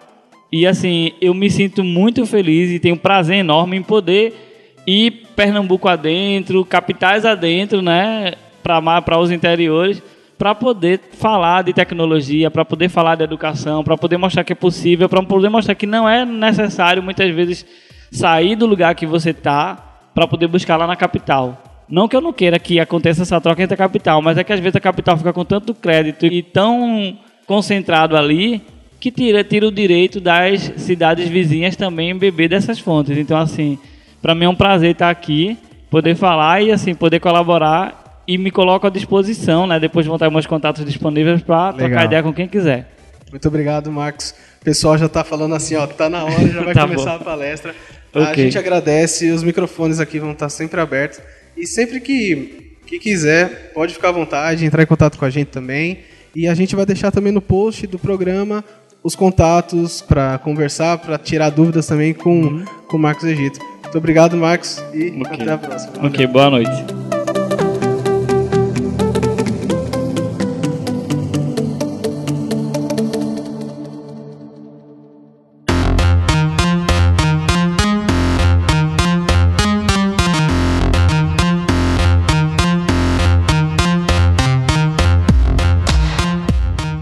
E 0.52 0.68
assim, 0.68 1.14
eu 1.20 1.34
me 1.34 1.50
sinto 1.50 1.84
muito 1.84 2.24
feliz 2.28 2.70
e 2.70 2.78
tenho 2.78 2.98
prazer 2.98 3.38
enorme 3.38 3.78
em 3.78 3.82
poder 3.82 4.51
ir 4.86 5.28
Pernambuco 5.36 5.88
adentro, 5.88 6.64
capitais 6.66 7.26
adentro, 7.26 7.82
né, 7.82 8.34
para 8.62 9.02
para 9.02 9.18
os 9.18 9.32
interiores, 9.32 10.02
para 10.38 10.56
poder 10.56 11.00
falar 11.14 11.64
de 11.64 11.74
tecnologia, 11.74 12.50
para 12.50 12.66
poder 12.66 12.90
falar 12.90 13.16
de 13.16 13.24
educação, 13.24 13.84
para 13.84 13.96
poder 13.96 14.18
mostrar 14.18 14.44
que 14.44 14.54
é 14.54 14.56
possível, 14.56 15.08
para 15.08 15.22
poder 15.22 15.50
mostrar 15.50 15.76
que 15.76 15.86
não 15.86 16.10
é 16.10 16.26
necessário 16.26 17.04
muitas 17.04 17.34
vezes 17.34 17.66
sair 18.12 18.56
do 18.56 18.66
lugar 18.66 18.96
que 18.96 19.06
você 19.06 19.30
está 19.30 19.76
para 20.14 20.28
poder 20.28 20.48
buscar 20.48 20.78
lá 20.78 20.88
na 20.88 20.96
capital. 20.96 21.62
Não 21.88 22.08
que 22.08 22.16
eu 22.16 22.22
não 22.22 22.34
queira 22.34 22.58
que 22.58 22.80
aconteça 22.80 23.22
essa 23.22 23.40
troca 23.40 23.62
entre 23.62 23.76
a 23.76 23.78
capital, 23.78 24.22
mas 24.22 24.38
é 24.38 24.44
que 24.44 24.54
às 24.54 24.60
vezes 24.60 24.76
a 24.76 24.80
capital 24.80 25.18
fica 25.18 25.32
com 25.32 25.46
tanto 25.46 25.74
crédito 25.74 26.26
e 26.26 26.42
tão 26.42 27.18
concentrado 27.46 28.16
ali 28.16 28.62
que 29.00 29.12
tira, 29.12 29.44
tira 29.44 29.68
o 29.68 29.72
direito 29.72 30.22
das 30.22 30.74
cidades 30.78 31.28
vizinhas 31.28 31.76
também 31.76 32.16
beber 32.16 32.48
dessas 32.48 32.80
fontes. 32.80 33.18
Então, 33.18 33.38
assim, 33.38 33.78
para 34.22 34.36
mim 34.36 34.46
é 34.46 34.50
um 34.50 34.56
prazer 34.56 34.92
estar 34.92 35.10
aqui, 35.10 35.58
poder 35.90 36.16
falar 36.16 36.62
e 36.62 36.72
assim 36.72 36.94
poder 36.94 37.20
colaborar 37.20 38.24
e 38.28 38.38
me 38.38 38.52
coloco 38.52 38.88
à 38.88 38.90
disposição, 38.90 39.66
né? 39.68 39.80
Depois 39.80 40.06
vão 40.06 40.16
estar 40.16 40.30
meus 40.30 40.46
contatos 40.46 40.86
disponíveis 40.86 41.42
para 41.42 41.74
trocar 41.74 42.06
ideia 42.06 42.24
com 42.24 42.34
quem 42.34 42.48
quiser. 42.48 42.90
Muito 43.32 43.48
obrigado, 43.48 43.92
Marcos. 43.92 44.34
O 44.62 44.64
pessoal 44.66 44.98
já 44.98 45.10
tá 45.10 45.24
falando 45.24 45.56
assim, 45.56 45.76
ó, 45.76 45.88
tá 45.88 46.10
na 46.10 46.24
hora, 46.24 46.48
já 46.48 46.62
vai 46.64 46.74
Tá 46.76 46.82
começar 46.88 47.12
bom. 47.18 47.22
a 47.22 47.26
palestra. 47.26 47.76
A 48.14 48.20
Ok. 48.32 48.44
gente 48.44 48.58
agradece, 48.58 49.32
os 49.32 49.42
microfones 49.42 50.00
aqui 50.00 50.20
vão 50.20 50.32
estar 50.34 50.50
sempre 50.50 50.80
abertos. 50.82 51.20
E 51.58 51.66
sempre 51.66 52.00
que, 52.00 52.76
que 52.86 53.00
quiser, 53.00 53.72
pode 53.74 53.94
ficar 53.94 54.10
à 54.10 54.12
vontade, 54.12 54.66
entrar 54.66 54.84
em 54.84 54.86
contato 54.86 55.18
com 55.18 55.26
a 55.26 55.30
gente 55.30 55.48
também. 55.48 56.00
E 56.36 56.48
a 56.48 56.54
gente 56.54 56.76
vai 56.76 56.86
deixar 56.86 57.10
também 57.12 57.32
no 57.32 57.42
post 57.42 57.88
do 57.88 57.98
programa 57.98 58.64
os 59.04 59.16
contatos 59.16 60.02
para 60.02 60.38
conversar, 60.38 60.98
para 61.00 61.18
tirar 61.18 61.50
dúvidas 61.50 61.88
também 61.88 62.14
com, 62.14 62.64
com 62.88 62.98
o 62.98 63.00
Marcos 63.00 63.24
Egito. 63.24 63.60
Muito 63.92 63.98
obrigado, 63.98 64.38
Marcos, 64.38 64.82
e 64.94 65.10
Uhum. 65.10 65.22
Ok. 65.24 65.42
até 65.42 65.52
a 65.52 65.58
próxima. 65.58 66.08
Ok, 66.08 66.26
boa 66.28 66.50
noite. 66.50 66.72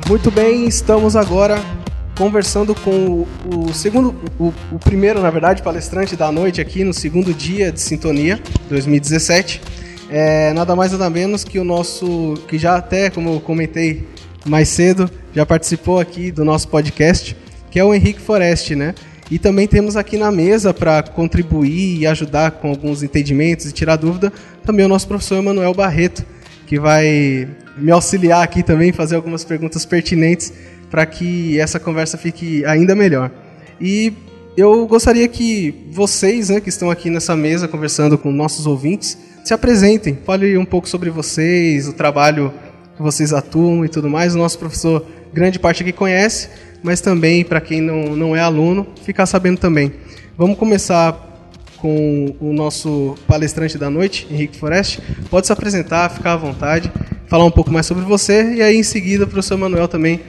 Muito 0.08 0.32
bem, 0.32 0.66
estamos 0.66 1.16
agora 1.16 1.62
conversando 2.20 2.76
com 2.76 2.92
o, 2.92 3.28
o 3.50 3.74
segundo, 3.74 4.14
o, 4.38 4.54
o 4.74 4.78
primeiro, 4.78 5.22
na 5.22 5.32
verdade, 5.32 5.64
palestrante 5.64 6.18
da 6.18 6.30
noite 6.30 6.60
aqui 6.60 6.84
no 6.84 6.94
segundo 6.94 7.34
dia 7.34 7.72
de 7.72 7.80
Sintonia 7.80 8.38
2017. 8.68 9.62
É 10.10 10.52
nada 10.52 10.76
mais 10.76 10.92
nada 10.92 11.10
menos 11.10 11.46
que 11.46 11.58
o 11.58 11.64
nosso, 11.64 12.34
que 12.50 12.58
já 12.58 12.76
até, 12.76 13.10
como 13.10 13.36
eu 13.36 13.40
comentei 13.40 14.06
mais 14.46 14.68
cedo, 14.68 15.10
já 15.34 15.46
participou 15.46 15.98
aqui 15.98 16.30
do 16.30 16.44
nosso 16.44 16.68
podcast, 16.68 17.38
que 17.72 17.80
é 17.80 17.86
o 17.86 17.94
Henrique 17.94 18.20
Forest, 18.20 18.76
né? 18.76 18.94
E 19.32 19.40
também 19.40 19.66
temos 19.66 19.96
aqui 19.96 20.18
na 20.18 20.30
mesa 20.30 20.74
para 20.74 21.02
contribuir 21.02 22.00
e 22.00 22.06
ajudar 22.06 22.52
com 22.52 22.70
alguns 22.70 23.02
entendimentos 23.02 23.68
e 23.68 23.72
tirar 23.72 23.96
dúvida, 23.96 24.34
também 24.66 24.86
o 24.86 24.90
nosso 24.90 25.08
professor 25.08 25.38
Emanuel 25.38 25.74
Barreto, 25.74 26.26
que 26.68 26.78
vai 26.78 27.48
me 27.78 27.92
auxiliar 27.92 28.44
aqui 28.44 28.62
também, 28.62 28.92
fazer 28.92 29.16
algumas 29.16 29.46
perguntas 29.46 29.86
pertinentes 29.86 30.52
para 30.90 31.06
que 31.06 31.60
essa 31.60 31.80
conversa 31.80 32.18
fique 32.18 32.66
ainda 32.66 32.96
melhor. 32.96 33.32
E 33.80 34.14
eu 34.58 34.86
gostaria 34.88 35.28
que 35.28 35.74
vocês, 35.92 36.50
né, 36.50 36.60
que 36.60 36.70
estão 36.70 36.90
aqui 36.90 37.10
nessa 37.10 37.36
mesa 37.36 37.68
conversando 37.68 38.18
com 38.18 38.32
nossos 38.32 38.66
ouvintes, 38.66 39.18
se 39.44 39.54
apresentem, 39.54 40.18
fale 40.26 40.58
um 40.58 40.66
pouco 40.66 40.88
sobre 40.90 41.10
vocês, 41.10 41.88
o 41.88 41.94
trabalho 41.94 42.54
que 42.96 43.02
vocês 43.02 43.32
atuam 43.32 43.86
e 43.86 43.90
tudo 43.90 44.10
mais. 44.10 44.36
O 44.36 44.38
nosso 44.38 44.60
professor, 44.60 45.06
grande 45.34 45.58
parte 45.58 45.82
aqui 45.82 45.94
conhece, 45.94 46.50
mas 46.84 47.00
também, 47.00 47.44
para 47.44 47.62
quem 47.62 47.80
não, 47.80 48.16
não 48.16 48.36
é 48.36 48.42
aluno, 48.42 48.86
ficar 49.04 49.26
sabendo 49.26 49.60
também. 49.60 49.94
Vamos 50.38 50.58
começar 50.58 51.28
com 51.78 52.36
o 52.42 52.52
nosso 52.52 53.16
palestrante 53.26 53.78
da 53.78 53.90
noite, 53.90 54.28
Henrique 54.30 54.58
Forest. 54.58 55.02
Pode 55.30 55.48
se 55.48 55.54
apresentar, 55.54 56.10
ficar 56.10 56.34
à 56.34 56.38
vontade, 56.38 56.92
falar 57.28 57.46
um 57.46 57.52
pouco 57.52 57.72
mais 57.72 57.86
sobre 57.86 58.04
você 58.04 58.56
e 58.56 58.62
aí 58.62 58.76
em 58.76 58.84
seguida 58.84 59.24
o 59.24 59.28
professor 59.28 59.58
Manuel 59.58 59.88
também 59.88 60.20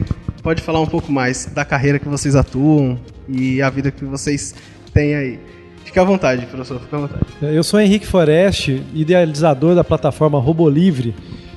pode 0.42 0.62
falar 0.62 0.80
um 0.80 0.86
pouco 0.86 1.12
mais 1.12 1.46
da 1.46 1.64
carreira 1.64 1.98
que 1.98 2.08
vocês 2.08 2.34
atuam 2.34 2.98
e 3.28 3.60
a 3.62 3.70
vida 3.70 3.90
que 3.90 4.04
vocês 4.04 4.54
têm 4.92 5.14
aí. 5.14 5.38
Fique 5.84 5.98
à 5.98 6.04
vontade, 6.04 6.46
professor, 6.46 6.80
fique 6.80 6.94
à 6.94 6.98
vontade. 6.98 7.22
Eu 7.42 7.62
sou 7.64 7.80
Henrique 7.80 8.06
Foreste, 8.06 8.82
idealizador 8.94 9.74
da 9.74 9.84
plataforma 9.84 10.38
RoboLivre 10.38 11.14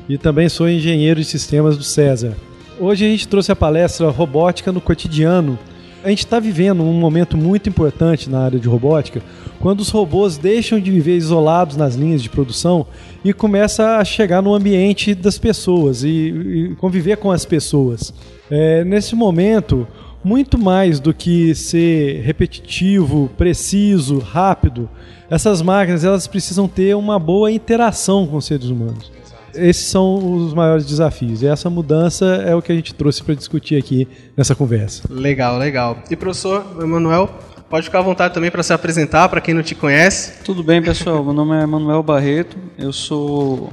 e 0.09 0.17
também 0.17 0.49
sou 0.49 0.67
engenheiro 0.67 1.19
de 1.19 1.25
sistemas 1.25 1.77
do 1.77 1.83
César. 1.83 2.33
Hoje 2.79 3.05
a 3.05 3.09
gente 3.09 3.27
trouxe 3.27 3.51
a 3.51 3.55
palestra 3.55 4.09
Robótica 4.09 4.71
no 4.71 4.81
Cotidiano. 4.81 5.57
A 6.03 6.09
gente 6.09 6.25
está 6.25 6.37
vivendo 6.37 6.83
um 6.83 6.91
momento 6.93 7.37
muito 7.37 7.69
importante 7.69 8.29
na 8.29 8.39
área 8.39 8.59
de 8.59 8.67
robótica, 8.67 9.21
quando 9.61 9.79
os 9.79 9.89
robôs 9.89 10.37
deixam 10.37 10.77
de 10.77 10.91
viver 10.91 11.15
isolados 11.15 11.77
nas 11.77 11.95
linhas 11.95 12.21
de 12.21 12.29
produção 12.29 12.85
e 13.23 13.31
começam 13.31 13.85
a 13.85 14.03
chegar 14.03 14.41
no 14.41 14.53
ambiente 14.53 15.15
das 15.15 15.37
pessoas 15.37 16.03
e, 16.03 16.09
e 16.09 16.75
conviver 16.75 17.15
com 17.15 17.31
as 17.31 17.45
pessoas. 17.45 18.13
É, 18.51 18.83
nesse 18.83 19.15
momento, 19.15 19.87
muito 20.21 20.57
mais 20.57 20.99
do 20.99 21.13
que 21.13 21.55
ser 21.55 22.21
repetitivo, 22.21 23.31
preciso, 23.37 24.19
rápido, 24.19 24.89
essas 25.29 25.61
máquinas 25.61 26.03
elas 26.03 26.27
precisam 26.27 26.67
ter 26.67 26.95
uma 26.95 27.17
boa 27.17 27.49
interação 27.49 28.27
com 28.27 28.37
os 28.37 28.45
seres 28.45 28.65
humanos. 28.65 29.09
Esses 29.55 29.85
são 29.85 30.35
os 30.35 30.53
maiores 30.53 30.85
desafios. 30.85 31.41
E 31.41 31.47
essa 31.47 31.69
mudança 31.69 32.25
é 32.25 32.55
o 32.55 32.61
que 32.61 32.71
a 32.71 32.75
gente 32.75 32.93
trouxe 32.93 33.23
para 33.23 33.35
discutir 33.35 33.77
aqui 33.77 34.07
nessa 34.35 34.55
conversa. 34.55 35.03
Legal, 35.09 35.57
legal. 35.57 35.97
E 36.09 36.15
professor 36.15 36.65
Emanuel, 36.81 37.29
pode 37.69 37.85
ficar 37.85 37.99
à 37.99 38.01
vontade 38.01 38.33
também 38.33 38.51
para 38.51 38.63
se 38.63 38.73
apresentar 38.73 39.29
para 39.29 39.41
quem 39.41 39.53
não 39.53 39.63
te 39.63 39.75
conhece. 39.75 40.43
Tudo 40.43 40.63
bem, 40.63 40.81
pessoal. 40.81 41.23
Meu 41.23 41.33
nome 41.33 41.57
é 41.57 41.63
Emanuel 41.63 42.03
Barreto. 42.03 42.57
Eu 42.77 42.91
sou 42.93 43.71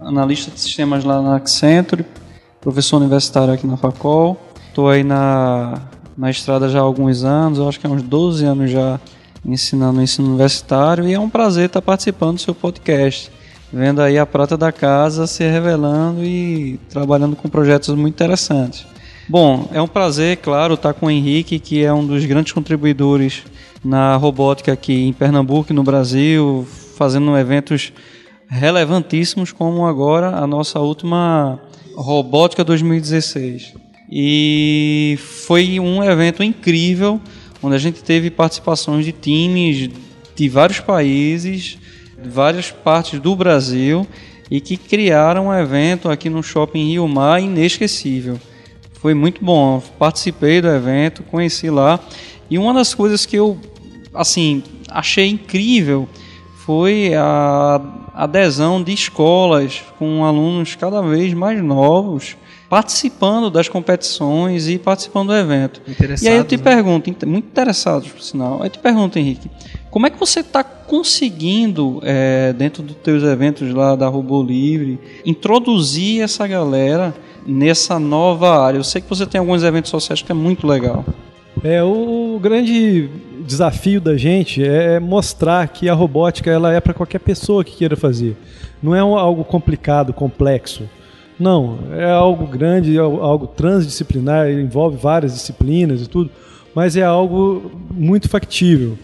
analista 0.00 0.50
de 0.50 0.60
sistemas 0.60 1.04
lá 1.04 1.20
na 1.20 1.36
Accenture, 1.36 2.04
professor 2.60 2.98
universitário 2.98 3.52
aqui 3.52 3.66
na 3.66 3.76
Facol. 3.76 4.38
Estou 4.68 4.88
aí 4.88 5.02
na, 5.02 5.82
na 6.16 6.30
estrada 6.30 6.68
já 6.68 6.78
há 6.78 6.82
alguns 6.82 7.24
anos, 7.24 7.58
eu 7.58 7.68
acho 7.68 7.80
que 7.80 7.86
há 7.86 7.90
uns 7.90 8.02
12 8.02 8.44
anos 8.44 8.70
já 8.70 9.00
ensinando 9.44 10.02
ensino 10.02 10.28
universitário 10.28 11.08
e 11.08 11.14
é 11.14 11.18
um 11.18 11.30
prazer 11.30 11.66
estar 11.66 11.80
participando 11.80 12.34
do 12.34 12.40
seu 12.40 12.54
podcast 12.54 13.30
vendo 13.72 14.00
aí 14.00 14.18
a 14.18 14.26
prata 14.26 14.56
da 14.56 14.72
casa 14.72 15.26
se 15.26 15.44
revelando 15.48 16.24
e 16.24 16.78
trabalhando 16.88 17.36
com 17.36 17.48
projetos 17.48 17.94
muito 17.94 18.14
interessantes. 18.14 18.86
Bom, 19.28 19.68
é 19.72 19.80
um 19.80 19.88
prazer, 19.88 20.38
claro, 20.38 20.74
estar 20.74 20.94
com 20.94 21.06
o 21.06 21.10
Henrique, 21.10 21.58
que 21.58 21.84
é 21.84 21.92
um 21.92 22.06
dos 22.06 22.24
grandes 22.24 22.52
contribuidores 22.52 23.42
na 23.84 24.16
robótica 24.16 24.72
aqui 24.72 25.06
em 25.06 25.12
Pernambuco 25.12 25.72
no 25.74 25.82
Brasil, 25.82 26.66
fazendo 26.96 27.36
eventos 27.36 27.92
relevantíssimos, 28.48 29.52
como 29.52 29.86
agora 29.86 30.28
a 30.28 30.46
nossa 30.46 30.80
última 30.80 31.60
Robótica 31.94 32.64
2016. 32.64 33.74
E 34.10 35.18
foi 35.20 35.78
um 35.78 36.02
evento 36.02 36.42
incrível, 36.42 37.20
onde 37.62 37.76
a 37.76 37.78
gente 37.78 38.02
teve 38.02 38.30
participações 38.30 39.04
de 39.04 39.12
times 39.12 39.90
de 40.34 40.48
vários 40.48 40.80
países, 40.80 41.76
várias 42.24 42.70
partes 42.70 43.20
do 43.20 43.34
Brasil 43.36 44.06
e 44.50 44.60
que 44.60 44.76
criaram 44.76 45.48
um 45.48 45.54
evento 45.54 46.10
aqui 46.10 46.28
no 46.28 46.42
Shopping 46.42 46.88
Rio 46.88 47.06
Mar 47.06 47.40
inesquecível. 47.40 48.40
Foi 48.94 49.14
muito 49.14 49.44
bom, 49.44 49.82
participei 49.98 50.60
do 50.60 50.68
evento, 50.68 51.22
conheci 51.22 51.70
lá 51.70 52.00
e 52.50 52.58
uma 52.58 52.74
das 52.74 52.94
coisas 52.94 53.24
que 53.24 53.36
eu 53.36 53.58
assim 54.12 54.62
achei 54.88 55.28
incrível 55.28 56.08
foi 56.64 57.12
a 57.14 57.80
adesão 58.14 58.82
de 58.82 58.92
escolas 58.92 59.82
com 59.98 60.24
alunos 60.24 60.74
cada 60.74 61.00
vez 61.00 61.32
mais 61.34 61.62
novos 61.62 62.36
participando 62.68 63.50
das 63.50 63.68
competições 63.68 64.68
e 64.68 64.78
participando 64.78 65.28
do 65.28 65.34
evento. 65.34 65.80
E 66.22 66.28
aí 66.28 66.36
eu 66.36 66.44
te 66.44 66.56
né? 66.56 66.62
pergunto, 66.62 67.10
muito 67.26 67.46
interessados 67.46 68.08
por 68.08 68.20
sinal, 68.20 68.62
eu 68.62 68.68
te 68.68 68.78
pergunto, 68.78 69.18
Henrique, 69.18 69.50
como 69.90 70.06
é 70.06 70.10
que 70.10 70.18
você 70.18 70.40
está 70.40 70.62
conseguindo, 70.88 72.00
é, 72.02 72.52
dentro 72.54 72.82
dos 72.82 72.96
teus 72.96 73.22
eventos 73.22 73.72
lá 73.74 73.94
da 73.94 74.08
Robô 74.08 74.42
Livre, 74.42 74.98
introduzir 75.24 76.22
essa 76.22 76.46
galera 76.46 77.14
nessa 77.46 77.98
nova 77.98 78.64
área? 78.64 78.78
Eu 78.78 78.84
sei 78.84 79.02
que 79.02 79.08
você 79.08 79.26
tem 79.26 79.38
alguns 79.38 79.62
eventos 79.62 79.90
sociais 79.90 80.22
que 80.22 80.32
é 80.32 80.34
muito 80.34 80.66
legal. 80.66 81.04
É, 81.62 81.82
o 81.82 82.38
grande 82.42 83.10
desafio 83.46 84.00
da 84.00 84.16
gente 84.16 84.64
é 84.64 84.98
mostrar 84.98 85.68
que 85.68 85.88
a 85.88 85.94
robótica 85.94 86.50
ela 86.50 86.72
é 86.72 86.80
para 86.80 86.94
qualquer 86.94 87.18
pessoa 87.20 87.62
que 87.62 87.76
queira 87.76 87.96
fazer. 87.96 88.34
Não 88.82 88.96
é 88.96 89.00
algo 89.00 89.44
complicado, 89.44 90.12
complexo. 90.14 90.88
Não, 91.38 91.78
é 91.92 92.10
algo 92.10 92.46
grande, 92.46 92.96
é 92.96 93.00
algo 93.00 93.46
transdisciplinar, 93.46 94.50
envolve 94.50 94.96
várias 94.96 95.34
disciplinas 95.34 96.02
e 96.02 96.08
tudo, 96.08 96.30
mas 96.74 96.96
é 96.96 97.02
algo 97.02 97.70
muito 97.90 98.28
factível. 98.28 98.98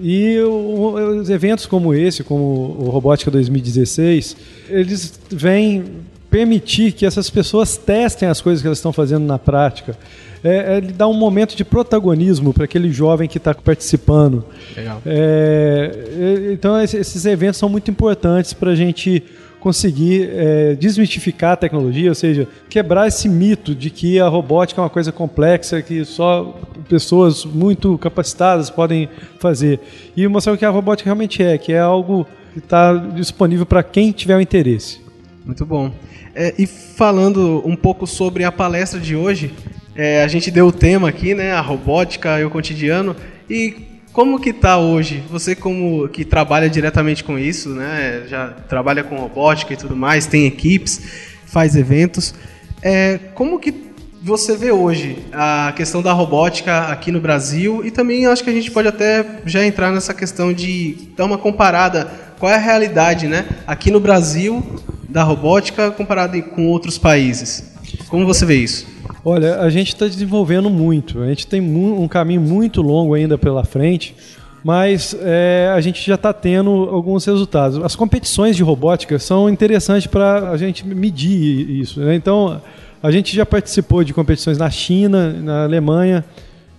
E 0.00 0.38
os 0.40 1.28
eventos 1.30 1.66
como 1.66 1.94
esse, 1.94 2.22
como 2.22 2.44
o 2.78 2.90
Robótica 2.90 3.30
2016, 3.30 4.36
eles 4.68 5.18
vêm 5.30 5.84
permitir 6.30 6.92
que 6.92 7.06
essas 7.06 7.30
pessoas 7.30 7.76
testem 7.76 8.28
as 8.28 8.40
coisas 8.40 8.60
que 8.60 8.68
elas 8.68 8.78
estão 8.78 8.92
fazendo 8.92 9.24
na 9.24 9.38
prática. 9.38 9.96
É, 10.44 10.74
é, 10.74 10.76
ele 10.78 10.92
dá 10.92 11.06
um 11.06 11.14
momento 11.14 11.56
de 11.56 11.64
protagonismo 11.64 12.52
para 12.52 12.64
aquele 12.64 12.92
jovem 12.92 13.28
que 13.28 13.38
está 13.38 13.54
participando. 13.54 14.44
Legal. 14.76 15.02
É, 15.04 16.50
então, 16.52 16.80
esses 16.80 17.24
eventos 17.24 17.58
são 17.58 17.68
muito 17.68 17.90
importantes 17.90 18.52
para 18.52 18.70
a 18.70 18.74
gente 18.74 19.22
conseguir 19.68 20.30
é, 20.32 20.74
desmistificar 20.76 21.52
a 21.52 21.56
tecnologia, 21.56 22.08
ou 22.08 22.14
seja, 22.14 22.48
quebrar 22.70 23.06
esse 23.06 23.28
mito 23.28 23.74
de 23.74 23.90
que 23.90 24.18
a 24.18 24.26
robótica 24.26 24.80
é 24.80 24.82
uma 24.82 24.88
coisa 24.88 25.12
complexa, 25.12 25.82
que 25.82 26.06
só 26.06 26.58
pessoas 26.88 27.44
muito 27.44 27.98
capacitadas 27.98 28.70
podem 28.70 29.10
fazer. 29.38 29.78
E 30.16 30.26
mostrar 30.26 30.54
o 30.54 30.56
que 30.56 30.64
a 30.64 30.70
robótica 30.70 31.06
realmente 31.06 31.42
é, 31.42 31.58
que 31.58 31.74
é 31.74 31.80
algo 31.80 32.26
que 32.54 32.60
está 32.60 32.94
disponível 32.94 33.66
para 33.66 33.82
quem 33.82 34.10
tiver 34.10 34.38
o 34.38 34.40
interesse. 34.40 35.00
Muito 35.44 35.66
bom. 35.66 35.92
É, 36.34 36.54
e 36.58 36.66
falando 36.66 37.62
um 37.62 37.76
pouco 37.76 38.06
sobre 38.06 38.44
a 38.44 38.50
palestra 38.50 38.98
de 38.98 39.14
hoje, 39.14 39.52
é, 39.94 40.24
a 40.24 40.28
gente 40.28 40.50
deu 40.50 40.68
o 40.68 40.72
tema 40.72 41.10
aqui, 41.10 41.34
né, 41.34 41.52
a 41.52 41.60
robótica 41.60 42.40
e 42.40 42.44
o 42.46 42.48
cotidiano, 42.48 43.14
e 43.50 43.87
como 44.18 44.40
que 44.40 44.52
tá 44.52 44.76
hoje? 44.76 45.22
Você 45.30 45.54
como 45.54 46.08
que 46.08 46.24
trabalha 46.24 46.68
diretamente 46.68 47.22
com 47.22 47.38
isso, 47.38 47.68
né? 47.68 48.24
Já 48.26 48.48
trabalha 48.48 49.04
com 49.04 49.14
robótica 49.14 49.74
e 49.74 49.76
tudo 49.76 49.94
mais, 49.94 50.26
tem 50.26 50.44
equipes, 50.44 51.00
faz 51.46 51.76
eventos. 51.76 52.34
É, 52.82 53.20
como 53.32 53.60
que 53.60 53.72
você 54.20 54.56
vê 54.56 54.72
hoje 54.72 55.18
a 55.32 55.72
questão 55.76 56.02
da 56.02 56.12
robótica 56.12 56.88
aqui 56.88 57.12
no 57.12 57.20
Brasil 57.20 57.86
e 57.86 57.92
também 57.92 58.26
acho 58.26 58.42
que 58.42 58.50
a 58.50 58.52
gente 58.52 58.72
pode 58.72 58.88
até 58.88 59.24
já 59.46 59.64
entrar 59.64 59.92
nessa 59.92 60.12
questão 60.12 60.52
de 60.52 60.96
dar 61.16 61.24
uma 61.24 61.38
comparada 61.38 62.10
qual 62.40 62.50
é 62.50 62.56
a 62.56 62.58
realidade, 62.58 63.28
né, 63.28 63.46
aqui 63.68 63.88
no 63.88 64.00
Brasil 64.00 64.60
da 65.08 65.22
robótica 65.22 65.92
comparada 65.92 66.42
com 66.42 66.66
outros 66.66 66.98
países. 66.98 67.70
Como 68.08 68.26
você 68.26 68.44
vê 68.44 68.56
isso? 68.56 68.84
Olha, 69.28 69.60
a 69.60 69.68
gente 69.68 69.88
está 69.88 70.06
desenvolvendo 70.06 70.70
muito. 70.70 71.20
A 71.20 71.26
gente 71.26 71.46
tem 71.46 71.60
um 71.60 72.08
caminho 72.08 72.40
muito 72.40 72.80
longo 72.80 73.12
ainda 73.12 73.36
pela 73.36 73.62
frente, 73.62 74.16
mas 74.64 75.14
é, 75.20 75.70
a 75.74 75.78
gente 75.82 76.02
já 76.06 76.14
está 76.14 76.32
tendo 76.32 76.70
alguns 76.70 77.26
resultados. 77.26 77.76
As 77.84 77.94
competições 77.94 78.56
de 78.56 78.62
robótica 78.62 79.18
são 79.18 79.46
interessantes 79.50 80.06
para 80.06 80.50
a 80.50 80.56
gente 80.56 80.86
medir 80.86 81.68
isso. 81.78 82.00
Né? 82.00 82.14
Então, 82.14 82.58
a 83.02 83.10
gente 83.10 83.36
já 83.36 83.44
participou 83.44 84.02
de 84.02 84.14
competições 84.14 84.56
na 84.56 84.70
China, 84.70 85.30
na 85.30 85.64
Alemanha, 85.64 86.24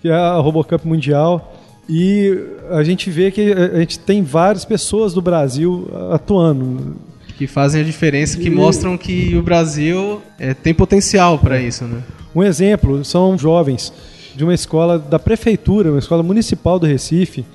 que 0.02 0.10
é 0.10 0.16
a 0.16 0.38
RoboCup 0.38 0.88
Mundial. 0.88 1.56
E 1.88 2.36
a 2.72 2.82
gente 2.82 3.12
vê 3.12 3.30
que 3.30 3.54
a 3.54 3.78
gente 3.78 4.00
tem 4.00 4.24
várias 4.24 4.66
pessoas 4.66 5.14
do 5.14 5.22
Brasil 5.22 5.88
atuando. 6.12 6.96
Que 7.38 7.46
fazem 7.46 7.82
a 7.82 7.86
diferença, 7.86 8.40
que 8.40 8.48
e... 8.48 8.50
mostram 8.50 8.98
que 8.98 9.38
o 9.38 9.44
Brasil 9.44 10.20
é, 10.40 10.56
tem 10.56 10.74
potencial 10.74 11.38
para 11.38 11.62
isso, 11.62 11.84
né? 11.84 12.02
Um 12.36 12.44
exemplo 12.44 13.04
são 13.04 13.38
jovens 13.38 13.92
de 14.36 14.44
uma 14.44 14.54
escola 14.54 15.00
da 15.00 15.18
prefeitura, 15.18 15.90
uma 15.90 16.00
escola 16.00 16.24
municipal 16.24 16.80
do 16.80 16.86
Recife, 16.86 17.46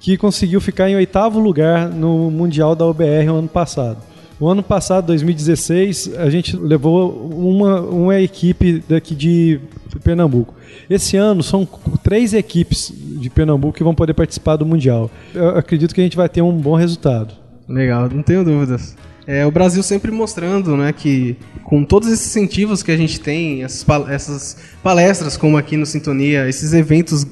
que 0.00 0.16
conseguiu 0.16 0.60
ficar 0.60 0.88
em 0.88 0.96
oitavo 0.96 1.38
lugar 1.38 1.88
no 1.88 2.30
Mundial 2.30 2.74
da 2.74 2.86
UBR 2.86 3.26
no 3.26 3.36
ano 3.36 3.48
passado. 3.48 3.98
O 4.40 4.48
ano 4.48 4.62
passado, 4.62 5.06
2016, 5.06 6.14
a 6.16 6.28
gente 6.28 6.56
levou 6.56 7.30
uma, 7.32 7.80
uma 7.80 8.20
equipe 8.20 8.82
daqui 8.88 9.14
de 9.14 9.60
Pernambuco. 10.02 10.54
Esse 10.90 11.16
ano 11.16 11.44
são 11.44 11.68
três 12.02 12.34
equipes 12.34 12.92
de 12.92 13.30
Pernambuco 13.30 13.76
que 13.76 13.84
vão 13.84 13.94
poder 13.94 14.14
participar 14.14 14.56
do 14.56 14.66
Mundial. 14.66 15.08
Eu 15.32 15.50
acredito 15.50 15.94
que 15.94 16.00
a 16.00 16.04
gente 16.04 16.16
vai 16.16 16.28
ter 16.28 16.42
um 16.42 16.52
bom 16.52 16.74
resultado. 16.74 17.34
Legal, 17.68 18.08
não 18.08 18.22
tenho 18.22 18.44
dúvidas. 18.44 18.96
É, 19.26 19.46
o 19.46 19.50
Brasil 19.50 19.82
sempre 19.82 20.10
mostrando 20.10 20.76
né, 20.76 20.92
que, 20.92 21.36
com 21.64 21.84
todos 21.84 22.08
esses 22.08 22.26
incentivos 22.26 22.82
que 22.82 22.90
a 22.90 22.96
gente 22.96 23.20
tem, 23.20 23.62
essas, 23.62 23.86
essas 24.08 24.56
palestras 24.82 25.36
como 25.36 25.56
aqui 25.56 25.76
no 25.76 25.86
Sintonia, 25.86 26.48
esses 26.48 26.72
eventos 26.72 27.26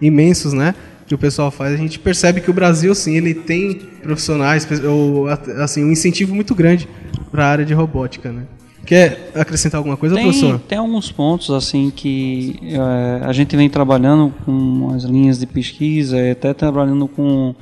imensos 0.00 0.52
né, 0.52 0.74
que 1.06 1.14
o 1.14 1.18
pessoal 1.18 1.50
faz, 1.50 1.74
a 1.74 1.76
gente 1.76 1.98
percebe 1.98 2.40
que 2.40 2.50
o 2.50 2.54
Brasil, 2.54 2.94
sim, 2.94 3.16
ele 3.16 3.34
tem 3.34 3.74
profissionais, 4.02 4.66
ou, 4.84 5.26
assim, 5.62 5.84
um 5.84 5.90
incentivo 5.90 6.34
muito 6.34 6.54
grande 6.54 6.88
para 7.30 7.46
a 7.46 7.48
área 7.48 7.64
de 7.64 7.72
robótica. 7.72 8.30
Né? 8.30 8.42
Quer 8.84 9.30
acrescentar 9.34 9.78
alguma 9.78 9.96
coisa, 9.96 10.14
tem, 10.14 10.24
professor? 10.24 10.60
Tem 10.68 10.78
alguns 10.78 11.10
pontos 11.10 11.50
assim 11.50 11.92
que 11.94 12.58
é, 12.62 13.24
a 13.24 13.32
gente 13.32 13.56
vem 13.56 13.68
trabalhando 13.68 14.32
com 14.44 14.92
as 14.94 15.04
linhas 15.04 15.38
de 15.38 15.46
pesquisa, 15.46 16.16
até 16.30 16.52
trabalhando 16.52 17.06
com 17.06 17.54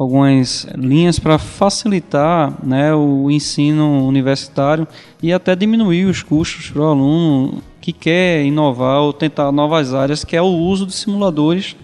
algumas 0.00 0.66
linhas 0.78 1.18
para 1.18 1.36
facilitar 1.36 2.54
né, 2.64 2.94
o 2.94 3.30
ensino 3.30 4.08
universitário 4.08 4.88
e 5.22 5.30
até 5.30 5.54
diminuir 5.54 6.06
os 6.06 6.22
custos 6.22 6.70
para 6.70 6.80
o 6.80 6.86
aluno 6.86 7.62
que 7.82 7.92
quer 7.92 8.42
inovar 8.42 9.02
ou 9.02 9.12
tentar 9.12 9.52
novas 9.52 9.92
áreas, 9.92 10.24
que 10.24 10.34
é 10.34 10.40
o 10.40 10.46
uso 10.46 10.86
de 10.86 10.94
simuladores 10.94 11.76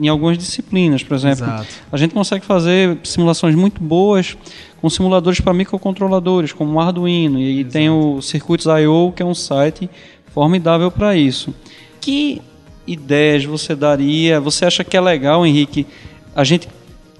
em 0.00 0.08
algumas 0.08 0.38
disciplinas, 0.38 1.02
por 1.02 1.14
exemplo. 1.14 1.44
Exato. 1.44 1.66
A 1.92 1.96
gente 1.98 2.14
consegue 2.14 2.42
fazer 2.46 2.96
simulações 3.04 3.54
muito 3.54 3.82
boas 3.82 4.34
com 4.80 4.88
simuladores 4.88 5.38
para 5.38 5.52
microcontroladores, 5.52 6.54
como 6.54 6.72
o 6.72 6.80
Arduino, 6.80 7.38
e 7.38 7.60
Exato. 7.60 7.72
tem 7.72 7.90
o 7.90 8.22
Circuits.io, 8.22 9.12
que 9.14 9.22
é 9.22 9.26
um 9.26 9.34
site 9.34 9.90
formidável 10.32 10.90
para 10.90 11.14
isso. 11.14 11.52
Que 12.00 12.40
ideias 12.86 13.44
você 13.44 13.76
daria? 13.76 14.40
Você 14.40 14.64
acha 14.64 14.82
que 14.82 14.96
é 14.96 15.00
legal, 15.02 15.44
Henrique, 15.44 15.86
a 16.34 16.44
gente 16.44 16.66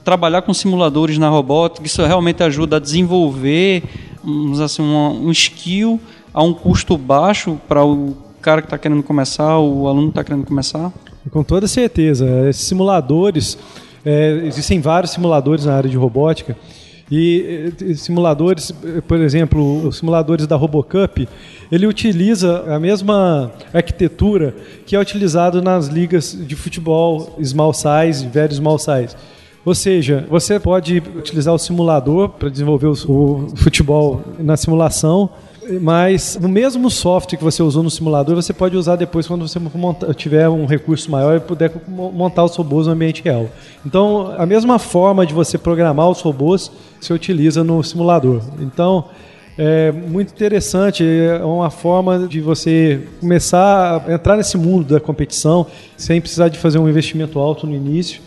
trabalhar 0.09 0.41
com 0.41 0.55
simuladores 0.55 1.19
na 1.19 1.29
robótica? 1.29 1.87
Isso 1.87 2.03
realmente 2.03 2.43
ajuda 2.43 2.77
a 2.77 2.79
desenvolver 2.79 3.83
assim, 4.65 4.81
um, 4.81 5.27
um 5.27 5.31
skill 5.31 6.01
a 6.33 6.43
um 6.43 6.55
custo 6.55 6.97
baixo 6.97 7.61
para 7.69 7.85
o 7.85 8.17
cara 8.41 8.63
que 8.63 8.69
está 8.69 8.79
querendo 8.79 9.03
começar, 9.03 9.59
o 9.59 9.87
aluno 9.87 10.05
que 10.05 10.13
está 10.13 10.25
querendo 10.25 10.47
começar? 10.47 10.91
Com 11.31 11.45
toda 11.45 11.69
certeza. 11.69 12.49
Esses 12.49 12.63
simuladores, 12.63 13.59
é, 14.03 14.45
existem 14.47 14.81
vários 14.81 15.13
simuladores 15.13 15.67
na 15.67 15.75
área 15.75 15.91
de 15.91 15.97
robótica. 15.99 16.57
E 17.11 17.71
simuladores, 17.97 18.73
por 19.07 19.19
exemplo, 19.21 19.89
os 19.89 19.99
simuladores 19.99 20.47
da 20.47 20.57
RoboCup, 20.57 21.29
ele 21.71 21.87
utiliza 21.87 22.65
a 22.75 22.81
mesma 22.81 23.53
arquitetura 23.75 24.55
que 24.87 24.97
é 24.97 24.99
utilizado 24.99 25.61
nas 25.61 25.87
ligas 25.87 26.35
de 26.39 26.57
futebol 26.57 27.39
small 27.43 27.75
size, 27.75 28.27
very 28.27 28.55
small 28.55 28.79
size. 28.79 29.15
Ou 29.69 29.75
seja, 29.75 30.27
você 30.31 30.59
pode 30.59 30.97
utilizar 31.15 31.55
o 31.55 31.59
simulador 31.59 32.31
para 32.31 32.49
desenvolver 32.49 32.87
o 32.87 33.49
futebol 33.55 34.23
na 34.39 34.57
simulação 34.57 35.29
mas 35.83 36.39
no 36.41 36.49
mesmo 36.49 36.89
software 36.91 37.37
que 37.37 37.45
você 37.45 37.63
usou 37.63 37.83
no 37.83 37.91
simulador, 37.91 38.35
você 38.35 38.55
pode 38.55 38.75
usar 38.75 38.97
depois 38.97 39.27
quando 39.27 39.47
você 39.47 39.59
montar, 39.59 40.15
tiver 40.15 40.49
um 40.49 40.65
recurso 40.65 41.11
maior 41.11 41.37
e 41.37 41.41
puder 41.41 41.71
montar 41.87 42.45
os 42.45 42.57
robôs 42.57 42.87
no 42.87 42.95
ambiente 42.95 43.23
real. 43.23 43.51
Então, 43.85 44.35
a 44.39 44.47
mesma 44.47 44.79
forma 44.79 45.27
de 45.27 45.35
você 45.35 45.59
programar 45.59 46.09
os 46.09 46.23
robôs 46.23 46.73
se 46.99 47.13
utiliza 47.13 47.63
no 47.63 47.85
simulador. 47.85 48.41
Então, 48.61 49.05
é 49.59 49.93
muito 49.93 50.33
interessante, 50.33 51.05
é 51.05 51.45
uma 51.45 51.69
forma 51.69 52.27
de 52.27 52.41
você 52.41 53.07
começar 53.21 54.03
a 54.07 54.15
entrar 54.15 54.39
nesse 54.39 54.57
mundo 54.57 54.95
da 54.95 55.01
competição 55.01 55.67
sem 55.99 56.19
precisar 56.19 56.49
de 56.49 56.57
fazer 56.59 56.79
um 56.79 56.89
investimento 56.89 57.39
alto 57.39 57.67
no 57.67 57.75
início, 57.75 58.23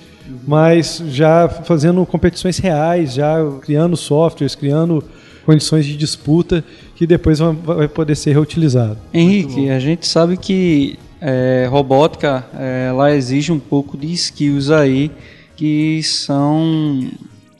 mas 0.47 1.03
já 1.09 1.47
fazendo 1.47 2.05
competições 2.05 2.57
reais, 2.57 3.13
já 3.13 3.37
criando 3.61 3.95
softwares, 3.97 4.55
criando 4.55 5.03
condições 5.45 5.85
de 5.85 5.97
disputa 5.97 6.63
que 6.95 7.07
depois 7.07 7.39
vai 7.39 7.87
poder 7.87 8.15
ser 8.15 8.33
reutilizado. 8.33 8.97
Henrique, 9.13 9.69
a 9.69 9.79
gente 9.79 10.07
sabe 10.07 10.37
que 10.37 10.99
é, 11.19 11.67
robótica 11.69 12.45
é, 12.57 12.87
ela 12.89 13.13
exige 13.13 13.51
um 13.51 13.59
pouco 13.59 13.97
de 13.97 14.11
skills 14.13 14.69
aí 14.71 15.11
que 15.55 16.01
são 16.03 17.09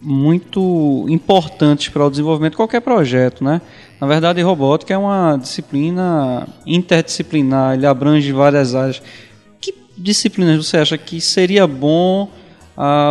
muito 0.01 1.05
importantes 1.07 1.89
para 1.89 2.05
o 2.05 2.09
desenvolvimento 2.09 2.53
de 2.53 2.57
qualquer 2.57 2.81
projeto, 2.81 3.43
né? 3.43 3.61
Na 3.99 4.07
verdade, 4.07 4.41
robótica 4.41 4.95
é 4.95 4.97
uma 4.97 5.37
disciplina 5.37 6.47
interdisciplinar, 6.65 7.75
ele 7.75 7.85
abrange 7.85 8.31
várias 8.31 8.73
áreas. 8.73 8.99
Que 9.59 9.75
disciplinas 9.95 10.65
você 10.65 10.77
acha 10.77 10.97
que 10.97 11.21
seria 11.21 11.67
bom 11.67 12.27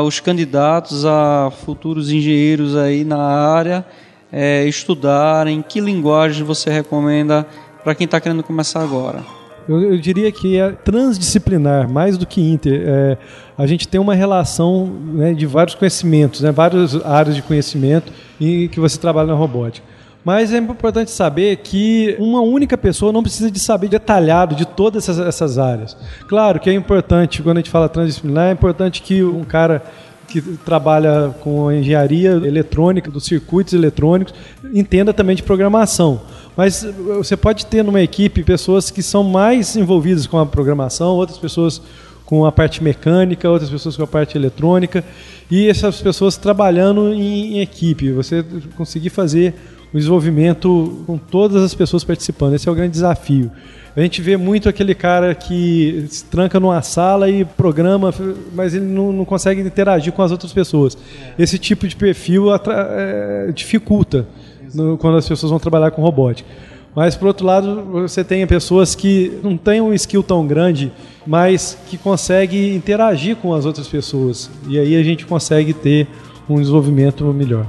os 0.04 0.20
candidatos 0.20 1.04
a 1.04 1.50
futuros 1.64 2.10
engenheiros 2.10 2.76
aí 2.76 3.04
na 3.04 3.20
área 3.20 3.84
é, 4.32 4.64
estudarem? 4.64 5.62
Que 5.62 5.80
linguagem 5.80 6.44
você 6.44 6.70
recomenda 6.70 7.46
para 7.82 7.94
quem 7.94 8.04
está 8.04 8.20
querendo 8.20 8.42
começar 8.42 8.82
agora? 8.82 9.22
Eu, 9.68 9.80
eu, 9.92 9.98
diria 9.98 10.32
que 10.32 10.58
é 10.58 10.72
transdisciplinar, 10.72 11.88
mais 11.88 12.18
do 12.18 12.26
que 12.26 12.40
inter. 12.40 12.82
É, 12.84 13.18
a 13.56 13.66
gente 13.66 13.86
tem 13.86 14.00
uma 14.00 14.14
relação 14.14 14.86
né, 14.86 15.32
de 15.32 15.46
vários 15.46 15.76
conhecimentos, 15.76 16.40
né, 16.40 16.50
várias 16.50 16.94
áreas 17.06 17.36
de 17.36 17.42
conhecimento 17.42 18.12
em 18.40 18.66
que 18.66 18.80
você 18.80 18.98
trabalha 18.98 19.28
na 19.28 19.34
robótica. 19.34 19.86
Mas 20.24 20.52
é 20.52 20.58
importante 20.58 21.10
saber 21.10 21.56
que 21.56 22.14
uma 22.18 22.40
única 22.40 22.76
pessoa 22.76 23.12
não 23.12 23.22
precisa 23.22 23.50
de 23.50 23.58
saber 23.58 23.88
detalhado 23.88 24.54
de 24.54 24.66
todas 24.66 25.08
essas, 25.08 25.26
essas 25.26 25.58
áreas. 25.58 25.96
Claro 26.28 26.60
que 26.60 26.68
é 26.68 26.74
importante, 26.74 27.42
quando 27.42 27.56
a 27.56 27.60
gente 27.60 27.70
fala 27.70 27.88
transdisciplinar, 27.88 28.48
é 28.48 28.52
importante 28.52 29.00
que 29.00 29.24
um 29.24 29.44
cara 29.44 29.82
que 30.28 30.40
trabalha 30.40 31.34
com 31.40 31.72
engenharia 31.72 32.30
eletrônica, 32.30 33.10
dos 33.10 33.24
circuitos 33.24 33.72
eletrônicos, 33.72 34.32
entenda 34.72 35.12
também 35.12 35.34
de 35.34 35.42
programação. 35.42 36.20
Mas 36.56 36.86
você 37.16 37.36
pode 37.36 37.66
ter 37.66 37.82
numa 37.82 38.00
equipe 38.00 38.44
pessoas 38.44 38.90
que 38.90 39.02
são 39.02 39.24
mais 39.24 39.74
envolvidas 39.74 40.26
com 40.26 40.38
a 40.38 40.46
programação, 40.46 41.16
outras 41.16 41.38
pessoas 41.38 41.82
com 42.24 42.46
a 42.46 42.52
parte 42.52 42.82
mecânica, 42.82 43.50
outras 43.50 43.70
pessoas 43.70 43.96
com 43.96 44.04
a 44.04 44.06
parte 44.06 44.38
eletrônica, 44.38 45.02
e 45.50 45.68
essas 45.68 46.00
pessoas 46.00 46.36
trabalhando 46.36 47.12
em, 47.12 47.56
em 47.56 47.60
equipe. 47.60 48.12
Você 48.12 48.44
conseguir 48.76 49.10
fazer 49.10 49.54
o 49.92 49.96
desenvolvimento 49.96 51.02
com 51.06 51.18
todas 51.18 51.62
as 51.62 51.74
pessoas 51.74 52.04
participando. 52.04 52.54
Esse 52.54 52.68
é 52.68 52.72
o 52.72 52.74
grande 52.74 52.92
desafio. 52.92 53.50
A 53.96 54.00
gente 54.00 54.22
vê 54.22 54.36
muito 54.36 54.68
aquele 54.68 54.94
cara 54.94 55.34
que 55.34 56.06
se 56.08 56.24
tranca 56.24 56.60
numa 56.60 56.80
sala 56.80 57.28
e 57.28 57.44
programa, 57.44 58.14
mas 58.54 58.72
ele 58.74 58.84
não, 58.84 59.12
não 59.12 59.24
consegue 59.24 59.60
interagir 59.60 60.12
com 60.12 60.22
as 60.22 60.30
outras 60.30 60.52
pessoas. 60.52 60.96
É. 61.36 61.42
Esse 61.42 61.58
tipo 61.58 61.88
de 61.88 61.96
perfil 61.96 62.46
é, 62.54 63.50
dificulta 63.52 64.26
no, 64.72 64.96
quando 64.96 65.16
as 65.16 65.28
pessoas 65.28 65.50
vão 65.50 65.58
trabalhar 65.58 65.90
com 65.90 66.02
robótica. 66.02 66.48
Mas, 66.94 67.16
por 67.16 67.28
outro 67.28 67.46
lado, 67.46 67.82
você 67.92 68.24
tem 68.24 68.44
pessoas 68.46 68.94
que 68.94 69.38
não 69.42 69.56
têm 69.56 69.80
um 69.80 69.92
skill 69.94 70.22
tão 70.22 70.46
grande, 70.46 70.92
mas 71.26 71.78
que 71.88 71.96
conseguem 71.96 72.74
interagir 72.74 73.36
com 73.36 73.54
as 73.54 73.64
outras 73.64 73.86
pessoas. 73.86 74.50
E 74.68 74.78
aí 74.78 74.96
a 74.96 75.02
gente 75.02 75.24
consegue 75.24 75.72
ter 75.72 76.08
um 76.48 76.56
desenvolvimento 76.60 77.24
melhor. 77.32 77.66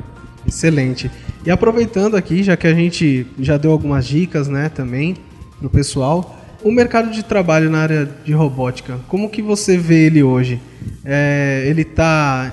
Excelente. 0.47 1.09
E 1.45 1.49
aproveitando 1.49 2.15
aqui, 2.15 2.43
já 2.43 2.55
que 2.55 2.67
a 2.67 2.73
gente 2.73 3.25
já 3.39 3.57
deu 3.57 3.71
algumas 3.71 4.05
dicas, 4.05 4.47
né, 4.47 4.69
também, 4.69 5.15
para 5.57 5.67
o 5.67 5.69
pessoal. 5.69 6.37
O 6.63 6.71
mercado 6.71 7.09
de 7.09 7.23
trabalho 7.23 7.69
na 7.69 7.79
área 7.79 8.09
de 8.23 8.31
robótica, 8.33 8.99
como 9.07 9.29
que 9.29 9.41
você 9.41 9.75
vê 9.77 10.05
ele 10.05 10.21
hoje? 10.21 10.59
É, 11.03 11.63
ele 11.65 11.81
está 11.81 12.51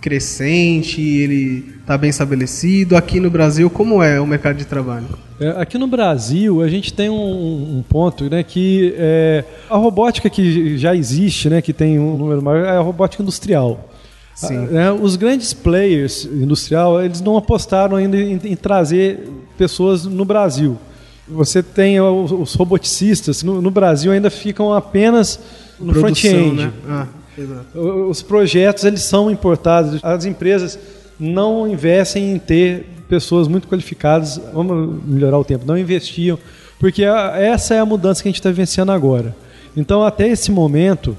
crescente, 0.00 1.00
ele 1.00 1.74
está 1.80 1.96
bem 1.96 2.10
estabelecido? 2.10 2.96
Aqui 2.96 3.18
no 3.18 3.30
Brasil, 3.30 3.70
como 3.70 4.02
é 4.02 4.20
o 4.20 4.26
mercado 4.26 4.56
de 4.56 4.66
trabalho? 4.66 5.06
É, 5.40 5.48
aqui 5.56 5.78
no 5.78 5.86
Brasil, 5.86 6.62
a 6.62 6.68
gente 6.68 6.92
tem 6.92 7.08
um, 7.08 7.78
um 7.78 7.84
ponto 7.88 8.28
né, 8.28 8.42
que 8.42 8.94
é, 8.98 9.44
a 9.70 9.76
robótica 9.76 10.28
que 10.28 10.76
já 10.76 10.94
existe, 10.94 11.48
né, 11.48 11.62
que 11.62 11.72
tem 11.72 11.98
um 11.98 12.16
número 12.16 12.42
maior, 12.42 12.66
é 12.66 12.76
a 12.76 12.80
robótica 12.80 13.22
industrial. 13.22 13.90
Sim. 14.36 14.68
Ah, 14.76 14.92
os 14.92 15.16
grandes 15.16 15.54
players 15.54 16.26
industrial, 16.26 17.02
eles 17.02 17.22
não 17.22 17.38
apostaram 17.38 17.96
ainda 17.96 18.18
em, 18.18 18.38
em 18.44 18.54
trazer 18.54 19.28
pessoas 19.56 20.04
no 20.04 20.26
Brasil. 20.26 20.78
Você 21.26 21.62
tem 21.62 22.00
os 22.00 22.54
roboticistas, 22.54 23.42
no, 23.42 23.60
no 23.60 23.70
Brasil 23.70 24.12
ainda 24.12 24.30
ficam 24.30 24.72
apenas 24.72 25.40
no 25.80 25.92
front-end. 25.92 26.54
Né? 26.54 26.72
Ah, 26.88 27.06
os 28.08 28.22
projetos 28.22 28.84
eles 28.84 29.02
são 29.02 29.30
importados. 29.30 29.98
As 30.04 30.24
empresas 30.26 30.78
não 31.18 31.66
investem 31.66 32.34
em 32.34 32.38
ter 32.38 32.86
pessoas 33.08 33.48
muito 33.48 33.66
qualificadas. 33.66 34.40
Vamos 34.52 35.02
melhorar 35.04 35.38
o 35.38 35.44
tempo. 35.44 35.64
Não 35.66 35.78
investiam, 35.78 36.38
porque 36.78 37.02
essa 37.02 37.74
é 37.74 37.80
a 37.80 37.86
mudança 37.86 38.22
que 38.22 38.28
a 38.28 38.30
gente 38.30 38.38
está 38.38 38.50
vivenciando 38.50 38.92
agora. 38.92 39.34
Então, 39.76 40.02
até 40.02 40.28
esse 40.28 40.50
momento, 40.50 41.16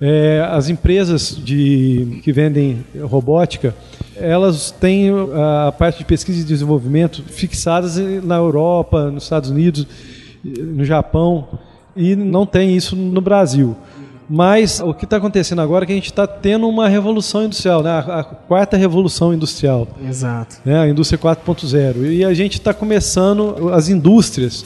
é, 0.00 0.46
as 0.50 0.68
empresas 0.68 1.36
de, 1.36 2.20
que 2.22 2.32
vendem 2.32 2.84
robótica, 3.02 3.74
elas 4.16 4.70
têm 4.70 5.10
a 5.34 5.72
parte 5.72 5.98
de 5.98 6.04
pesquisa 6.04 6.40
e 6.40 6.44
desenvolvimento 6.44 7.22
fixadas 7.22 7.96
na 8.22 8.36
Europa, 8.36 9.10
nos 9.10 9.24
Estados 9.24 9.50
Unidos, 9.50 9.86
no 10.42 10.84
Japão, 10.84 11.48
e 11.94 12.16
não 12.16 12.46
tem 12.46 12.74
isso 12.76 12.96
no 12.96 13.20
Brasil. 13.20 13.76
Mas 14.32 14.80
o 14.80 14.94
que 14.94 15.04
está 15.04 15.16
acontecendo 15.16 15.60
agora 15.60 15.84
é 15.84 15.86
que 15.86 15.92
a 15.92 15.96
gente 15.96 16.10
está 16.10 16.24
tendo 16.24 16.68
uma 16.68 16.88
revolução 16.88 17.44
industrial, 17.44 17.82
né? 17.82 17.90
a, 17.90 18.20
a 18.20 18.24
quarta 18.24 18.76
revolução 18.76 19.34
industrial. 19.34 19.88
Exato. 20.08 20.58
Né? 20.64 20.78
A 20.78 20.88
indústria 20.88 21.18
4.0. 21.18 22.12
E 22.12 22.24
a 22.24 22.32
gente 22.32 22.54
está 22.54 22.72
começando, 22.72 23.70
as 23.72 23.88
indústrias 23.88 24.64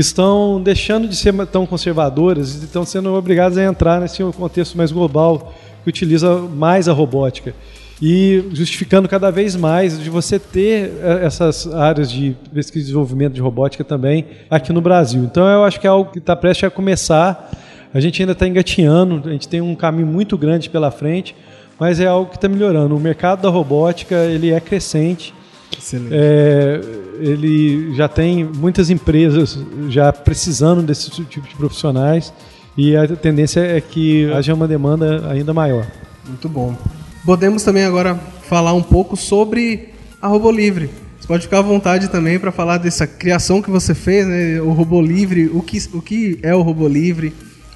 estão 0.00 0.60
deixando 0.62 1.08
de 1.08 1.16
ser 1.16 1.34
tão 1.46 1.66
conservadoras 1.66 2.54
e 2.54 2.64
estão 2.64 2.84
sendo 2.84 3.14
obrigadas 3.14 3.56
a 3.56 3.64
entrar 3.64 4.00
nesse 4.00 4.22
contexto 4.22 4.76
mais 4.76 4.92
global 4.92 5.54
que 5.82 5.88
utiliza 5.88 6.36
mais 6.38 6.88
a 6.88 6.92
robótica. 6.92 7.54
e 8.00 8.44
justificando 8.52 9.08
cada 9.08 9.30
vez 9.30 9.56
mais 9.56 9.98
de 9.98 10.10
você 10.10 10.38
ter 10.38 10.92
eh, 11.02 11.20
essas 11.22 11.66
áreas 11.72 12.10
de 12.10 12.36
pesquisa 12.52 12.80
e 12.80 12.86
desenvolvimento 12.88 13.32
de 13.32 13.40
robótica 13.40 13.82
também 13.82 14.26
aqui 14.50 14.70
no 14.70 14.82
Brasil. 14.82 15.24
Então 15.24 15.46
eu 15.46 15.64
acho 15.64 15.80
que 15.80 15.86
é 15.86 15.90
algo 15.90 16.12
que 16.12 16.18
está 16.18 16.36
prestes 16.36 16.64
a 16.64 16.70
começar. 16.70 17.50
A 17.94 17.98
gente 17.98 18.20
ainda 18.20 18.32
está 18.32 18.46
engatinhando, 18.46 19.22
a 19.26 19.32
gente 19.32 19.48
tem 19.48 19.62
um 19.62 19.74
caminho 19.74 20.06
muito 20.06 20.36
grande 20.36 20.68
pela 20.68 20.90
frente, 20.90 21.34
mas 21.80 21.98
é 21.98 22.06
algo 22.06 22.30
que 22.30 22.36
está 22.36 22.48
melhorando. 22.48 22.94
O 22.94 23.00
mercado 23.00 23.40
da 23.40 23.48
robótica 23.48 24.14
ele 24.14 24.50
é 24.50 24.60
crescente. 24.60 25.32
Excelente. 25.78 26.10
É, 26.12 26.80
ele 27.18 27.94
já 27.94 28.08
tem 28.08 28.44
muitas 28.44 28.90
empresas 28.90 29.58
já 29.88 30.12
precisando 30.12 30.82
desse 30.82 31.10
tipo 31.10 31.48
de 31.48 31.54
profissionais 31.54 32.32
e 32.76 32.94
a 32.96 33.06
tendência 33.08 33.60
é 33.60 33.80
que 33.80 34.30
haja 34.32 34.52
uma 34.52 34.68
demanda 34.68 35.30
ainda 35.30 35.54
maior. 35.54 35.86
Muito 36.26 36.48
bom. 36.48 36.76
Podemos 37.24 37.62
também 37.62 37.84
agora 37.84 38.14
falar 38.42 38.72
um 38.72 38.82
pouco 38.82 39.16
sobre 39.16 39.88
a 40.20 40.28
Robô 40.28 40.50
Livre. 40.50 40.90
Você 41.18 41.26
pode 41.26 41.42
ficar 41.44 41.58
à 41.58 41.62
vontade 41.62 42.08
também 42.08 42.38
para 42.38 42.52
falar 42.52 42.78
dessa 42.78 43.06
criação 43.06 43.62
que 43.62 43.70
você 43.70 43.94
fez, 43.94 44.26
né? 44.26 44.60
o 44.60 44.72
Robô 44.72 45.00
Livre, 45.00 45.50
o 45.52 45.62
que, 45.62 45.78
o 45.92 46.02
que 46.02 46.38
é 46.42 46.54
o 46.54 46.62
Robô 46.62 46.86
Livre, 46.86 47.32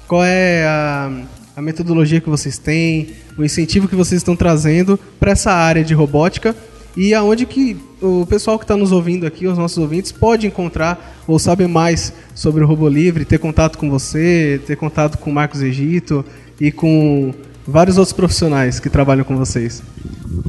qual 0.07 0.23
é 0.23 0.65
a, 0.65 1.11
a 1.55 1.61
metodologia 1.61 2.21
que 2.21 2.29
vocês 2.29 2.57
têm, 2.57 3.09
o 3.37 3.43
incentivo 3.43 3.87
que 3.87 3.95
vocês 3.95 4.19
estão 4.19 4.35
trazendo 4.35 4.99
para 5.19 5.31
essa 5.31 5.51
área 5.51 5.83
de 5.83 5.93
robótica 5.93 6.55
e 6.95 7.13
aonde 7.13 7.45
que 7.45 7.77
o 8.01 8.25
pessoal 8.25 8.57
que 8.57 8.63
está 8.63 8.75
nos 8.75 8.91
ouvindo 8.91 9.25
aqui, 9.25 9.47
os 9.47 9.57
nossos 9.57 9.77
ouvintes, 9.77 10.11
pode 10.11 10.47
encontrar 10.47 11.23
ou 11.27 11.37
saber 11.37 11.67
mais 11.67 12.11
sobre 12.33 12.63
o 12.63 12.67
Robô 12.67 12.87
Livre, 12.87 13.23
ter 13.25 13.37
contato 13.37 13.77
com 13.77 13.89
você, 13.89 14.59
ter 14.65 14.75
contato 14.75 15.17
com 15.17 15.29
o 15.29 15.33
Marcos 15.33 15.61
Egito 15.61 16.25
e 16.59 16.71
com 16.71 17.33
vários 17.65 17.97
outros 17.97 18.13
profissionais 18.13 18.79
que 18.79 18.89
trabalham 18.89 19.23
com 19.23 19.37
vocês. 19.37 19.83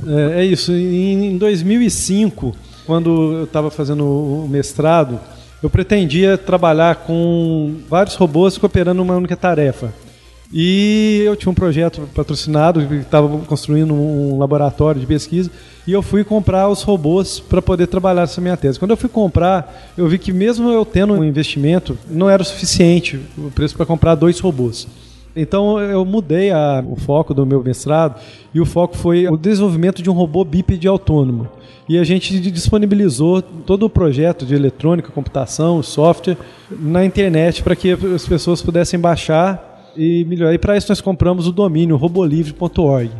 É, 0.06 0.40
é 0.40 0.44
isso. 0.44 0.72
Em, 0.72 1.32
em 1.32 1.38
2005, 1.38 2.54
quando 2.86 3.32
eu 3.34 3.44
estava 3.44 3.70
fazendo 3.70 4.04
o 4.04 4.48
mestrado, 4.48 5.20
eu 5.62 5.70
pretendia 5.70 6.36
trabalhar 6.36 6.96
com 6.96 7.76
vários 7.88 8.16
robôs 8.16 8.58
cooperando 8.58 8.98
numa 8.98 9.16
única 9.16 9.36
tarefa. 9.36 9.92
E 10.52 11.22
eu 11.24 11.34
tinha 11.34 11.50
um 11.50 11.54
projeto 11.54 12.02
patrocinado, 12.14 12.82
estava 12.94 13.26
construindo 13.46 13.94
um 13.94 14.38
laboratório 14.38 15.00
de 15.00 15.06
pesquisa, 15.06 15.50
e 15.86 15.92
eu 15.92 16.02
fui 16.02 16.22
comprar 16.22 16.68
os 16.68 16.82
robôs 16.82 17.40
para 17.40 17.62
poder 17.62 17.86
trabalhar 17.86 18.22
essa 18.22 18.40
minha 18.40 18.56
tese. 18.56 18.78
Quando 18.78 18.90
eu 18.90 18.96
fui 18.96 19.08
comprar, 19.08 19.92
eu 19.96 20.06
vi 20.06 20.18
que 20.18 20.30
mesmo 20.30 20.70
eu 20.70 20.84
tendo 20.84 21.14
um 21.14 21.24
investimento, 21.24 21.96
não 22.08 22.28
era 22.28 22.42
o 22.42 22.44
suficiente 22.44 23.18
o 23.38 23.50
preço 23.50 23.74
para 23.74 23.86
comprar 23.86 24.14
dois 24.14 24.38
robôs. 24.38 24.86
Então 25.34 25.80
eu 25.80 26.04
mudei 26.04 26.50
a, 26.50 26.84
o 26.86 26.96
foco 26.96 27.32
do 27.32 27.46
meu 27.46 27.62
mestrado 27.62 28.20
e 28.52 28.60
o 28.60 28.66
foco 28.66 28.96
foi 28.96 29.26
o 29.28 29.36
desenvolvimento 29.36 30.02
de 30.02 30.10
um 30.10 30.12
robô 30.12 30.44
bípede 30.44 30.86
autônomo. 30.86 31.48
E 31.88 31.98
a 31.98 32.04
gente 32.04 32.38
disponibilizou 32.38 33.40
todo 33.40 33.84
o 33.84 33.90
projeto 33.90 34.44
de 34.44 34.54
eletrônica, 34.54 35.10
computação, 35.10 35.82
software 35.82 36.36
na 36.70 37.04
internet 37.04 37.62
para 37.62 37.74
que 37.74 37.92
as 37.92 38.26
pessoas 38.26 38.60
pudessem 38.60 39.00
baixar 39.00 39.71
e 39.96 40.24
melhorar. 40.24 40.54
E 40.54 40.58
para 40.58 40.76
isso 40.76 40.88
nós 40.88 41.00
compramos 41.00 41.46
o 41.46 41.52
domínio 41.52 41.96
robolivre.org. 41.96 43.10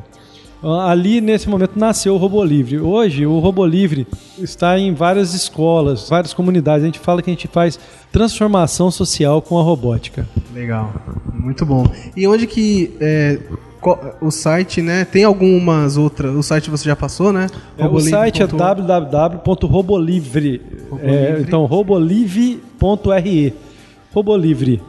Ali, 0.62 1.20
nesse 1.20 1.48
momento, 1.48 1.76
nasceu 1.76 2.14
o 2.14 2.16
Robô 2.16 2.44
Livre. 2.44 2.78
Hoje, 2.78 3.26
o 3.26 3.40
Robô 3.40 3.66
Livre 3.66 4.06
está 4.38 4.78
em 4.78 4.94
várias 4.94 5.34
escolas, 5.34 6.08
várias 6.08 6.32
comunidades. 6.32 6.84
A 6.84 6.86
gente 6.86 7.00
fala 7.00 7.20
que 7.20 7.28
a 7.28 7.32
gente 7.32 7.48
faz 7.48 7.80
transformação 8.12 8.88
social 8.88 9.42
com 9.42 9.58
a 9.58 9.62
robótica. 9.62 10.24
Legal, 10.54 10.94
muito 11.34 11.66
bom. 11.66 11.84
E 12.16 12.28
onde 12.28 12.46
que 12.46 12.94
é, 13.00 13.40
o 14.20 14.30
site, 14.30 14.80
né? 14.80 15.04
Tem 15.04 15.24
algumas 15.24 15.96
outras. 15.96 16.32
O 16.32 16.44
site 16.44 16.70
você 16.70 16.84
já 16.84 16.94
passou, 16.94 17.32
né? 17.32 17.48
É, 17.76 17.84
o 17.84 17.98
site 17.98 18.42
é 18.42 18.46
www.robolivre. 18.46 20.62
É, 21.00 21.38
então, 21.40 21.64
robolivre.re. 21.64 23.52
Robolivre. 24.14 24.80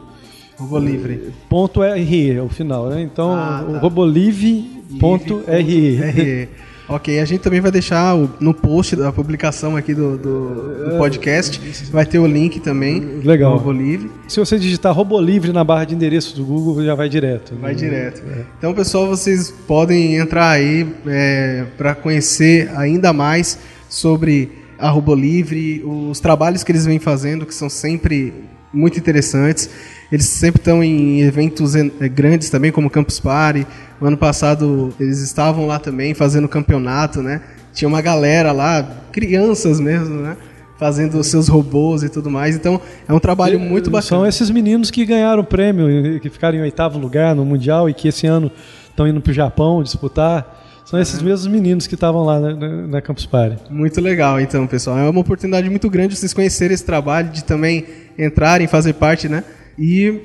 Robolivre. 0.58 1.32
Ponto 1.48 1.80
.re 1.80 2.32
é 2.32 2.42
o 2.42 2.48
final, 2.48 2.88
né? 2.88 3.00
Então, 3.02 3.32
ah, 3.32 3.64
tá. 3.70 3.78
robolivre.re. 3.78 6.48
Ok, 6.86 7.18
a 7.18 7.24
gente 7.24 7.40
também 7.40 7.62
vai 7.62 7.70
deixar 7.70 8.14
o, 8.14 8.30
no 8.38 8.52
post 8.52 8.94
da 8.94 9.10
publicação 9.10 9.74
aqui 9.74 9.94
do, 9.94 10.18
do, 10.18 10.90
do, 10.90 10.98
podcast, 10.98 11.58
vai 11.90 12.04
ter 12.04 12.18
o 12.18 12.26
link 12.26 12.60
também. 12.60 13.00
Legal. 13.24 13.56
Robolivre. 13.56 14.10
Se 14.28 14.38
você 14.38 14.58
digitar 14.58 14.92
Robolivre 14.92 15.50
na 15.50 15.64
barra 15.64 15.86
de 15.86 15.94
endereço 15.94 16.36
do 16.36 16.44
Google, 16.44 16.84
já 16.84 16.94
vai 16.94 17.08
direto. 17.08 17.54
Vai 17.58 17.74
direto. 17.74 18.22
É. 18.28 18.44
Então, 18.58 18.74
pessoal, 18.74 19.08
vocês 19.08 19.50
podem 19.66 20.16
entrar 20.16 20.50
aí 20.50 20.86
é, 21.06 21.64
para 21.78 21.94
conhecer 21.94 22.70
ainda 22.76 23.14
mais 23.14 23.58
sobre 23.88 24.52
a 24.78 24.90
Robolivre, 24.90 25.82
os 25.84 26.20
trabalhos 26.20 26.62
que 26.62 26.70
eles 26.70 26.84
vêm 26.84 26.98
fazendo, 26.98 27.46
que 27.46 27.54
são 27.54 27.70
sempre 27.70 28.30
muito 28.74 28.98
interessantes. 28.98 29.70
Eles 30.10 30.26
sempre 30.26 30.60
estão 30.60 30.82
em 30.82 31.20
eventos 31.20 31.74
eh, 31.74 31.90
grandes 32.08 32.50
também, 32.50 32.70
como 32.70 32.90
Campus 32.90 33.18
Party. 33.18 33.66
No 34.00 34.08
ano 34.08 34.16
passado 34.16 34.94
eles 35.00 35.20
estavam 35.20 35.66
lá 35.66 35.78
também 35.78 36.14
fazendo 36.14 36.48
campeonato, 36.48 37.22
né? 37.22 37.40
Tinha 37.72 37.88
uma 37.88 38.00
galera 38.00 38.52
lá, 38.52 38.82
crianças 39.10 39.80
mesmo, 39.80 40.20
né? 40.20 40.36
Fazendo 40.78 41.18
os 41.18 41.26
seus 41.26 41.48
robôs 41.48 42.02
e 42.02 42.08
tudo 42.08 42.30
mais. 42.30 42.54
Então 42.54 42.80
é 43.08 43.12
um 43.12 43.18
trabalho 43.18 43.58
muito 43.58 43.90
bacana. 43.90 44.08
São 44.08 44.26
esses 44.26 44.50
meninos 44.50 44.90
que 44.90 45.04
ganharam 45.04 45.42
o 45.42 45.44
prêmio, 45.44 46.20
que 46.20 46.28
ficaram 46.28 46.58
em 46.58 46.60
oitavo 46.60 46.98
lugar 46.98 47.34
no 47.34 47.44
Mundial 47.44 47.88
e 47.88 47.94
que 47.94 48.08
esse 48.08 48.26
ano 48.26 48.50
estão 48.90 49.08
indo 49.08 49.20
para 49.20 49.30
o 49.30 49.34
Japão 49.34 49.82
disputar. 49.82 50.62
São 50.84 51.00
esses 51.00 51.22
mesmos 51.22 51.46
meninos 51.46 51.86
que 51.86 51.94
estavam 51.94 52.22
lá 52.24 52.38
na, 52.38 52.54
na, 52.54 52.68
na, 52.68 53.00
Campus 53.00 53.24
Party. 53.24 53.56
Muito 53.70 54.00
legal, 54.02 54.38
então, 54.38 54.66
pessoal. 54.66 54.98
É 54.98 55.08
uma 55.08 55.20
oportunidade 55.20 55.68
muito 55.70 55.88
grande 55.88 56.14
vocês 56.14 56.34
conhecerem 56.34 56.74
esse 56.74 56.84
trabalho, 56.84 57.30
de 57.30 57.42
também 57.42 57.86
entrarem, 58.18 58.66
fazer 58.66 58.92
parte, 58.92 59.26
né? 59.26 59.42
E 59.78 60.20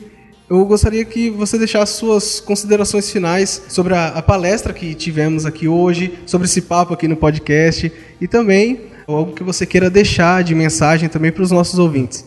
eu 0.49 0.65
gostaria 0.65 1.05
que 1.05 1.29
você 1.29 1.57
deixasse 1.57 1.97
suas 1.97 2.39
considerações 2.39 3.11
finais 3.11 3.63
sobre 3.69 3.93
a, 3.93 4.07
a, 4.07 4.21
palestra 4.21 4.73
que 4.73 4.95
tivemos 4.95 5.45
aqui 5.45 5.67
hoje, 5.67 6.13
sobre 6.25 6.45
esse 6.45 6.61
papo 6.63 6.93
aqui 6.93 7.07
no 7.07 7.15
podcast 7.15 7.91
e 8.19 8.27
também 8.27 8.81
algo 9.07 9.33
que 9.33 9.43
você 9.43 9.65
queira 9.65 9.89
deixar 9.89 10.43
de 10.43 10.55
mensagem 10.55 11.07
também 11.07 11.31
para 11.31 11.43
os 11.43 11.51
nossos 11.51 11.77
ouvintes. 11.77 12.25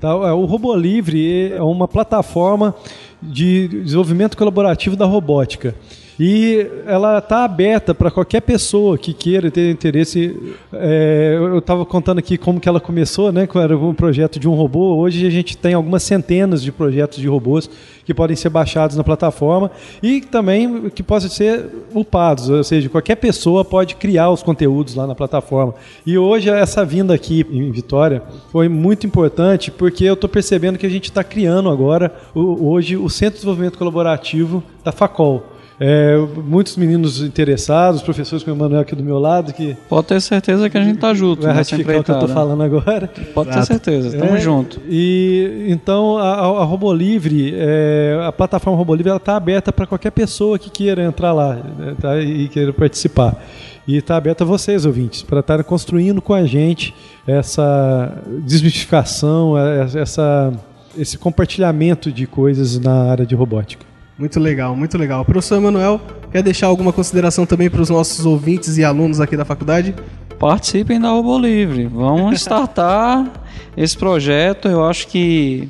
Tá, 0.00 0.08
é, 0.08 0.32
o 0.32 0.44
Robô 0.44 0.74
Livre 0.76 1.52
é 1.52 1.62
uma 1.62 1.88
plataforma 1.88 2.74
de 3.22 3.68
desenvolvimento 3.68 4.36
colaborativo 4.36 4.96
da 4.96 5.04
robótica. 5.04 5.74
E 6.18 6.66
ela 6.86 7.18
está 7.18 7.44
aberta 7.44 7.94
para 7.94 8.10
qualquer 8.10 8.40
pessoa 8.40 8.96
que 8.96 9.12
queira 9.12 9.50
ter 9.50 9.70
interesse. 9.70 10.54
É, 10.72 11.34
eu 11.36 11.58
estava 11.58 11.84
contando 11.84 12.18
aqui 12.18 12.38
como 12.38 12.60
que 12.60 12.68
ela 12.68 12.80
começou, 12.80 13.32
né? 13.32 13.46
Que 13.46 13.58
era 13.58 13.76
um 13.76 13.94
projeto 13.94 14.38
de 14.38 14.48
um 14.48 14.54
robô. 14.54 14.96
Hoje 14.96 15.26
a 15.26 15.30
gente 15.30 15.56
tem 15.56 15.74
algumas 15.74 16.02
centenas 16.02 16.62
de 16.62 16.70
projetos 16.70 17.18
de 17.18 17.26
robôs 17.26 17.68
que 18.04 18.14
podem 18.14 18.36
ser 18.36 18.48
baixados 18.48 18.96
na 18.96 19.02
plataforma 19.02 19.70
e 20.02 20.20
também 20.20 20.90
que 20.90 21.02
possam 21.02 21.30
ser 21.30 21.66
upados, 21.94 22.48
ou 22.48 22.62
seja, 22.62 22.88
qualquer 22.88 23.16
pessoa 23.16 23.64
pode 23.64 23.94
criar 23.96 24.30
os 24.30 24.42
conteúdos 24.42 24.94
lá 24.94 25.06
na 25.06 25.14
plataforma. 25.14 25.74
E 26.04 26.18
hoje 26.18 26.50
essa 26.50 26.84
vinda 26.84 27.14
aqui 27.14 27.46
em 27.50 27.70
Vitória 27.70 28.22
foi 28.52 28.68
muito 28.68 29.06
importante 29.06 29.70
porque 29.70 30.04
eu 30.04 30.14
estou 30.14 30.28
percebendo 30.28 30.78
que 30.78 30.86
a 30.86 30.90
gente 30.90 31.04
está 31.04 31.24
criando 31.24 31.70
agora 31.70 32.14
hoje 32.34 32.96
o 32.96 33.08
Centro 33.08 33.34
de 33.34 33.38
Desenvolvimento 33.38 33.78
Colaborativo 33.78 34.62
da 34.84 34.92
Facol. 34.92 35.53
É, 35.80 36.16
muitos 36.44 36.76
meninos 36.76 37.20
interessados, 37.20 38.00
professores 38.00 38.44
como 38.44 38.54
o 38.54 38.58
Emanuel 38.58 38.82
aqui 38.82 38.94
do 38.94 39.02
meu 39.02 39.18
lado. 39.18 39.52
que 39.52 39.76
Pode 39.88 40.06
ter 40.06 40.20
certeza 40.20 40.70
que 40.70 40.78
a 40.78 40.82
gente 40.82 40.96
está 40.96 41.12
junto. 41.12 41.42
Vai 41.42 41.52
ratificar 41.52 42.00
o 42.00 42.04
que 42.04 42.10
eu 42.10 42.14
estou 42.14 42.28
falando 42.28 42.62
agora. 42.62 43.10
Pode 43.34 43.50
ter 43.50 43.64
certeza, 43.64 44.08
estamos 44.08 44.36
é, 44.36 44.40
junto. 44.40 44.80
E 44.88 45.66
então 45.68 46.16
a, 46.16 46.60
a 46.60 46.64
Robô 46.64 46.92
Livre, 46.92 47.52
é, 47.56 48.24
a 48.26 48.32
plataforma 48.32 48.78
Robô 48.78 48.94
Livre, 48.94 49.14
está 49.14 49.36
aberta 49.36 49.72
para 49.72 49.86
qualquer 49.86 50.12
pessoa 50.12 50.58
que 50.58 50.70
queira 50.70 51.02
entrar 51.02 51.32
lá 51.32 51.54
né, 51.54 51.94
tá, 52.00 52.20
e 52.20 52.48
queira 52.48 52.72
participar. 52.72 53.42
E 53.86 53.96
está 53.96 54.16
aberta 54.16 54.44
a 54.44 54.46
vocês, 54.46 54.86
ouvintes, 54.86 55.22
para 55.22 55.40
estarem 55.40 55.64
construindo 55.64 56.22
com 56.22 56.32
a 56.32 56.46
gente 56.46 56.94
essa 57.26 58.22
desmistificação, 58.42 59.58
essa, 59.58 60.52
esse 60.96 61.18
compartilhamento 61.18 62.10
de 62.10 62.26
coisas 62.26 62.78
na 62.78 63.10
área 63.10 63.26
de 63.26 63.34
robótica. 63.34 63.93
Muito 64.16 64.38
legal, 64.38 64.76
muito 64.76 64.96
legal. 64.96 65.24
Professor 65.24 65.56
Emanuel, 65.56 66.00
quer 66.30 66.40
deixar 66.40 66.68
alguma 66.68 66.92
consideração 66.92 67.44
também 67.44 67.68
para 67.68 67.82
os 67.82 67.90
nossos 67.90 68.24
ouvintes 68.24 68.78
e 68.78 68.84
alunos 68.84 69.20
aqui 69.20 69.36
da 69.36 69.44
faculdade? 69.44 69.92
Participem 70.38 71.00
da 71.00 71.08
Robo 71.08 71.36
Livre. 71.36 71.86
Vamos 71.86 72.38
startar 72.40 73.28
esse 73.76 73.98
projeto. 73.98 74.68
Eu 74.68 74.84
acho 74.84 75.08
que 75.08 75.66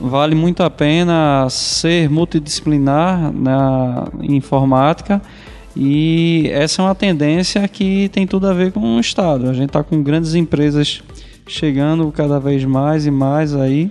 vale 0.00 0.36
muito 0.36 0.62
a 0.62 0.70
pena 0.70 1.48
ser 1.50 2.08
multidisciplinar 2.08 3.32
na 3.32 4.06
informática. 4.22 5.20
E 5.74 6.48
essa 6.52 6.82
é 6.82 6.84
uma 6.84 6.94
tendência 6.94 7.66
que 7.66 8.08
tem 8.10 8.28
tudo 8.28 8.46
a 8.46 8.52
ver 8.52 8.70
com 8.70 8.96
o 8.96 9.00
Estado. 9.00 9.50
A 9.50 9.52
gente 9.52 9.70
está 9.70 9.82
com 9.82 10.00
grandes 10.04 10.36
empresas 10.36 11.02
chegando 11.48 12.12
cada 12.12 12.38
vez 12.38 12.64
mais 12.64 13.06
e 13.06 13.10
mais 13.10 13.56
aí. 13.56 13.90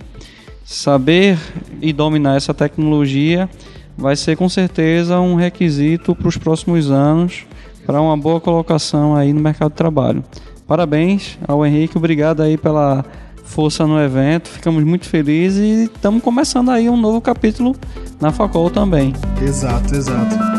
Saber 0.64 1.36
e 1.82 1.92
dominar 1.92 2.36
essa 2.36 2.54
tecnologia 2.54 3.50
vai 3.96 4.16
ser 4.16 4.36
com 4.36 4.48
certeza 4.48 5.20
um 5.20 5.34
requisito 5.34 6.14
para 6.14 6.28
os 6.28 6.36
próximos 6.36 6.90
anos 6.90 7.44
para 7.86 8.00
uma 8.00 8.16
boa 8.16 8.40
colocação 8.40 9.16
aí 9.16 9.32
no 9.32 9.40
mercado 9.40 9.70
de 9.70 9.76
trabalho. 9.76 10.24
Parabéns 10.66 11.38
ao 11.46 11.66
Henrique, 11.66 11.98
obrigado 11.98 12.40
aí 12.40 12.56
pela 12.56 13.04
força 13.44 13.86
no 13.86 14.00
evento. 14.00 14.48
Ficamos 14.48 14.82
muito 14.84 15.06
felizes 15.06 15.60
e 15.60 15.84
estamos 15.84 16.22
começando 16.22 16.70
aí 16.70 16.88
um 16.88 16.96
novo 16.96 17.20
capítulo 17.20 17.76
na 18.20 18.32
Facol 18.32 18.70
também. 18.70 19.12
Exato, 19.42 19.94
exato. 19.94 20.51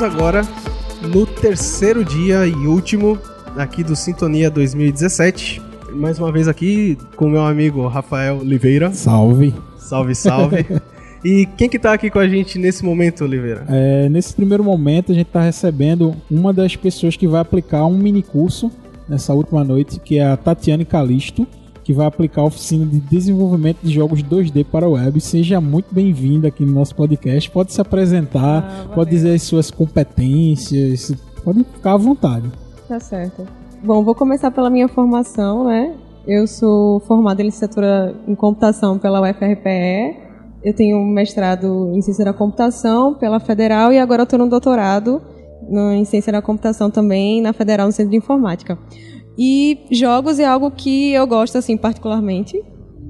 Chegamos 0.00 0.02
agora 0.02 0.42
no 1.02 1.26
terceiro 1.26 2.02
dia 2.04 2.46
e 2.46 2.54
último 2.66 3.18
aqui 3.56 3.84
do 3.84 3.94
Sintonia 3.94 4.50
2017. 4.50 5.60
Mais 5.92 6.18
uma 6.18 6.32
vez 6.32 6.48
aqui 6.48 6.96
com 7.16 7.28
meu 7.28 7.44
amigo 7.44 7.86
Rafael 7.86 8.38
Oliveira. 8.38 8.92
Salve. 8.92 9.54
Salve, 9.76 10.14
salve. 10.14 10.66
e 11.22 11.46
quem 11.56 11.68
que 11.68 11.78
tá 11.78 11.92
aqui 11.92 12.08
com 12.08 12.18
a 12.18 12.26
gente 12.26 12.58
nesse 12.58 12.84
momento, 12.84 13.24
Oliveira? 13.24 13.66
É, 13.68 14.08
nesse 14.08 14.32
primeiro 14.32 14.64
momento, 14.64 15.12
a 15.12 15.14
gente 15.14 15.26
está 15.26 15.42
recebendo 15.42 16.16
uma 16.30 16.52
das 16.52 16.76
pessoas 16.76 17.16
que 17.16 17.26
vai 17.26 17.40
aplicar 17.40 17.84
um 17.84 17.96
mini 17.96 18.22
curso 18.22 18.70
nessa 19.08 19.34
última 19.34 19.62
noite, 19.64 20.00
que 20.00 20.18
é 20.18 20.26
a 20.26 20.36
Tatiane 20.36 20.84
Calisto, 20.84 21.46
que 21.90 21.94
vai 21.96 22.06
aplicar 22.06 22.42
a 22.42 22.44
oficina 22.44 22.86
de 22.86 23.00
desenvolvimento 23.00 23.78
de 23.82 23.92
jogos 23.92 24.22
2D 24.22 24.64
para 24.64 24.86
a 24.86 24.88
web. 24.88 25.20
Seja 25.20 25.60
muito 25.60 25.92
bem-vinda 25.92 26.46
aqui 26.46 26.64
no 26.64 26.72
nosso 26.72 26.94
podcast. 26.94 27.50
Pode 27.50 27.72
se 27.72 27.80
apresentar, 27.80 28.86
Ah, 28.88 28.94
pode 28.94 29.10
dizer 29.10 29.34
as 29.34 29.42
suas 29.42 29.72
competências, 29.72 31.12
pode 31.44 31.64
ficar 31.64 31.94
à 31.94 31.96
vontade. 31.96 32.48
Tá 32.88 33.00
certo. 33.00 33.44
Bom, 33.82 34.04
vou 34.04 34.14
começar 34.14 34.52
pela 34.52 34.70
minha 34.70 34.86
formação, 34.86 35.64
né? 35.64 35.94
Eu 36.28 36.46
sou 36.46 37.00
formada 37.00 37.42
em 37.42 37.46
licenciatura 37.46 38.14
em 38.28 38.36
computação 38.36 38.96
pela 38.96 39.20
UFRPE. 39.20 40.16
Eu 40.62 40.72
tenho 40.72 40.96
um 40.96 41.06
mestrado 41.10 41.90
em 41.92 42.00
ciência 42.02 42.24
da 42.24 42.32
computação 42.32 43.14
pela 43.14 43.40
Federal 43.40 43.92
e 43.92 43.98
agora 43.98 44.22
estou 44.22 44.38
no 44.38 44.48
doutorado 44.48 45.20
no- 45.68 45.90
em 45.92 46.04
ciência 46.04 46.32
da 46.32 46.40
computação 46.40 46.88
também 46.88 47.42
na 47.42 47.52
Federal 47.52 47.86
no 47.86 47.92
Centro 47.92 48.12
de 48.12 48.16
Informática. 48.18 48.78
E 49.42 49.78
jogos 49.90 50.38
é 50.38 50.44
algo 50.44 50.70
que 50.70 51.12
eu 51.12 51.26
gosto 51.26 51.56
assim 51.56 51.74
particularmente, 51.74 52.62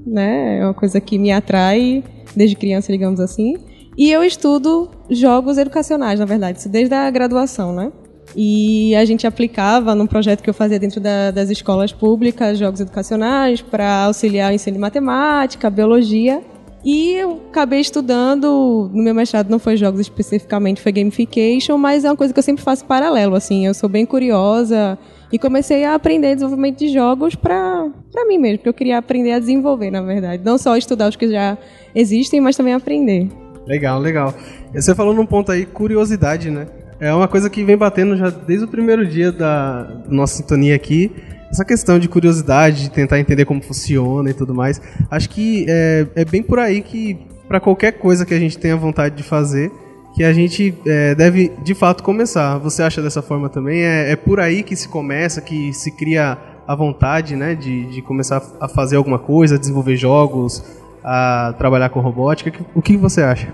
né? 0.07 0.59
É 0.59 0.63
uma 0.63 0.73
coisa 0.73 1.01
que 1.01 1.17
me 1.17 1.29
atrai 1.29 2.01
desde 2.33 2.55
criança, 2.55 2.89
digamos 2.89 3.19
assim. 3.19 3.57
E 3.97 4.09
eu 4.09 4.23
estudo 4.23 4.89
jogos 5.09 5.57
educacionais, 5.57 6.21
na 6.21 6.25
verdade, 6.25 6.59
isso 6.59 6.69
desde 6.69 6.95
a 6.95 7.09
graduação, 7.11 7.73
né? 7.75 7.91
E 8.33 8.95
a 8.95 9.03
gente 9.03 9.27
aplicava 9.27 9.93
num 9.93 10.07
projeto 10.07 10.41
que 10.41 10.49
eu 10.49 10.53
fazia 10.53 10.79
dentro 10.79 11.01
da- 11.01 11.31
das 11.31 11.49
escolas 11.49 11.91
públicas, 11.91 12.57
jogos 12.57 12.79
educacionais, 12.79 13.61
para 13.61 14.05
auxiliar 14.05 14.53
o 14.53 14.55
ensino 14.55 14.75
de 14.75 14.79
matemática, 14.79 15.69
biologia. 15.69 16.41
E 16.85 17.11
eu 17.15 17.41
acabei 17.49 17.81
estudando, 17.81 18.89
no 18.93 19.03
meu 19.03 19.13
mestrado 19.13 19.49
não 19.49 19.59
foi 19.59 19.75
jogos 19.75 19.99
especificamente, 19.99 20.81
foi 20.81 20.93
gamification, 20.93 21.77
mas 21.77 22.05
é 22.05 22.09
uma 22.09 22.15
coisa 22.15 22.33
que 22.33 22.39
eu 22.39 22.43
sempre 22.43 22.63
faço 22.63 22.85
paralelo, 22.85 23.35
assim, 23.35 23.65
eu 23.67 23.73
sou 23.73 23.89
bem 23.89 24.05
curiosa 24.05 24.97
e 25.31 25.39
comecei 25.39 25.85
a 25.85 25.95
aprender 25.95 26.35
desenvolvimento 26.35 26.79
de 26.79 26.89
jogos 26.89 27.35
para 27.35 27.89
mim 28.27 28.37
mesmo, 28.37 28.57
porque 28.59 28.69
eu 28.69 28.73
queria 28.73 28.97
aprender 28.97 29.31
a 29.31 29.39
desenvolver, 29.39 29.89
na 29.89 30.01
verdade. 30.01 30.43
Não 30.43 30.57
só 30.57 30.75
estudar 30.75 31.07
os 31.07 31.15
que 31.15 31.29
já 31.29 31.57
existem, 31.95 32.41
mas 32.41 32.55
também 32.55 32.73
aprender. 32.73 33.29
Legal, 33.65 33.99
legal. 33.99 34.33
Você 34.73 34.93
falou 34.93 35.13
num 35.13 35.25
ponto 35.25 35.51
aí, 35.51 35.65
curiosidade, 35.65 36.49
né? 36.49 36.67
É 36.99 37.13
uma 37.13 37.27
coisa 37.27 37.49
que 37.49 37.63
vem 37.63 37.77
batendo 37.77 38.15
já 38.15 38.29
desde 38.29 38.65
o 38.65 38.67
primeiro 38.67 39.05
dia 39.05 39.31
da 39.31 40.03
nossa 40.07 40.37
sintonia 40.37 40.75
aqui. 40.75 41.11
Essa 41.49 41.65
questão 41.65 41.97
de 41.97 42.07
curiosidade, 42.07 42.83
de 42.83 42.91
tentar 42.91 43.19
entender 43.19 43.45
como 43.45 43.61
funciona 43.61 44.29
e 44.29 44.33
tudo 44.33 44.53
mais. 44.53 44.81
Acho 45.09 45.29
que 45.29 45.65
é, 45.67 46.07
é 46.15 46.25
bem 46.25 46.43
por 46.43 46.59
aí 46.59 46.81
que, 46.81 47.17
para 47.47 47.59
qualquer 47.59 47.93
coisa 47.93 48.25
que 48.25 48.33
a 48.33 48.39
gente 48.39 48.57
tenha 48.57 48.77
vontade 48.77 49.15
de 49.15 49.23
fazer, 49.23 49.71
que 50.13 50.23
a 50.23 50.33
gente 50.33 50.73
é, 50.85 51.15
deve 51.15 51.51
de 51.63 51.73
fato 51.73 52.03
começar. 52.03 52.57
Você 52.59 52.83
acha 52.83 53.01
dessa 53.01 53.21
forma 53.21 53.49
também? 53.49 53.81
É, 53.81 54.11
é 54.11 54.15
por 54.15 54.39
aí 54.39 54.63
que 54.63 54.75
se 54.75 54.87
começa, 54.87 55.41
que 55.41 55.73
se 55.73 55.91
cria 55.91 56.37
a 56.67 56.75
vontade, 56.75 57.35
né, 57.35 57.55
de, 57.55 57.85
de 57.87 58.01
começar 58.01 58.41
a 58.59 58.67
fazer 58.67 58.95
alguma 58.95 59.19
coisa, 59.19 59.55
a 59.55 59.57
desenvolver 59.57 59.95
jogos, 59.95 60.63
a 61.03 61.53
trabalhar 61.57 61.89
com 61.89 61.99
robótica. 61.99 62.53
O 62.75 62.81
que 62.81 62.95
você 62.95 63.21
acha? 63.21 63.53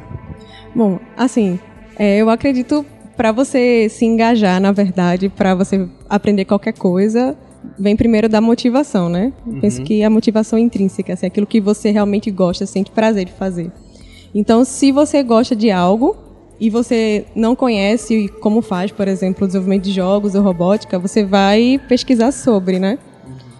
Bom, 0.75 0.99
assim, 1.15 1.59
é, 1.97 2.17
eu 2.17 2.29
acredito 2.29 2.85
para 3.15 3.31
você 3.31 3.87
se 3.89 4.05
engajar, 4.05 4.61
na 4.61 4.71
verdade, 4.71 5.29
para 5.29 5.55
você 5.55 5.87
aprender 6.07 6.45
qualquer 6.45 6.73
coisa, 6.73 7.35
vem 7.79 7.95
primeiro 7.95 8.29
da 8.29 8.39
motivação, 8.39 9.09
né? 9.09 9.33
Eu 9.45 9.59
Penso 9.59 9.81
que 9.81 10.03
a 10.03 10.09
motivação 10.09 10.59
intrínseca, 10.59 11.13
assim, 11.13 11.25
aquilo 11.25 11.47
que 11.47 11.59
você 11.59 11.89
realmente 11.89 12.29
gosta, 12.29 12.65
sente 12.67 12.91
prazer 12.91 13.25
de 13.25 13.31
fazer. 13.31 13.71
Então, 14.35 14.63
se 14.63 14.91
você 14.91 15.23
gosta 15.23 15.55
de 15.55 15.71
algo 15.71 16.15
e 16.59 16.69
você 16.69 17.25
não 17.35 17.55
conhece 17.55 18.29
como 18.41 18.61
faz, 18.61 18.91
por 18.91 19.07
exemplo, 19.07 19.43
o 19.43 19.47
desenvolvimento 19.47 19.83
de 19.83 19.91
jogos 19.91 20.35
ou 20.35 20.41
robótica, 20.41 20.97
você 20.97 21.23
vai 21.23 21.79
pesquisar 21.87 22.31
sobre, 22.31 22.79
né? 22.79 22.97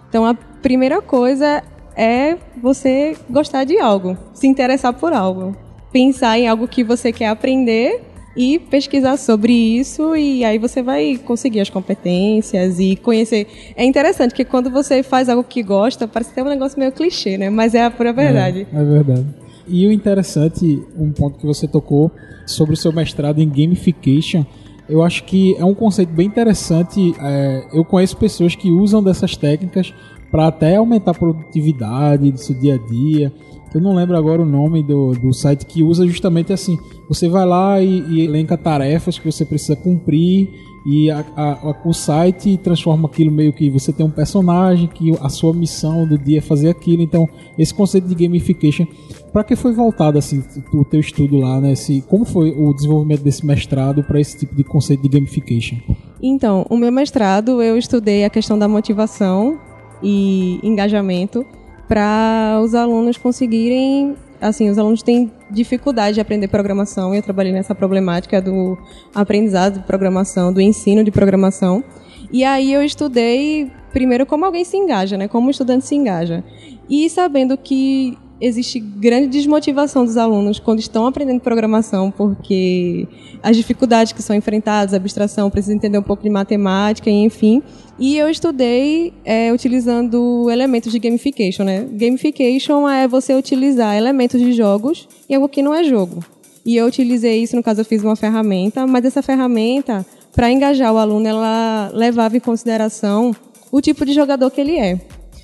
Então, 0.10 0.26
a 0.26 0.34
primeira 0.34 1.02
coisa 1.02 1.64
é 1.96 2.38
você 2.62 3.16
gostar 3.30 3.64
de 3.64 3.80
algo, 3.80 4.18
se 4.34 4.48
interessar 4.48 4.94
por 4.94 5.14
algo, 5.14 5.56
pensar 5.92 6.38
em 6.40 6.48
algo 6.48 6.68
que 6.68 6.84
você 6.84 7.12
quer 7.12 7.28
aprender 7.28 8.02
e 8.36 8.60
pesquisar 8.60 9.18
sobre 9.18 9.52
isso 9.52 10.16
e 10.16 10.46
aí 10.46 10.60
você 10.60 10.84
vai 10.84 11.20
conseguir 11.26 11.60
as 11.60 11.72
competências 11.72 12.80
e 12.80 12.96
conhecer. 12.96 13.48
É 13.76 13.84
interessante 13.84 14.34
que 14.34 14.46
quando 14.46 14.70
você 14.70 15.02
faz 15.02 15.28
algo 15.28 15.44
que 15.44 15.64
gosta, 15.64 16.08
parece 16.08 16.32
ter 16.34 16.44
um 16.44 16.50
negócio 16.50 16.78
meio 16.80 16.92
clichê, 16.92 17.38
né? 17.38 17.50
Mas 17.50 17.74
é 17.74 17.84
a 17.84 17.90
pura 17.90 18.14
verdade. 18.14 18.68
É, 18.72 18.80
é 18.80 18.84
verdade. 18.84 19.47
E 19.68 19.86
o 19.86 19.92
interessante, 19.92 20.84
um 20.98 21.12
ponto 21.12 21.38
que 21.38 21.46
você 21.46 21.68
tocou 21.68 22.12
sobre 22.46 22.74
o 22.74 22.78
seu 22.78 22.92
mestrado 22.92 23.40
em 23.40 23.50
gamification, 23.50 24.46
eu 24.90 25.04
acho 25.04 25.24
que 25.26 25.56
é 25.56 25.66
um 25.66 25.74
conceito 25.74 26.14
bem 26.14 26.28
interessante. 26.28 27.14
É, 27.20 27.68
eu 27.74 27.84
conheço 27.84 28.16
pessoas 28.18 28.56
que 28.56 28.72
usam 28.72 29.04
dessas 29.04 29.36
técnicas 29.36 29.94
para 30.32 30.48
até 30.48 30.76
aumentar 30.76 31.12
a 31.12 31.14
produtividade 31.14 32.32
do 32.32 32.38
seu 32.38 32.56
dia 32.56 32.76
a 32.76 32.78
dia. 32.78 33.34
Eu 33.74 33.82
não 33.82 33.94
lembro 33.94 34.18
agora 34.18 34.42
o 34.42 34.46
nome 34.46 34.82
do, 34.82 35.12
do 35.12 35.34
site 35.34 35.66
que 35.66 35.84
usa 35.84 36.08
justamente 36.08 36.54
assim. 36.54 36.78
Você 37.10 37.28
vai 37.28 37.46
lá 37.46 37.82
e, 37.82 38.00
e 38.10 38.22
elenca 38.22 38.58
tarefas 38.58 39.20
que 39.20 39.30
você 39.30 39.46
precisa 39.46 39.76
cumprir 39.76 40.50
e 40.88 41.12
a- 41.12 41.26
a- 41.36 41.76
o 41.84 41.92
site 41.94 42.58
transforma 42.58 43.10
aquilo 43.10 43.30
meio 43.30 43.52
que 43.52 43.70
você 43.70 43.92
tem 43.92 44.06
um 44.06 44.10
personagem 44.10 44.88
que 44.88 45.12
a 45.22 45.28
sua 45.28 45.54
missão 45.54 46.08
do 46.08 46.18
dia 46.18 46.38
é 46.38 46.42
fazer 46.42 46.70
aquilo. 46.70 47.02
Então, 47.04 47.28
esse 47.60 47.74
conceito 47.74 48.08
de 48.08 48.16
gamification, 48.16 48.86
para 49.34 49.44
que 49.44 49.56
foi 49.56 49.74
voltado 49.74 50.18
assim 50.18 50.42
o 50.74 50.86
teu 50.86 51.02
estudo 51.02 51.38
lá, 51.38 51.60
né? 51.60 51.74
Esse, 51.74 52.02
como 52.08 52.24
foi 52.24 52.52
o 52.52 52.74
desenvolvimento 52.74 53.22
desse 53.22 53.46
mestrado 53.46 54.02
para 54.04 54.20
esse 54.22 54.38
tipo 54.38 54.56
de 54.56 54.64
conceito 54.64 55.02
de 55.04 55.10
gamification? 55.10 55.76
Então, 56.24 56.66
o 56.70 56.78
meu 56.78 56.92
mestrado 56.92 57.62
eu 57.62 57.78
estudei 57.78 58.24
a 58.24 58.30
questão 58.30 58.58
da 58.58 58.68
motivação 58.68 59.60
e 60.02 60.60
engajamento 60.64 61.46
para 61.88 62.60
os 62.64 62.74
alunos 62.76 63.18
conseguirem, 63.18 64.16
assim, 64.42 64.70
os 64.70 64.78
alunos 64.78 65.02
têm 65.02 65.32
dificuldade 65.50 66.16
de 66.16 66.22
aprender 66.22 66.48
programação 66.48 67.14
e 67.14 67.18
eu 67.18 67.24
trabalhei 67.24 67.52
nessa 67.52 67.74
problemática 67.74 68.42
do 68.42 68.78
aprendizado 69.14 69.80
de 69.80 69.86
programação, 69.86 70.54
do 70.54 70.62
ensino 70.62 71.04
de 71.04 71.12
programação. 71.12 71.84
E 72.32 72.44
aí 72.44 72.74
eu 72.74 72.84
estudei 72.84 73.72
primeiro 73.92 74.26
como 74.26 74.46
alguém 74.46 74.64
se 74.64 74.78
engaja, 74.78 75.18
né? 75.18 75.28
Como 75.28 75.48
o 75.48 75.52
estudante 75.52 75.86
se 75.86 75.96
engaja. 75.96 76.44
E 76.90 77.10
sabendo 77.10 77.58
que 77.58 78.18
existe 78.40 78.80
grande 78.80 79.28
desmotivação 79.28 80.06
dos 80.06 80.18
alunos 80.18 80.60
quando 80.60 80.80
estão 80.80 81.06
aprendendo 81.08 81.40
programação, 81.40 82.12
porque 82.12 83.08
as 83.42 83.56
dificuldades 83.58 84.14
que 84.14 84.22
são 84.22 84.36
enfrentadas, 84.36 84.94
abstração, 84.94 85.50
precisa 85.50 85.74
entender 85.74 85.98
um 85.98 86.04
pouco 86.04 86.24
de 86.24 86.30
matemática, 86.30 87.10
enfim. 87.10 87.62
E 88.00 88.18
eu 88.18 88.30
estudei 88.30 89.14
é, 89.26 89.52
utilizando 89.52 90.50
elementos 90.52 90.92
de 90.92 91.00
gamification, 91.00 91.64
né? 91.64 91.88
Gamification 91.92 92.88
é 92.88 93.08
você 93.08 93.34
utilizar 93.34 93.96
elementos 93.96 94.40
de 94.40 94.54
jogos 94.54 95.08
em 95.30 95.36
algo 95.36 95.50
que 95.50 95.62
não 95.62 95.74
é 95.74 95.84
jogo. 95.84 96.24
E 96.66 96.76
eu 96.76 96.86
utilizei 96.86 97.42
isso, 97.42 97.56
no 97.56 97.64
caso 97.64 97.82
eu 97.82 97.86
fiz 97.86 98.04
uma 98.04 98.16
ferramenta, 98.16 98.86
mas 98.86 99.06
essa 99.06 99.22
ferramenta, 99.22 100.06
para 100.36 100.52
engajar 100.52 100.94
o 100.94 100.98
aluno, 100.98 101.26
ela 101.26 101.90
levava 101.94 102.36
em 102.36 102.42
consideração 102.42 103.34
o 103.72 103.82
tipo 103.82 104.06
de 104.06 104.14
jogador 104.14 104.52
que 104.52 104.62
ele 104.62 104.78
é. 104.78 105.00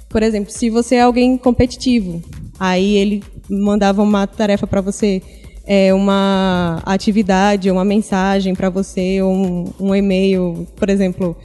Por 0.09 0.21
exemplo, 0.21 0.51
se 0.51 0.69
você 0.69 0.95
é 0.95 1.01
alguém 1.01 1.37
competitivo, 1.37 2.21
aí 2.63 2.95
ele 2.95 3.21
mandava 3.49 4.01
uma 4.01 4.25
tarefa 4.25 4.65
para 4.65 4.79
você, 4.79 5.21
é, 5.67 5.93
uma 5.93 6.81
atividade, 6.85 7.69
uma 7.69 7.83
mensagem 7.83 8.55
para 8.55 8.69
você, 8.69 9.21
ou 9.21 9.33
um, 9.33 9.73
um 9.77 9.93
e-mail, 9.93 10.65
por 10.77 10.89
exemplo. 10.89 11.35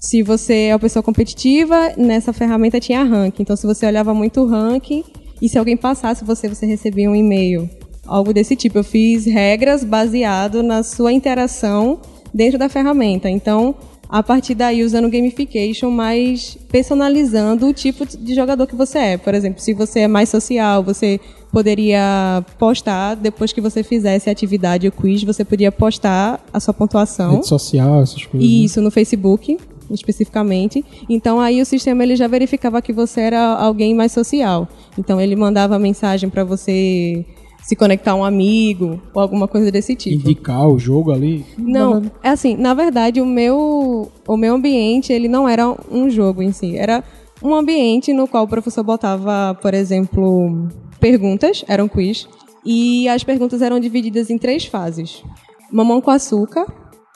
Se 0.00 0.22
você 0.22 0.66
é 0.66 0.74
uma 0.74 0.78
pessoa 0.78 1.02
competitiva, 1.02 1.94
nessa 1.96 2.32
ferramenta 2.32 2.78
tinha 2.78 3.02
ranking. 3.02 3.42
Então, 3.42 3.56
se 3.56 3.66
você 3.66 3.86
olhava 3.86 4.14
muito 4.14 4.40
o 4.40 4.46
ranking 4.46 5.02
e 5.42 5.48
se 5.48 5.58
alguém 5.58 5.76
passasse 5.76 6.24
você, 6.24 6.48
você 6.48 6.64
recebia 6.64 7.10
um 7.10 7.16
e-mail. 7.16 7.68
Algo 8.06 8.32
desse 8.32 8.54
tipo. 8.54 8.78
Eu 8.78 8.84
fiz 8.84 9.26
regras 9.26 9.82
baseado 9.82 10.62
na 10.62 10.84
sua 10.84 11.12
interação 11.12 12.00
dentro 12.32 12.56
da 12.56 12.68
ferramenta. 12.68 13.28
Então, 13.28 13.74
a 14.08 14.22
partir 14.22 14.54
daí 14.54 14.82
usando 14.82 15.08
gamification, 15.10 15.90
mas 15.90 16.56
personalizando 16.70 17.66
o 17.66 17.72
tipo 17.74 18.06
de 18.06 18.34
jogador 18.34 18.66
que 18.66 18.74
você 18.74 18.98
é. 18.98 19.16
Por 19.18 19.34
exemplo, 19.34 19.60
se 19.60 19.74
você 19.74 20.00
é 20.00 20.08
mais 20.08 20.28
social, 20.28 20.82
você 20.82 21.20
poderia 21.52 22.44
postar, 22.58 23.14
depois 23.16 23.52
que 23.52 23.60
você 23.60 23.82
fizesse 23.82 24.28
a 24.28 24.32
atividade, 24.32 24.88
o 24.88 24.92
quiz, 24.92 25.22
você 25.24 25.44
podia 25.44 25.70
postar 25.70 26.42
a 26.52 26.60
sua 26.60 26.72
pontuação. 26.72 27.32
Rede 27.36 27.48
social, 27.48 28.02
essas 28.02 28.24
coisas. 28.24 28.48
né? 28.48 28.54
Isso, 28.54 28.80
no 28.80 28.90
Facebook, 28.90 29.58
especificamente. 29.90 30.84
Então 31.08 31.40
aí 31.40 31.60
o 31.60 31.66
sistema 31.66 32.02
ele 32.02 32.16
já 32.16 32.26
verificava 32.26 32.80
que 32.80 32.92
você 32.92 33.20
era 33.22 33.54
alguém 33.56 33.94
mais 33.94 34.12
social. 34.12 34.68
Então 34.98 35.20
ele 35.20 35.36
mandava 35.36 35.78
mensagem 35.78 36.28
para 36.30 36.44
você 36.44 37.24
se 37.62 37.76
conectar 37.76 38.12
a 38.12 38.14
um 38.14 38.24
amigo 38.24 39.00
ou 39.12 39.20
alguma 39.20 39.46
coisa 39.46 39.70
desse 39.70 39.94
tipo. 39.94 40.16
Indicar 40.16 40.66
o 40.68 40.78
jogo 40.78 41.12
ali. 41.12 41.44
Não, 41.56 42.02
é 42.22 42.30
assim, 42.30 42.56
na 42.56 42.72
verdade, 42.74 43.20
o 43.20 43.26
meu, 43.26 44.10
o 44.26 44.36
meu 44.36 44.54
ambiente, 44.54 45.12
ele 45.12 45.28
não 45.28 45.48
era 45.48 45.68
um 45.90 46.08
jogo 46.08 46.42
em 46.42 46.52
si. 46.52 46.76
Era 46.76 47.04
um 47.42 47.54
ambiente 47.54 48.12
no 48.12 48.26
qual 48.26 48.44
o 48.44 48.48
professor 48.48 48.82
botava, 48.82 49.56
por 49.60 49.74
exemplo, 49.74 50.68
perguntas, 50.98 51.64
era 51.68 51.84
um 51.84 51.88
quiz, 51.88 52.28
e 52.64 53.08
as 53.08 53.22
perguntas 53.22 53.62
eram 53.62 53.78
divididas 53.78 54.30
em 54.30 54.38
três 54.38 54.64
fases. 54.64 55.22
Mamão 55.70 56.00
com 56.00 56.10
açúcar, 56.10 56.66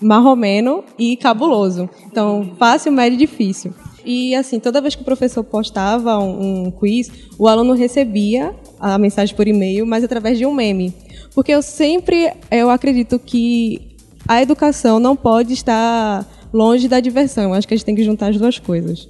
marromeno 0.01 0.85
e 0.99 1.17
cabuloso. 1.17 1.89
Então, 2.07 2.53
fácil, 2.59 2.93
médio 2.93 3.17
e 3.17 3.19
difícil. 3.19 3.73
E 4.05 4.35
assim, 4.35 4.59
toda 4.59 4.81
vez 4.81 4.95
que 4.95 5.03
o 5.03 5.05
professor 5.05 5.45
postava 5.45 6.19
um, 6.19 6.67
um 6.67 6.71
quiz, 6.71 7.11
o 7.39 7.47
aluno 7.47 7.73
recebia 7.73 8.55
a 8.83 8.99
mensagem 8.99 9.35
por 9.37 9.47
e-mail, 9.47 9.87
mas 9.87 10.03
através 10.03 10.37
de 10.37 10.45
um 10.45 10.53
meme. 10.53 10.93
Porque 11.33 11.53
eu 11.53 11.63
sempre 11.63 12.33
eu 12.51 12.69
acredito 12.69 13.17
que 13.19 13.81
a 14.27 14.43
educação 14.43 14.99
não 14.99 15.15
pode 15.15 15.53
estar 15.53 16.27
longe 16.53 16.89
da 16.89 16.99
diversão. 16.99 17.55
Acho 17.55 17.67
que 17.67 17.75
a 17.75 17.77
gente 17.77 17.87
tem 17.87 17.95
que 17.95 18.03
juntar 18.03 18.29
as 18.29 18.37
duas 18.37 18.59
coisas. 18.59 19.07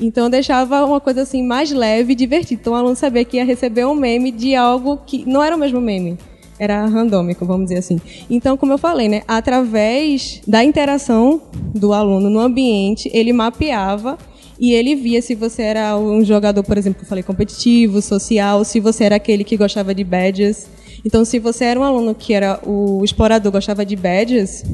Então 0.00 0.30
deixava 0.30 0.84
uma 0.84 1.00
coisa 1.00 1.22
assim 1.22 1.42
mais 1.42 1.72
leve 1.72 2.12
e 2.12 2.16
divertida. 2.16 2.60
Então 2.60 2.72
o 2.72 2.76
aluno 2.76 2.94
sabia 2.94 3.24
que 3.24 3.36
ia 3.36 3.44
receber 3.44 3.84
um 3.84 3.94
meme 3.94 4.30
de 4.30 4.54
algo 4.54 4.98
que 5.04 5.28
não 5.28 5.42
era 5.42 5.56
o 5.56 5.58
mesmo 5.58 5.80
meme. 5.80 6.16
Era 6.58 6.86
randômico, 6.86 7.44
vamos 7.44 7.64
dizer 7.66 7.80
assim. 7.80 8.00
Então, 8.30 8.56
como 8.56 8.72
eu 8.72 8.78
falei, 8.78 9.10
né, 9.10 9.22
através 9.28 10.40
da 10.46 10.64
interação 10.64 11.42
do 11.74 11.92
aluno 11.92 12.30
no 12.30 12.40
ambiente, 12.40 13.10
ele 13.12 13.30
mapeava 13.30 14.16
e 14.58 14.72
ele 14.72 14.94
via 14.94 15.20
se 15.20 15.34
você 15.34 15.62
era 15.62 15.96
um 15.98 16.24
jogador, 16.24 16.62
por 16.62 16.78
exemplo, 16.78 16.98
que 16.98 17.04
eu 17.04 17.08
falei, 17.08 17.22
competitivo, 17.22 18.00
social, 18.00 18.64
se 18.64 18.80
você 18.80 19.04
era 19.04 19.16
aquele 19.16 19.44
que 19.44 19.56
gostava 19.56 19.94
de 19.94 20.02
badges. 20.02 20.66
Então, 21.04 21.24
se 21.24 21.38
você 21.38 21.64
era 21.64 21.78
um 21.78 21.82
aluno 21.82 22.14
que 22.14 22.32
era 22.32 22.58
o 22.66 23.04
explorador, 23.04 23.52
gostava 23.52 23.84
de 23.84 23.94
badges, 23.94 24.64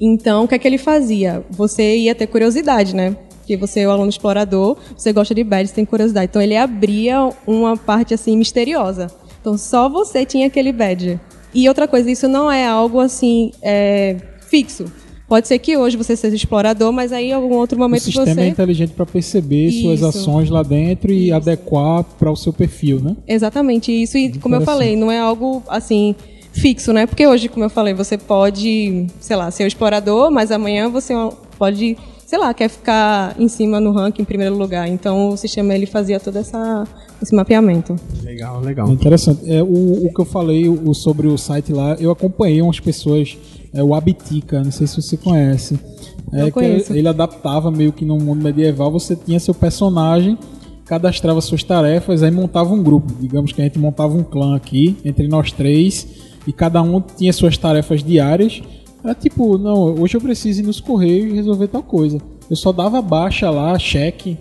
então 0.00 0.44
o 0.44 0.48
que 0.48 0.54
é 0.54 0.58
que 0.58 0.66
ele 0.66 0.78
fazia? 0.78 1.44
Você 1.50 1.96
ia 1.98 2.14
ter 2.14 2.26
curiosidade, 2.26 2.94
né? 2.94 3.16
Porque 3.38 3.56
você 3.56 3.80
é 3.80 3.88
o 3.88 3.90
aluno 3.90 4.08
explorador, 4.08 4.76
você 4.96 5.12
gosta 5.12 5.34
de 5.34 5.44
badges, 5.44 5.72
tem 5.72 5.84
curiosidade. 5.84 6.28
Então, 6.30 6.42
ele 6.42 6.56
abria 6.56 7.30
uma 7.46 7.76
parte 7.76 8.12
assim 8.14 8.36
misteriosa. 8.36 9.06
Então, 9.40 9.56
só 9.56 9.88
você 9.88 10.24
tinha 10.24 10.48
aquele 10.48 10.72
badge. 10.72 11.18
E 11.54 11.68
outra 11.68 11.86
coisa, 11.86 12.10
isso 12.10 12.28
não 12.28 12.50
é 12.50 12.66
algo 12.66 12.98
assim 12.98 13.52
é, 13.62 14.16
fixo. 14.48 14.84
Pode 15.32 15.48
ser 15.48 15.58
que 15.60 15.78
hoje 15.78 15.96
você 15.96 16.14
seja 16.14 16.36
explorador, 16.36 16.92
mas 16.92 17.10
aí 17.10 17.30
em 17.30 17.32
algum 17.32 17.54
outro 17.54 17.74
O 17.74 17.80
momento 17.80 18.02
sistema 18.02 18.26
você. 18.26 18.40
é 18.42 18.48
inteligente 18.48 18.90
para 18.90 19.06
perceber 19.06 19.72
suas 19.72 20.00
Isso. 20.00 20.08
ações 20.08 20.50
lá 20.50 20.62
dentro 20.62 21.10
e 21.10 21.32
adequar 21.32 22.04
para 22.04 22.30
o 22.30 22.36
seu 22.36 22.52
perfil, 22.52 23.00
né? 23.00 23.16
Exatamente 23.26 23.90
isso. 23.90 24.18
E 24.18 24.38
como 24.38 24.56
eu 24.56 24.60
falei, 24.60 24.94
não 24.94 25.10
é 25.10 25.18
algo 25.18 25.62
assim 25.68 26.14
fixo, 26.52 26.92
né? 26.92 27.06
Porque 27.06 27.26
hoje, 27.26 27.48
como 27.48 27.64
eu 27.64 27.70
falei, 27.70 27.94
você 27.94 28.18
pode, 28.18 29.06
sei 29.20 29.34
lá, 29.34 29.50
ser 29.50 29.64
o 29.64 29.66
explorador, 29.66 30.30
mas 30.30 30.50
amanhã 30.52 30.90
você 30.90 31.14
pode, 31.58 31.96
sei 32.26 32.38
lá, 32.38 32.52
quer 32.52 32.68
ficar 32.68 33.34
em 33.38 33.48
cima 33.48 33.80
no 33.80 33.90
ranking 33.90 34.20
em 34.20 34.26
primeiro 34.26 34.54
lugar. 34.54 34.86
Então 34.86 35.30
o 35.30 35.36
sistema 35.38 35.74
ele 35.74 35.86
fazia 35.86 36.20
todo 36.20 36.36
essa, 36.36 36.86
esse 37.22 37.34
mapeamento. 37.34 37.96
Legal, 38.22 38.60
legal. 38.60 38.86
interessante. 38.90 39.50
É, 39.50 39.62
o, 39.62 40.08
o 40.08 40.12
que 40.12 40.20
eu 40.20 40.26
falei 40.26 40.68
o, 40.68 40.92
sobre 40.92 41.26
o 41.26 41.38
site 41.38 41.72
lá, 41.72 41.96
eu 41.98 42.10
acompanhei 42.10 42.60
umas 42.60 42.80
pessoas, 42.80 43.38
é, 43.72 43.82
o 43.82 43.94
Abitica, 43.94 44.62
não 44.62 44.70
sei 44.70 44.86
se 44.86 45.00
você 45.00 45.16
conhece. 45.16 45.78
É, 46.32 46.50
que 46.50 46.92
ele 46.92 47.08
adaptava 47.08 47.70
meio 47.70 47.92
que 47.92 48.04
no 48.04 48.16
mundo 48.18 48.42
medieval, 48.42 48.90
você 48.90 49.14
tinha 49.14 49.38
seu 49.38 49.54
personagem, 49.54 50.38
cadastrava 50.86 51.40
suas 51.40 51.62
tarefas, 51.62 52.22
aí 52.22 52.30
montava 52.30 52.72
um 52.72 52.82
grupo. 52.82 53.12
Digamos 53.20 53.52
que 53.52 53.60
a 53.60 53.64
gente 53.64 53.78
montava 53.78 54.14
um 54.14 54.22
clã 54.22 54.56
aqui, 54.56 54.96
entre 55.04 55.28
nós 55.28 55.52
três, 55.52 56.06
e 56.46 56.52
cada 56.52 56.82
um 56.82 57.00
tinha 57.00 57.32
suas 57.32 57.56
tarefas 57.56 58.02
diárias. 58.02 58.62
Era 59.02 59.14
tipo, 59.14 59.58
não, 59.58 60.00
hoje 60.00 60.16
eu 60.16 60.20
preciso 60.20 60.60
ir 60.60 60.64
nos 60.64 60.80
correios 60.80 61.32
e 61.32 61.34
resolver 61.34 61.68
tal 61.68 61.82
coisa. 61.82 62.18
Eu 62.48 62.56
só 62.56 62.72
dava 62.72 63.02
baixa 63.02 63.50
lá, 63.50 63.78
cheque, 63.78 64.38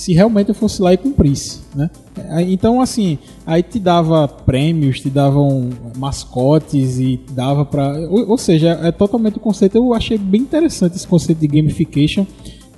se 0.00 0.14
realmente 0.14 0.48
eu 0.48 0.54
fosse 0.54 0.80
lá 0.80 0.94
e 0.94 0.96
cumprisse, 0.96 1.60
né? 1.74 1.90
Então, 2.48 2.80
assim, 2.80 3.18
aí 3.44 3.62
te 3.62 3.78
dava 3.78 4.26
prêmios, 4.26 4.98
te 4.98 5.10
davam 5.10 5.68
mascotes 5.98 6.98
e 6.98 7.20
dava 7.32 7.66
pra... 7.66 7.98
Ou, 8.08 8.30
ou 8.30 8.38
seja, 8.38 8.80
é 8.82 8.90
totalmente 8.90 9.36
o 9.36 9.40
conceito. 9.40 9.76
Eu 9.76 9.92
achei 9.92 10.16
bem 10.16 10.40
interessante 10.40 10.96
esse 10.96 11.06
conceito 11.06 11.40
de 11.40 11.46
gamification. 11.46 12.26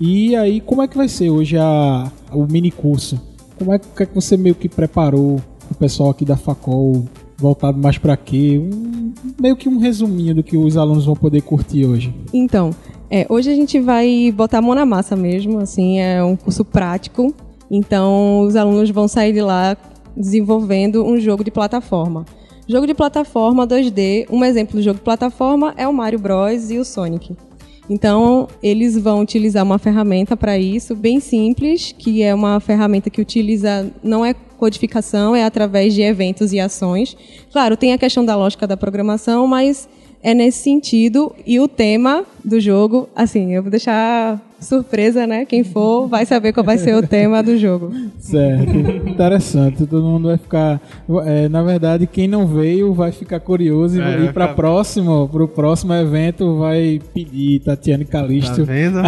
E 0.01 0.35
aí, 0.35 0.61
como 0.61 0.83
é 0.83 0.89
que 0.89 0.97
vai 0.97 1.07
ser 1.07 1.31
hoje 1.31 1.57
a, 1.57 2.11
o 2.33 2.45
mini 2.45 2.73
curso? 2.73 3.21
Como 3.57 3.73
é 3.73 3.81
é 4.01 4.07
que 4.07 4.15
você 4.17 4.37
meio 4.37 4.57
que 4.57 4.69
preparou 4.69 5.41
o 5.71 5.75
pessoal 5.77 6.11
aqui 6.11 6.25
da 6.25 6.37
Facol 6.37 7.05
voltado 7.37 7.79
mais 7.79 7.99
pra 7.99 8.17
quê? 8.17 8.59
Um, 8.59 9.13
meio 9.41 9.55
que 9.55 9.69
um 9.69 9.79
resuminho 9.79 10.35
do 10.35 10.43
que 10.43 10.57
os 10.57 10.77
alunos 10.77 11.05
vão 11.05 11.15
poder 11.15 11.43
curtir 11.43 11.85
hoje. 11.85 12.13
Então, 12.33 12.73
é, 13.15 13.27
hoje 13.29 13.51
a 13.51 13.55
gente 13.55 13.79
vai 13.79 14.33
botar 14.35 14.59
a 14.59 14.63
mão 14.63 14.75
na 14.75 14.87
massa 14.87 15.15
mesmo, 15.15 15.59
assim, 15.59 16.01
é 16.01 16.25
um 16.25 16.35
curso 16.35 16.65
prático. 16.65 17.35
Então, 17.71 18.41
os 18.41 18.57
alunos 18.57 18.89
vão 18.89 19.07
sair 19.07 19.35
de 19.35 19.43
lá 19.43 19.77
desenvolvendo 20.17 21.05
um 21.05 21.21
jogo 21.21 21.45
de 21.45 21.51
plataforma. 21.51 22.25
Jogo 22.67 22.87
de 22.87 22.95
plataforma 22.95 23.67
2D, 23.67 24.27
um 24.31 24.43
exemplo 24.43 24.77
do 24.77 24.83
jogo 24.83 24.97
de 24.97 25.05
plataforma 25.05 25.75
é 25.77 25.87
o 25.87 25.93
Mario 25.93 26.19
Bros 26.19 26.71
e 26.71 26.79
o 26.79 26.87
Sonic. 26.87 27.37
Então, 27.91 28.49
eles 28.63 28.97
vão 28.97 29.21
utilizar 29.21 29.63
uma 29.63 29.79
ferramenta 29.79 30.35
para 30.35 30.57
isso, 30.59 30.97
bem 30.97 31.21
simples, 31.21 31.93
que 31.93 32.23
é 32.23 32.35
uma 32.35 32.61
ferramenta 32.61 33.11
que 33.11 33.21
utiliza, 33.21 33.93
não 34.03 34.25
é 34.25 34.33
codificação, 34.33 35.37
é 35.37 35.45
através 35.45 35.93
de 35.93 36.01
eventos 36.01 36.55
e 36.55 36.61
ações. 36.61 37.15
Claro, 37.53 37.77
tem 37.77 37.93
a 37.93 37.99
questão 37.99 38.25
da 38.25 38.35
lógica 38.35 38.67
da 38.67 38.77
programação, 38.77 39.47
mas 39.47 39.87
é 40.23 40.35
nesse 40.35 40.59
sentido. 40.63 41.33
E 41.47 41.59
o 41.61 41.67
tema 41.69 42.25
do 42.45 42.61
jogo, 42.61 43.09
assim, 43.15 43.55
eu 43.55 43.63
vou 43.63 43.71
deixar 43.71 44.41
surpresa, 44.61 45.27
né? 45.27 45.45
Quem 45.45 45.65
for 45.65 46.07
vai 46.07 46.25
saber 46.25 46.53
qual 46.53 46.65
vai 46.65 46.79
ser 46.79 46.95
o 46.95 47.05
tema 47.05 47.43
do 47.43 47.59
jogo. 47.59 47.93
Certo, 48.21 48.71
interessante. 49.09 49.85
Todo 49.87 50.05
mundo 50.05 50.29
vai 50.29 50.39
ficar. 50.39 50.81
é, 51.27 51.49
na 51.49 51.65
verdade, 51.65 52.07
quem 52.07 52.29
não 52.29 52.47
veio 52.47 52.95
vai 52.95 53.11
ficar 53.11 53.41
curioso 53.41 53.99
e 53.99 54.01
É, 54.01 54.21
ir 54.27 54.33
para 54.33 54.45
ficar- 54.49 54.55
próximo, 54.55 55.29
pro 55.29 55.49
próximo 55.49 55.93
evento 55.95 56.59
vai 56.59 57.01
pedir 57.13 57.59
Tatiane 57.61 58.05
Tá 58.05 58.13
Calisto. 58.21 58.65
vendo? 58.65 58.99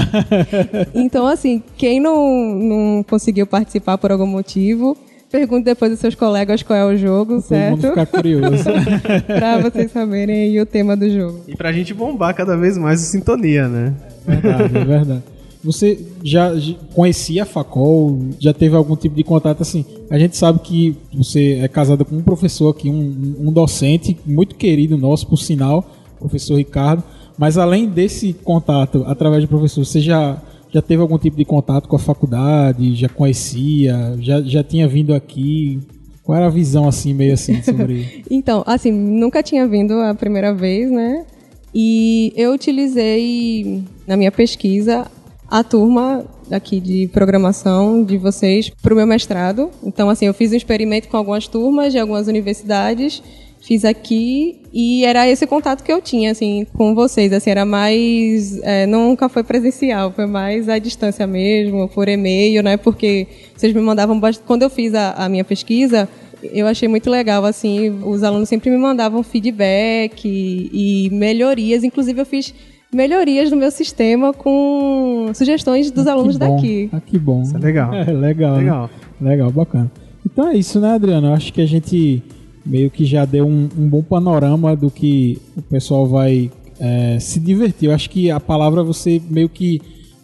Então, 0.94 1.26
assim, 1.26 1.62
quem 1.76 2.00
não, 2.00 2.34
não 2.54 3.04
conseguiu 3.08 3.46
participar 3.46 3.96
por 3.98 4.10
algum 4.10 4.26
motivo, 4.26 4.96
pergunte 5.34 5.64
depois 5.64 5.90
dos 5.90 5.98
seus 5.98 6.14
colegas 6.14 6.62
qual 6.62 6.78
é 6.78 6.86
o 6.86 6.96
jogo, 6.96 7.34
Todo 7.34 7.42
certo? 7.42 7.70
mundo 7.72 7.88
ficar 7.88 8.06
curioso. 8.06 8.64
Pra 9.26 9.58
vocês 9.60 9.90
saberem 9.90 10.42
aí 10.42 10.60
o 10.60 10.64
tema 10.64 10.96
do 10.96 11.10
jogo. 11.10 11.40
E 11.48 11.56
pra 11.56 11.72
gente 11.72 11.92
bombar 11.92 12.32
cada 12.36 12.56
vez 12.56 12.78
mais 12.78 13.02
o 13.02 13.04
Sintonia, 13.04 13.66
né? 13.66 13.92
verdade, 14.24 14.78
é 14.78 14.84
verdade. 14.84 15.22
Você 15.64 15.98
já 16.22 16.54
já 16.54 16.74
conhecia 16.94 17.42
a 17.42 17.46
Facol? 17.46 18.28
Já 18.38 18.52
teve 18.52 18.76
algum 18.76 18.94
tipo 18.94 19.16
de 19.16 19.24
contato 19.24 19.62
assim? 19.62 19.84
A 20.08 20.16
gente 20.20 20.36
sabe 20.36 20.60
que 20.60 20.96
você 21.12 21.58
é 21.60 21.66
casada 21.66 22.04
com 22.04 22.14
um 22.14 22.22
professor 22.22 22.70
aqui, 22.70 22.88
um, 22.88 23.34
um 23.40 23.52
docente 23.52 24.16
muito 24.24 24.54
querido 24.54 24.96
nosso, 24.96 25.26
por 25.26 25.38
sinal, 25.38 25.84
professor 26.20 26.54
Ricardo. 26.56 27.02
Mas 27.36 27.58
além 27.58 27.88
desse 27.88 28.34
contato 28.44 29.02
através 29.04 29.42
do 29.42 29.48
professor, 29.48 29.84
você 29.84 30.00
já, 30.00 30.40
já 30.74 30.82
teve 30.82 31.00
algum 31.00 31.16
tipo 31.16 31.36
de 31.36 31.44
contato 31.44 31.88
com 31.88 31.94
a 31.94 32.00
faculdade? 32.00 32.96
Já 32.96 33.08
conhecia? 33.08 34.16
Já, 34.20 34.42
já 34.42 34.64
tinha 34.64 34.88
vindo 34.88 35.14
aqui? 35.14 35.78
Qual 36.24 36.36
era 36.36 36.46
a 36.46 36.50
visão 36.50 36.88
assim, 36.88 37.14
meio 37.14 37.32
assim, 37.32 37.62
sobre. 37.62 38.24
Então, 38.28 38.64
assim, 38.66 38.90
nunca 38.90 39.40
tinha 39.40 39.68
vindo 39.68 39.92
a 40.00 40.14
primeira 40.14 40.52
vez, 40.52 40.90
né? 40.90 41.24
E 41.72 42.32
eu 42.34 42.52
utilizei 42.52 43.84
na 44.04 44.16
minha 44.16 44.32
pesquisa 44.32 45.06
a 45.48 45.62
turma 45.62 46.24
aqui 46.50 46.80
de 46.80 47.08
programação 47.08 48.02
de 48.02 48.16
vocês 48.16 48.68
para 48.82 48.92
o 48.92 48.96
meu 48.96 49.06
mestrado. 49.06 49.70
Então, 49.80 50.10
assim, 50.10 50.26
eu 50.26 50.34
fiz 50.34 50.50
um 50.50 50.56
experimento 50.56 51.08
com 51.08 51.16
algumas 51.16 51.46
turmas 51.46 51.92
de 51.92 52.00
algumas 52.00 52.26
universidades, 52.26 53.22
fiz 53.64 53.82
aqui 53.82 54.60
e 54.72 55.04
era 55.06 55.26
esse 55.26 55.46
contato 55.46 55.82
que 55.82 55.90
eu 55.90 56.00
tinha, 56.00 56.30
assim, 56.30 56.66
com 56.74 56.94
vocês. 56.94 57.32
Assim, 57.32 57.50
era 57.50 57.64
mais, 57.64 58.60
é, 58.62 58.86
nunca 58.86 59.28
foi 59.28 59.42
presencial, 59.42 60.12
foi 60.12 60.26
mais 60.26 60.68
à 60.68 60.78
distância 60.78 61.26
mesmo, 61.26 61.88
por 61.88 62.06
e-mail, 62.06 62.62
né? 62.62 62.76
Porque 62.76 63.26
vocês 63.56 63.72
me 63.72 63.80
mandavam 63.80 64.20
bastante. 64.20 64.46
Quando 64.46 64.62
eu 64.62 64.70
fiz 64.70 64.94
a, 64.94 65.12
a 65.12 65.28
minha 65.30 65.44
pesquisa, 65.44 66.06
eu 66.42 66.66
achei 66.66 66.86
muito 66.86 67.08
legal, 67.08 67.44
assim, 67.46 67.88
os 68.04 68.22
alunos 68.22 68.50
sempre 68.50 68.70
me 68.70 68.76
mandavam 68.76 69.22
feedback 69.22 70.26
e, 70.26 71.06
e 71.06 71.10
melhorias. 71.10 71.82
Inclusive, 71.82 72.20
eu 72.20 72.26
fiz 72.26 72.54
melhorias 72.92 73.50
no 73.50 73.56
meu 73.56 73.70
sistema 73.70 74.34
com 74.34 75.30
sugestões 75.34 75.90
dos 75.90 76.06
alunos 76.06 76.36
que 76.36 76.44
bom. 76.44 76.56
daqui. 76.56 76.90
Ah, 76.92 77.00
que 77.00 77.18
bom. 77.18 77.42
Isso 77.42 77.56
é 77.56 77.60
legal. 77.60 77.94
É, 77.94 78.04
legal. 78.12 78.52
né? 78.52 78.58
Legal. 78.58 78.90
Legal, 79.20 79.50
bacana. 79.50 79.90
Então 80.26 80.48
é 80.48 80.54
isso, 80.54 80.78
né, 80.78 80.94
Adriano? 80.94 81.28
Eu 81.28 81.32
acho 81.32 81.52
que 81.52 81.62
a 81.62 81.66
gente 81.66 82.22
meio 82.64 82.90
que 82.90 83.04
já 83.04 83.24
deu 83.24 83.46
um, 83.46 83.68
um 83.78 83.88
bom 83.88 84.02
panorama 84.02 84.74
do 84.74 84.90
que 84.90 85.38
o 85.56 85.62
pessoal 85.62 86.06
vai 86.06 86.50
é, 86.80 87.18
se 87.20 87.38
divertir. 87.38 87.88
Eu 87.88 87.94
acho 87.94 88.08
que 88.10 88.30
a 88.30 88.40
palavra 88.40 88.82
você 88.82 89.20
meio 89.30 89.48
que 89.48 89.80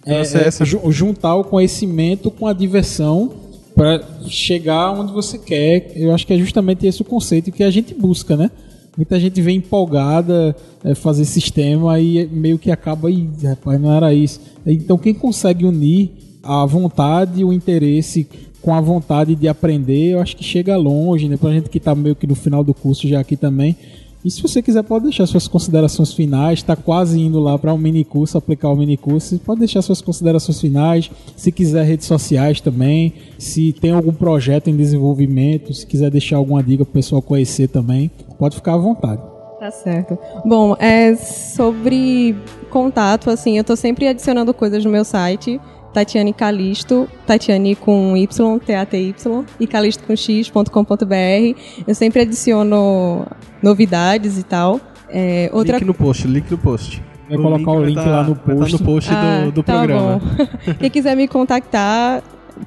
é, 0.07 0.21
essa. 0.21 0.63
é, 0.63 0.67
ju- 0.67 0.81
juntar 0.91 1.37
o 1.37 1.45
conhecimento 1.45 2.31
com 2.31 2.47
a 2.47 2.53
diversão 2.53 3.31
para 3.75 4.03
chegar 4.29 4.93
onde 4.93 5.13
você 5.13 5.39
quer. 5.39 5.93
Eu 5.95 6.13
acho 6.15 6.27
que 6.27 6.33
é 6.33 6.39
justamente 6.39 6.87
esse 6.87 7.01
o 7.03 7.05
conceito 7.05 7.53
que 7.53 7.63
a 7.63 7.71
gente 7.71 7.95
busca, 7.95 8.37
né? 8.37 8.51
Muita 8.97 9.21
gente 9.21 9.41
vem 9.41 9.59
empolgada 9.59 10.55
é, 10.85 10.95
fazer 10.95 11.25
sistema 11.25 12.01
e 12.01 12.27
meio 12.27 12.59
que 12.59 12.71
acaba 12.71 13.11
e 13.11 13.29
rapaz, 13.43 13.81
não 13.81 13.93
era 13.93 14.13
isso. 14.13 14.41
Então 14.67 14.99
quem 14.99 15.15
consegue 15.15 15.65
unir 15.65 16.11
a 16.43 16.65
vontade 16.67 17.41
e 17.41 17.45
o 17.45 17.53
interesse 17.53 18.27
com 18.61 18.75
a 18.75 18.81
vontade 18.81 19.35
de 19.35 19.49
aprender, 19.49 20.13
eu 20.13 20.21
acho 20.21 20.37
que 20.37 20.45
chega 20.45 20.77
longe, 20.77 21.29
né? 21.29 21.37
Pra 21.37 21.51
gente 21.51 21.69
que 21.69 21.81
tá 21.81 21.95
meio 21.95 22.15
que 22.15 22.27
no 22.27 22.35
final 22.35 22.63
do 22.63 22.75
curso 22.75 23.09
já 23.09 23.21
aqui 23.21 23.37
também. 23.37 23.77
E 24.23 24.31
se 24.31 24.43
você 24.43 24.61
quiser, 24.61 24.83
pode 24.83 25.05
deixar 25.05 25.27
suas 25.27 25.49
considerações 25.49 26.13
finais. 26.13 26.59
Está 26.59 26.77
quase 26.77 27.19
indo 27.19 27.41
lá 27.41 27.59
para 27.59 27.73
um 27.73 27.79
mini 27.79 28.05
curso, 28.05 28.37
aplicar 28.37 28.69
o 28.69 28.77
mini 28.77 28.97
curso. 28.97 29.39
Pode 29.39 29.61
deixar 29.61 29.81
suas 29.81 30.03
considerações 30.03 30.61
finais. 30.61 31.11
Se 31.35 31.51
quiser, 31.51 31.85
redes 31.85 32.07
sociais 32.07 32.61
também. 32.61 33.15
Se 33.39 33.73
tem 33.73 33.93
algum 33.93 34.13
projeto 34.13 34.69
em 34.69 34.77
desenvolvimento, 34.77 35.73
se 35.73 35.87
quiser 35.87 36.11
deixar 36.11 36.37
alguma 36.37 36.63
dica 36.63 36.85
para 36.85 36.91
o 36.91 36.95
pessoal 36.95 37.23
conhecer 37.23 37.69
também, 37.69 38.11
pode 38.39 38.57
ficar 38.57 38.75
à 38.75 38.79
vontade. 38.79 39.23
Tá 39.59 39.71
certo. 39.71 40.19
Bom, 40.45 40.77
é 40.79 41.17
sobre 41.17 42.37
contato, 42.71 43.31
assim, 43.31 43.59
eu 43.59 43.65
tô 43.65 43.77
sempre 43.77 44.07
adicionando 44.07 44.55
coisas 44.55 44.85
no 44.85 44.91
meu 44.91 45.05
site. 45.05 45.61
Tatiane 45.93 46.33
Calisto, 46.33 47.09
Tatiane 47.27 47.75
com 47.75 48.17
Y, 48.17 48.59
T-A-T-Y, 48.59 49.45
e 49.59 49.67
calisto 49.67 50.05
com 50.05 50.15
X.com.br. 50.17 51.59
Eu 51.87 51.95
sempre 51.95 52.23
adiciono 52.23 53.27
novidades 53.63 54.39
e 54.39 54.43
tal. 54.43 54.81
É, 55.09 55.51
outra 55.53 55.77
Link 55.79 55.87
no 55.87 55.95
post, 55.95 56.27
link 56.29 56.51
no 56.51 56.59
post. 56.59 57.03
Vai 57.29 57.39
colocar 57.39 57.71
o 57.73 57.85
link 57.85 57.95
tá- 57.97 58.05
lá 58.11 58.23
no 58.25 58.35
vai 58.35 58.45
tá 58.57 58.61
post. 58.63 58.73
no 58.73 58.79
post 58.85 59.11
Ah, 59.13 59.43
do, 59.45 59.53
do 59.53 59.63
tá 59.63 59.73
programa. 59.75 60.19
bom. 60.19 60.75
Quem 60.79 60.91
quiser 60.91 61.17
me 61.17 61.27
contactar 61.29 62.23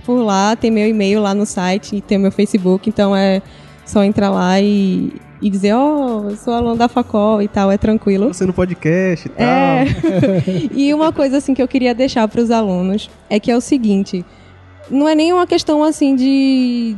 por 0.05 0.21
lá, 0.21 0.55
tem 0.55 0.71
meu 0.71 0.87
e-mail 0.87 1.21
lá 1.21 1.33
no 1.33 1.45
site, 1.45 2.01
tem 2.01 2.17
meu 2.17 2.31
Facebook, 2.31 2.89
então 2.89 3.15
é 3.15 3.41
só 3.85 4.03
entrar 4.03 4.29
lá 4.29 4.59
e, 4.59 5.13
e 5.43 5.49
dizer, 5.49 5.73
ó, 5.73 6.29
eu 6.29 6.37
sou 6.37 6.53
aluno 6.53 6.77
da 6.77 6.87
Facol 6.87 7.41
e 7.41 7.49
tal, 7.49 7.69
é 7.69 7.77
tranquilo. 7.77 8.33
Você 8.33 8.45
no 8.45 8.53
podcast 8.53 9.27
e 9.27 9.29
tal. 9.29 9.45
É. 9.45 9.85
e 10.73 10.93
uma 10.93 11.11
coisa 11.11 11.37
assim 11.37 11.53
que 11.53 11.61
eu 11.61 11.67
queria 11.67 11.93
deixar 11.93 12.25
para 12.29 12.39
os 12.39 12.49
alunos 12.49 13.09
é 13.29 13.37
que 13.41 13.51
é 13.51 13.57
o 13.57 13.59
seguinte, 13.59 14.25
não 14.89 15.07
é 15.07 15.13
nem 15.13 15.33
uma 15.33 15.45
questão 15.45 15.83
assim 15.83 16.15
de, 16.15 16.95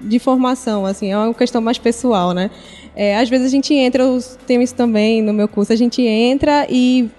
de 0.00 0.18
formação, 0.20 0.86
assim, 0.86 1.10
é 1.10 1.18
uma 1.18 1.34
questão 1.34 1.60
mais 1.60 1.76
pessoal, 1.76 2.32
né? 2.32 2.52
É, 2.94 3.18
às 3.18 3.28
vezes 3.28 3.48
a 3.48 3.50
gente 3.50 3.74
entra, 3.74 4.04
eu 4.04 4.22
tenho 4.46 4.62
isso 4.62 4.76
também 4.76 5.20
no 5.20 5.32
meu 5.32 5.48
curso, 5.48 5.72
a 5.72 5.76
gente 5.76 6.00
entra 6.00 6.68
e 6.70 7.10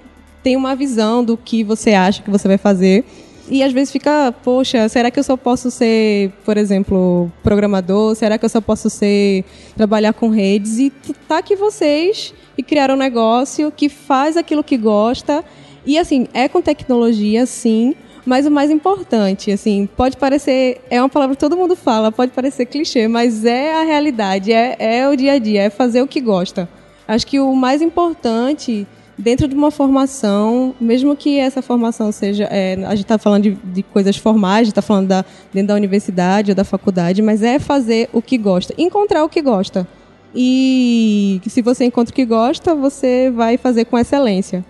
tem 0.42 0.56
uma 0.56 0.78
visão 0.78 1.26
do 1.26 1.36
que 1.36 1.62
você 1.62 1.92
acha 1.92 2.24
que 2.24 2.30
você 2.30 2.48
vai 2.48 2.58
fazer. 2.58 3.04
E 3.50 3.64
às 3.64 3.74
vezes 3.74 3.92
fica, 3.92 4.32
poxa, 4.44 4.88
será 4.88 5.10
que 5.10 5.20
eu 5.20 5.24
só 5.24 5.36
posso 5.36 5.72
ser, 5.72 6.32
por 6.46 6.56
exemplo, 6.56 7.32
programador? 7.42 8.14
Será 8.16 8.38
que 8.38 8.46
eu 8.46 8.50
só 8.50 8.62
posso 8.62 8.90
ser 8.92 9.44
trabalhar 9.76 10.14
com 10.14 10.30
redes? 10.30 10.78
E 10.78 10.92
tá 11.28 11.40
aqui 11.40 11.56
vocês 11.56 12.34
e 12.56 12.62
criaram 12.62 12.94
um 12.94 12.98
negócio 12.98 13.72
que 13.72 13.90
faz 13.90 14.38
aquilo 14.38 14.64
que 14.64 14.78
gosta. 14.78 15.44
E 15.84 15.98
assim, 15.98 16.28
é 16.32 16.48
com 16.48 16.62
tecnologia, 16.62 17.48
sim, 17.48 17.96
mas 18.24 18.46
o 18.46 18.52
mais 18.52 18.70
importante, 18.70 19.52
assim, 19.52 19.90
pode 19.98 20.16
parecer, 20.18 20.82
é 20.88 21.02
uma 21.02 21.10
palavra 21.10 21.36
que 21.36 21.40
todo 21.40 21.58
mundo 21.58 21.76
fala, 21.76 22.12
pode 22.12 22.32
parecer 22.32 22.68
clichê, 22.68 23.08
mas 23.08 23.44
é 23.46 23.74
a 23.74 23.84
realidade, 23.84 24.52
é, 24.54 24.76
é 24.78 25.10
o 25.10 25.16
dia 25.16 25.34
a 25.34 25.40
dia, 25.40 25.64
é 25.64 25.70
fazer 25.72 26.04
o 26.04 26.08
que 26.08 26.22
gosta. 26.22 26.70
Acho 27.08 27.26
que 27.26 27.40
o 27.40 27.56
mais 27.56 27.82
importante 27.82 28.86
dentro 29.20 29.48
de 29.48 29.54
uma 29.54 29.70
formação, 29.70 30.74
mesmo 30.80 31.16
que 31.16 31.38
essa 31.38 31.62
formação 31.62 32.12
seja, 32.12 32.46
é, 32.46 32.76
a 32.86 32.92
gente 32.92 33.04
está 33.04 33.18
falando 33.18 33.44
de, 33.44 33.52
de 33.52 33.84
coisas 33.84 34.16
formais, 34.16 34.62
a 34.62 34.64
gente 34.64 34.72
está 34.72 34.82
falando 34.82 35.08
da, 35.08 35.26
dentro 35.54 35.68
da 35.68 35.76
universidade 35.76 36.52
ou 36.52 36.56
da 36.56 36.64
faculdade, 36.64 37.22
mas 37.22 37.44
é 37.44 37.60
fazer 37.60 38.10
o 38.14 38.22
que 38.22 38.38
gosta, 38.38 38.74
encontrar 38.78 39.24
o 39.24 39.30
que 39.30 39.42
gosta. 39.42 39.86
E 40.34 41.42
se 41.48 41.62
você 41.62 41.86
encontra 41.86 42.12
o 42.12 42.16
que 42.16 42.26
gosta, 42.26 42.74
você 42.74 43.32
vai 43.36 43.58
fazer 43.58 43.86
com 43.86 43.98
excelência. 43.98 44.64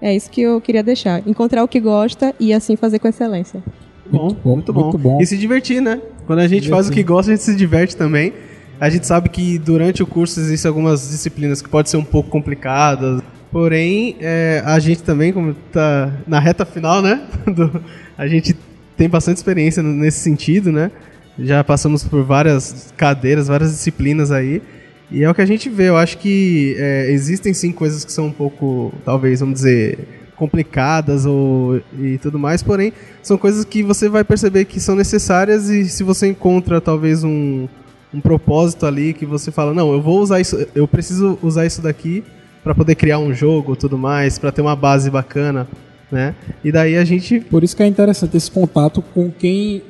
É 0.00 0.14
isso 0.14 0.28
que 0.30 0.40
eu 0.40 0.60
queria 0.60 0.82
deixar. 0.82 1.22
Encontrar 1.28 1.62
o 1.62 1.68
que 1.68 1.78
gosta 1.78 2.34
e 2.40 2.52
assim 2.52 2.74
fazer 2.74 2.98
com 2.98 3.06
excelência. 3.06 3.62
Bom, 4.10 4.24
Muito 4.24 4.42
bom, 4.42 4.54
muito 4.54 4.72
bom. 4.72 4.82
muito 4.82 4.98
bom. 4.98 5.20
E 5.20 5.26
se 5.26 5.38
divertir, 5.38 5.80
né? 5.80 6.00
Quando 6.26 6.40
a 6.40 6.48
gente 6.48 6.68
faz 6.68 6.88
o 6.88 6.92
que 6.92 7.02
gosta, 7.02 7.30
a 7.30 7.34
gente 7.36 7.44
se 7.44 7.54
diverte 7.54 7.96
também. 7.96 8.32
A 8.80 8.90
gente 8.90 9.06
sabe 9.06 9.28
que 9.28 9.58
durante 9.58 10.02
o 10.02 10.06
curso 10.06 10.40
existem 10.40 10.68
algumas 10.68 11.08
disciplinas 11.08 11.62
que 11.62 11.68
podem 11.68 11.88
ser 11.88 11.98
um 11.98 12.04
pouco 12.04 12.28
complicadas. 12.28 13.22
Porém, 13.52 14.16
é, 14.18 14.62
a 14.64 14.78
gente 14.78 15.02
também, 15.02 15.30
como 15.30 15.52
tá 15.70 16.10
na 16.26 16.40
reta 16.40 16.64
final, 16.64 17.02
né? 17.02 17.20
do- 17.54 17.84
a 18.16 18.26
gente 18.26 18.56
tem 18.96 19.10
bastante 19.10 19.36
experiência 19.36 19.82
nesse 19.82 20.20
sentido, 20.20 20.72
né? 20.72 20.90
Já 21.38 21.62
passamos 21.62 22.02
por 22.02 22.24
várias 22.24 22.92
cadeiras, 22.96 23.48
várias 23.48 23.70
disciplinas 23.70 24.32
aí. 24.32 24.62
E 25.10 25.22
é 25.22 25.30
o 25.30 25.34
que 25.34 25.42
a 25.42 25.46
gente 25.46 25.68
vê. 25.68 25.90
Eu 25.90 25.98
acho 25.98 26.16
que 26.16 26.74
é, 26.78 27.10
existem 27.10 27.52
sim 27.52 27.72
coisas 27.72 28.06
que 28.06 28.12
são 28.12 28.26
um 28.28 28.32
pouco, 28.32 28.90
talvez, 29.04 29.40
vamos 29.40 29.56
dizer, 29.56 29.98
complicadas 30.34 31.26
ou 31.26 31.80
e 32.00 32.16
tudo 32.18 32.38
mais, 32.38 32.62
porém 32.62 32.92
são 33.22 33.36
coisas 33.36 33.64
que 33.64 33.82
você 33.82 34.08
vai 34.08 34.24
perceber 34.24 34.64
que 34.64 34.80
são 34.80 34.96
necessárias 34.96 35.68
e 35.68 35.88
se 35.88 36.02
você 36.02 36.26
encontra 36.26 36.80
talvez 36.80 37.22
um, 37.22 37.68
um 38.12 38.20
propósito 38.20 38.84
ali 38.84 39.12
que 39.12 39.24
você 39.24 39.52
fala, 39.52 39.72
não, 39.72 39.92
eu 39.92 40.02
vou 40.02 40.20
usar 40.20 40.40
isso, 40.40 40.66
eu 40.74 40.88
preciso 40.88 41.38
usar 41.42 41.64
isso 41.66 41.80
daqui 41.80 42.24
para 42.62 42.74
poder 42.74 42.94
criar 42.94 43.18
um 43.18 43.32
jogo, 43.32 43.74
tudo 43.76 43.98
mais, 43.98 44.38
para 44.38 44.52
ter 44.52 44.62
uma 44.62 44.76
base 44.76 45.10
bacana, 45.10 45.66
né? 46.10 46.34
E 46.62 46.70
daí 46.70 46.96
a 46.96 47.04
gente 47.04 47.40
Por 47.40 47.64
isso 47.64 47.76
que 47.76 47.82
é 47.82 47.86
interessante 47.86 48.36
esse 48.36 48.50
contato 48.50 49.02
com 49.14 49.30
quem 49.30 49.82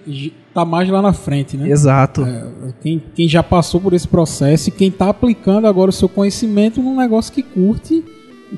tá 0.54 0.64
mais 0.64 0.88
lá 0.88 1.02
na 1.02 1.12
frente, 1.12 1.56
né? 1.56 1.68
Exato. 1.68 2.24
Quem, 2.82 3.02
quem 3.14 3.28
já 3.28 3.42
passou 3.42 3.80
por 3.80 3.92
esse 3.92 4.06
processo 4.06 4.68
e 4.68 4.72
quem 4.72 4.88
está 4.88 5.08
aplicando 5.08 5.66
agora 5.66 5.90
o 5.90 5.92
seu 5.92 6.08
conhecimento 6.08 6.80
num 6.80 6.96
negócio 6.96 7.32
que 7.32 7.42
curte, 7.42 8.04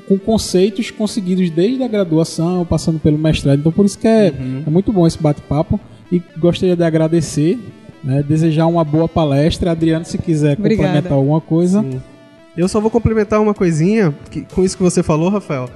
com 0.07 0.17
conceitos 0.17 0.91
conseguidos 0.91 1.49
desde 1.49 1.83
a 1.83 1.87
graduação, 1.87 2.65
passando 2.65 2.99
pelo 2.99 3.17
mestrado. 3.17 3.59
Então, 3.59 3.71
por 3.71 3.85
isso 3.85 3.97
que 3.97 4.07
é, 4.07 4.27
é 4.65 4.69
muito 4.69 4.91
bom 4.91 5.07
esse 5.07 5.21
bate-papo. 5.21 5.79
E 6.11 6.21
gostaria 6.37 6.75
de 6.75 6.83
agradecer, 6.83 7.57
né, 8.03 8.21
desejar 8.21 8.67
uma 8.67 8.83
boa 8.83 9.07
palestra. 9.07 9.71
Adriano, 9.71 10.05
se 10.05 10.17
quiser 10.17 10.57
Obrigada. 10.57 10.87
complementar 10.87 11.17
alguma 11.17 11.41
coisa. 11.41 11.83
Eu 12.57 12.67
só 12.67 12.79
vou 12.79 12.89
complementar 12.89 13.41
uma 13.41 13.53
coisinha 13.53 14.15
que- 14.31 14.41
com 14.53 14.63
isso 14.63 14.77
que 14.77 14.83
você 14.83 15.03
falou, 15.03 15.29
Rafael, 15.29 15.69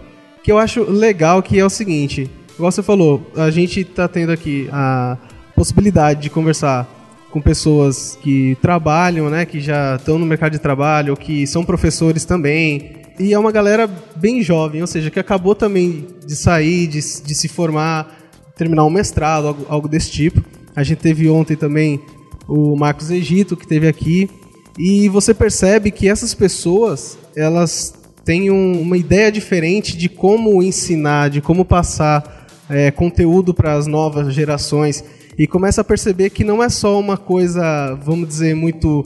que 0.43 0.51
eu 0.51 0.57
acho 0.57 0.83
legal, 0.89 1.43
que 1.43 1.59
é 1.59 1.65
o 1.65 1.69
seguinte, 1.69 2.29
igual 2.55 2.71
você 2.71 2.81
falou, 2.81 3.29
a 3.35 3.49
gente 3.51 3.83
tá 3.83 4.07
tendo 4.07 4.31
aqui 4.31 4.69
a 4.71 5.17
possibilidade 5.55 6.21
de 6.21 6.29
conversar 6.29 6.87
com 7.31 7.41
pessoas 7.41 8.17
que 8.21 8.57
trabalham, 8.61 9.29
né, 9.29 9.45
que 9.45 9.59
já 9.59 9.95
estão 9.97 10.17
no 10.17 10.25
mercado 10.25 10.53
de 10.53 10.59
trabalho, 10.59 11.15
que 11.17 11.45
são 11.45 11.63
professores 11.63 12.25
também, 12.25 12.93
e 13.19 13.33
é 13.33 13.37
uma 13.39 13.51
galera 13.51 13.87
bem 14.15 14.41
jovem, 14.41 14.81
ou 14.81 14.87
seja, 14.87 15.11
que 15.11 15.19
acabou 15.19 15.53
também 15.53 16.07
de 16.25 16.35
sair, 16.35 16.87
de, 16.87 16.99
de 16.99 17.35
se 17.35 17.47
formar, 17.49 18.17
terminar 18.55 18.85
um 18.85 18.89
mestrado, 18.89 19.47
algo, 19.47 19.65
algo 19.69 19.87
desse 19.89 20.09
tipo. 20.09 20.41
A 20.75 20.81
gente 20.83 20.99
teve 20.99 21.29
ontem 21.29 21.55
também 21.55 21.99
o 22.47 22.75
Marcos 22.77 23.11
Egito, 23.11 23.55
que 23.57 23.67
teve 23.67 23.87
aqui, 23.87 24.29
e 24.79 25.09
você 25.09 25.33
percebe 25.33 25.91
que 25.91 26.07
essas 26.07 26.33
pessoas, 26.33 27.17
elas 27.35 27.93
têm 28.23 28.49
um- 28.49 28.81
uma 28.81 28.95
ideia 28.97 29.31
diferente 29.31 29.97
de 29.97 30.07
como 30.07 30.63
ensinar, 30.63 31.29
de 31.29 31.41
como 31.41 31.65
passar 31.65 32.37
é, 32.71 32.91
conteúdo 32.91 33.51
para 33.51 33.73
as 33.73 33.87
novas 33.87 34.31
gerações. 34.31 35.03
E 35.35 35.47
começa 35.47 35.81
a 35.81 35.83
perceber 35.83 36.29
que 36.29 36.43
não 36.43 36.61
é 36.61 36.69
só 36.69 36.99
uma 36.99 37.17
coisa, 37.17 37.95
vamos 37.95 38.27
dizer, 38.27 38.55
muito 38.55 39.03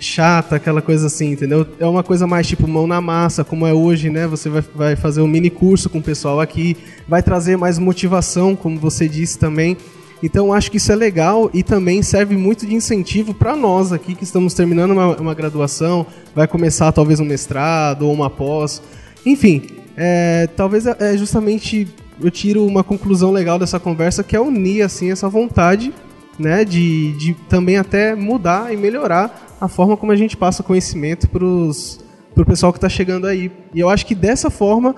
chata, 0.00 0.56
aquela 0.56 0.80
coisa 0.80 1.08
assim, 1.08 1.32
entendeu? 1.32 1.66
É 1.78 1.86
uma 1.86 2.02
coisa 2.02 2.26
mais 2.26 2.46
tipo 2.46 2.66
mão 2.66 2.86
na 2.86 3.00
massa, 3.02 3.44
como 3.44 3.66
é 3.66 3.72
hoje, 3.74 4.08
né? 4.08 4.26
Você 4.26 4.48
vai, 4.48 4.64
vai 4.74 4.96
fazer 4.96 5.20
um 5.20 5.28
mini 5.28 5.50
curso 5.50 5.90
com 5.90 5.98
o 5.98 6.02
pessoal 6.02 6.40
aqui, 6.40 6.76
vai 7.06 7.22
trazer 7.22 7.56
mais 7.58 7.78
motivação, 7.78 8.56
como 8.56 8.78
você 8.78 9.06
disse 9.08 9.38
também. 9.38 9.76
Então 10.22 10.52
acho 10.52 10.70
que 10.70 10.76
isso 10.76 10.92
é 10.92 10.94
legal 10.94 11.50
e 11.52 11.62
também 11.62 12.00
serve 12.02 12.36
muito 12.36 12.64
de 12.64 12.74
incentivo 12.74 13.34
para 13.34 13.56
nós 13.56 13.92
aqui 13.92 14.14
que 14.14 14.22
estamos 14.22 14.54
terminando 14.54 14.92
uma, 14.92 15.16
uma 15.16 15.34
graduação, 15.34 16.06
vai 16.34 16.46
começar 16.46 16.92
talvez 16.92 17.18
um 17.18 17.24
mestrado 17.24 18.06
ou 18.06 18.12
uma 18.12 18.30
pós. 18.30 18.80
Enfim, 19.26 19.62
é, 19.96 20.48
talvez 20.56 20.86
é 20.86 20.96
é 21.00 21.16
justamente 21.16 21.88
eu 22.20 22.30
tiro 22.30 22.64
uma 22.64 22.84
conclusão 22.84 23.32
legal 23.32 23.58
dessa 23.58 23.80
conversa 23.80 24.22
que 24.22 24.36
é 24.36 24.40
unir 24.40 24.82
assim 24.82 25.10
essa 25.10 25.28
vontade, 25.28 25.92
né, 26.38 26.64
de, 26.64 27.12
de 27.12 27.34
também 27.48 27.76
até 27.76 28.14
mudar 28.14 28.72
e 28.72 28.76
melhorar 28.76 29.56
a 29.60 29.66
forma 29.66 29.96
como 29.96 30.12
a 30.12 30.16
gente 30.16 30.36
passa 30.36 30.62
conhecimento 30.62 31.28
para 31.28 31.44
o 31.44 32.46
pessoal 32.46 32.72
que 32.72 32.78
está 32.78 32.88
chegando 32.88 33.26
aí. 33.26 33.50
E 33.74 33.80
eu 33.80 33.88
acho 33.88 34.06
que 34.06 34.14
dessa 34.14 34.50
forma 34.50 34.94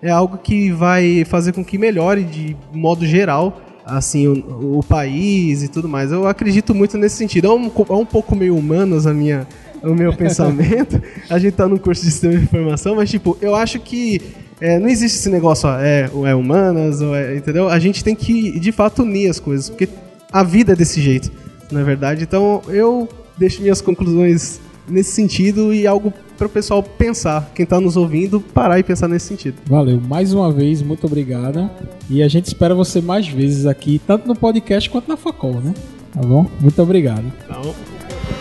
é 0.00 0.10
algo 0.10 0.38
que 0.38 0.70
vai 0.70 1.24
fazer 1.24 1.52
com 1.52 1.64
que 1.64 1.76
melhore 1.76 2.22
de 2.22 2.56
modo 2.72 3.04
geral 3.04 3.60
assim 3.88 4.28
o, 4.28 4.78
o 4.78 4.82
país 4.82 5.62
e 5.62 5.68
tudo 5.68 5.88
mais. 5.88 6.12
Eu 6.12 6.26
acredito 6.26 6.74
muito 6.74 6.96
nesse 6.98 7.16
sentido. 7.16 7.48
É 7.48 7.50
um, 7.50 7.66
é 7.66 7.92
um 7.92 8.06
pouco 8.06 8.36
meio 8.36 8.56
humanos 8.56 9.06
a 9.06 9.14
minha 9.14 9.46
o 9.82 9.94
meu 9.94 10.12
pensamento. 10.16 11.02
A 11.28 11.38
gente 11.38 11.54
tá 11.54 11.66
no 11.66 11.78
curso 11.78 12.04
de 12.04 12.10
sistema 12.10 12.36
de 12.36 12.44
informação, 12.44 12.96
mas 12.96 13.10
tipo, 13.10 13.36
eu 13.40 13.54
acho 13.54 13.80
que 13.80 14.20
é, 14.60 14.78
não 14.78 14.88
existe 14.88 15.18
esse 15.18 15.30
negócio, 15.30 15.68
ó, 15.68 15.78
é, 15.78 16.10
ou 16.12 16.26
é 16.26 16.34
humanas, 16.34 17.00
ou 17.00 17.14
é, 17.14 17.36
entendeu? 17.36 17.68
A 17.68 17.78
gente 17.78 18.02
tem 18.02 18.14
que, 18.14 18.58
de 18.58 18.72
fato, 18.72 19.02
unir 19.02 19.30
as 19.30 19.38
coisas, 19.38 19.68
porque 19.68 19.88
a 20.32 20.42
vida 20.42 20.72
é 20.72 20.76
desse 20.76 21.00
jeito, 21.00 21.30
é 21.72 21.82
verdade? 21.82 22.24
Então, 22.24 22.60
eu 22.68 23.08
deixo 23.36 23.62
minhas 23.62 23.80
conclusões 23.80 24.60
nesse 24.88 25.12
sentido 25.12 25.72
e 25.72 25.86
algo 25.86 26.12
para 26.38 26.46
o 26.46 26.50
pessoal 26.50 26.82
pensar, 26.82 27.50
quem 27.52 27.64
está 27.64 27.80
nos 27.80 27.96
ouvindo, 27.96 28.40
parar 28.40 28.78
e 28.78 28.82
pensar 28.84 29.08
nesse 29.08 29.26
sentido. 29.26 29.56
Valeu, 29.66 30.00
mais 30.00 30.32
uma 30.32 30.52
vez, 30.52 30.80
muito 30.80 31.04
obrigada. 31.04 31.68
E 32.08 32.22
a 32.22 32.28
gente 32.28 32.46
espera 32.46 32.74
você 32.74 33.00
mais 33.00 33.26
vezes 33.26 33.66
aqui, 33.66 34.00
tanto 34.06 34.28
no 34.28 34.36
podcast 34.36 34.88
quanto 34.88 35.08
na 35.08 35.16
Facol, 35.16 35.54
né? 35.60 35.74
Tá 36.14 36.20
bom? 36.20 36.46
Muito 36.60 36.80
obrigado. 36.80 37.24
Então, 37.44 37.74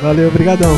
valeu, 0.01 0.27
obrigadão. 0.29 0.77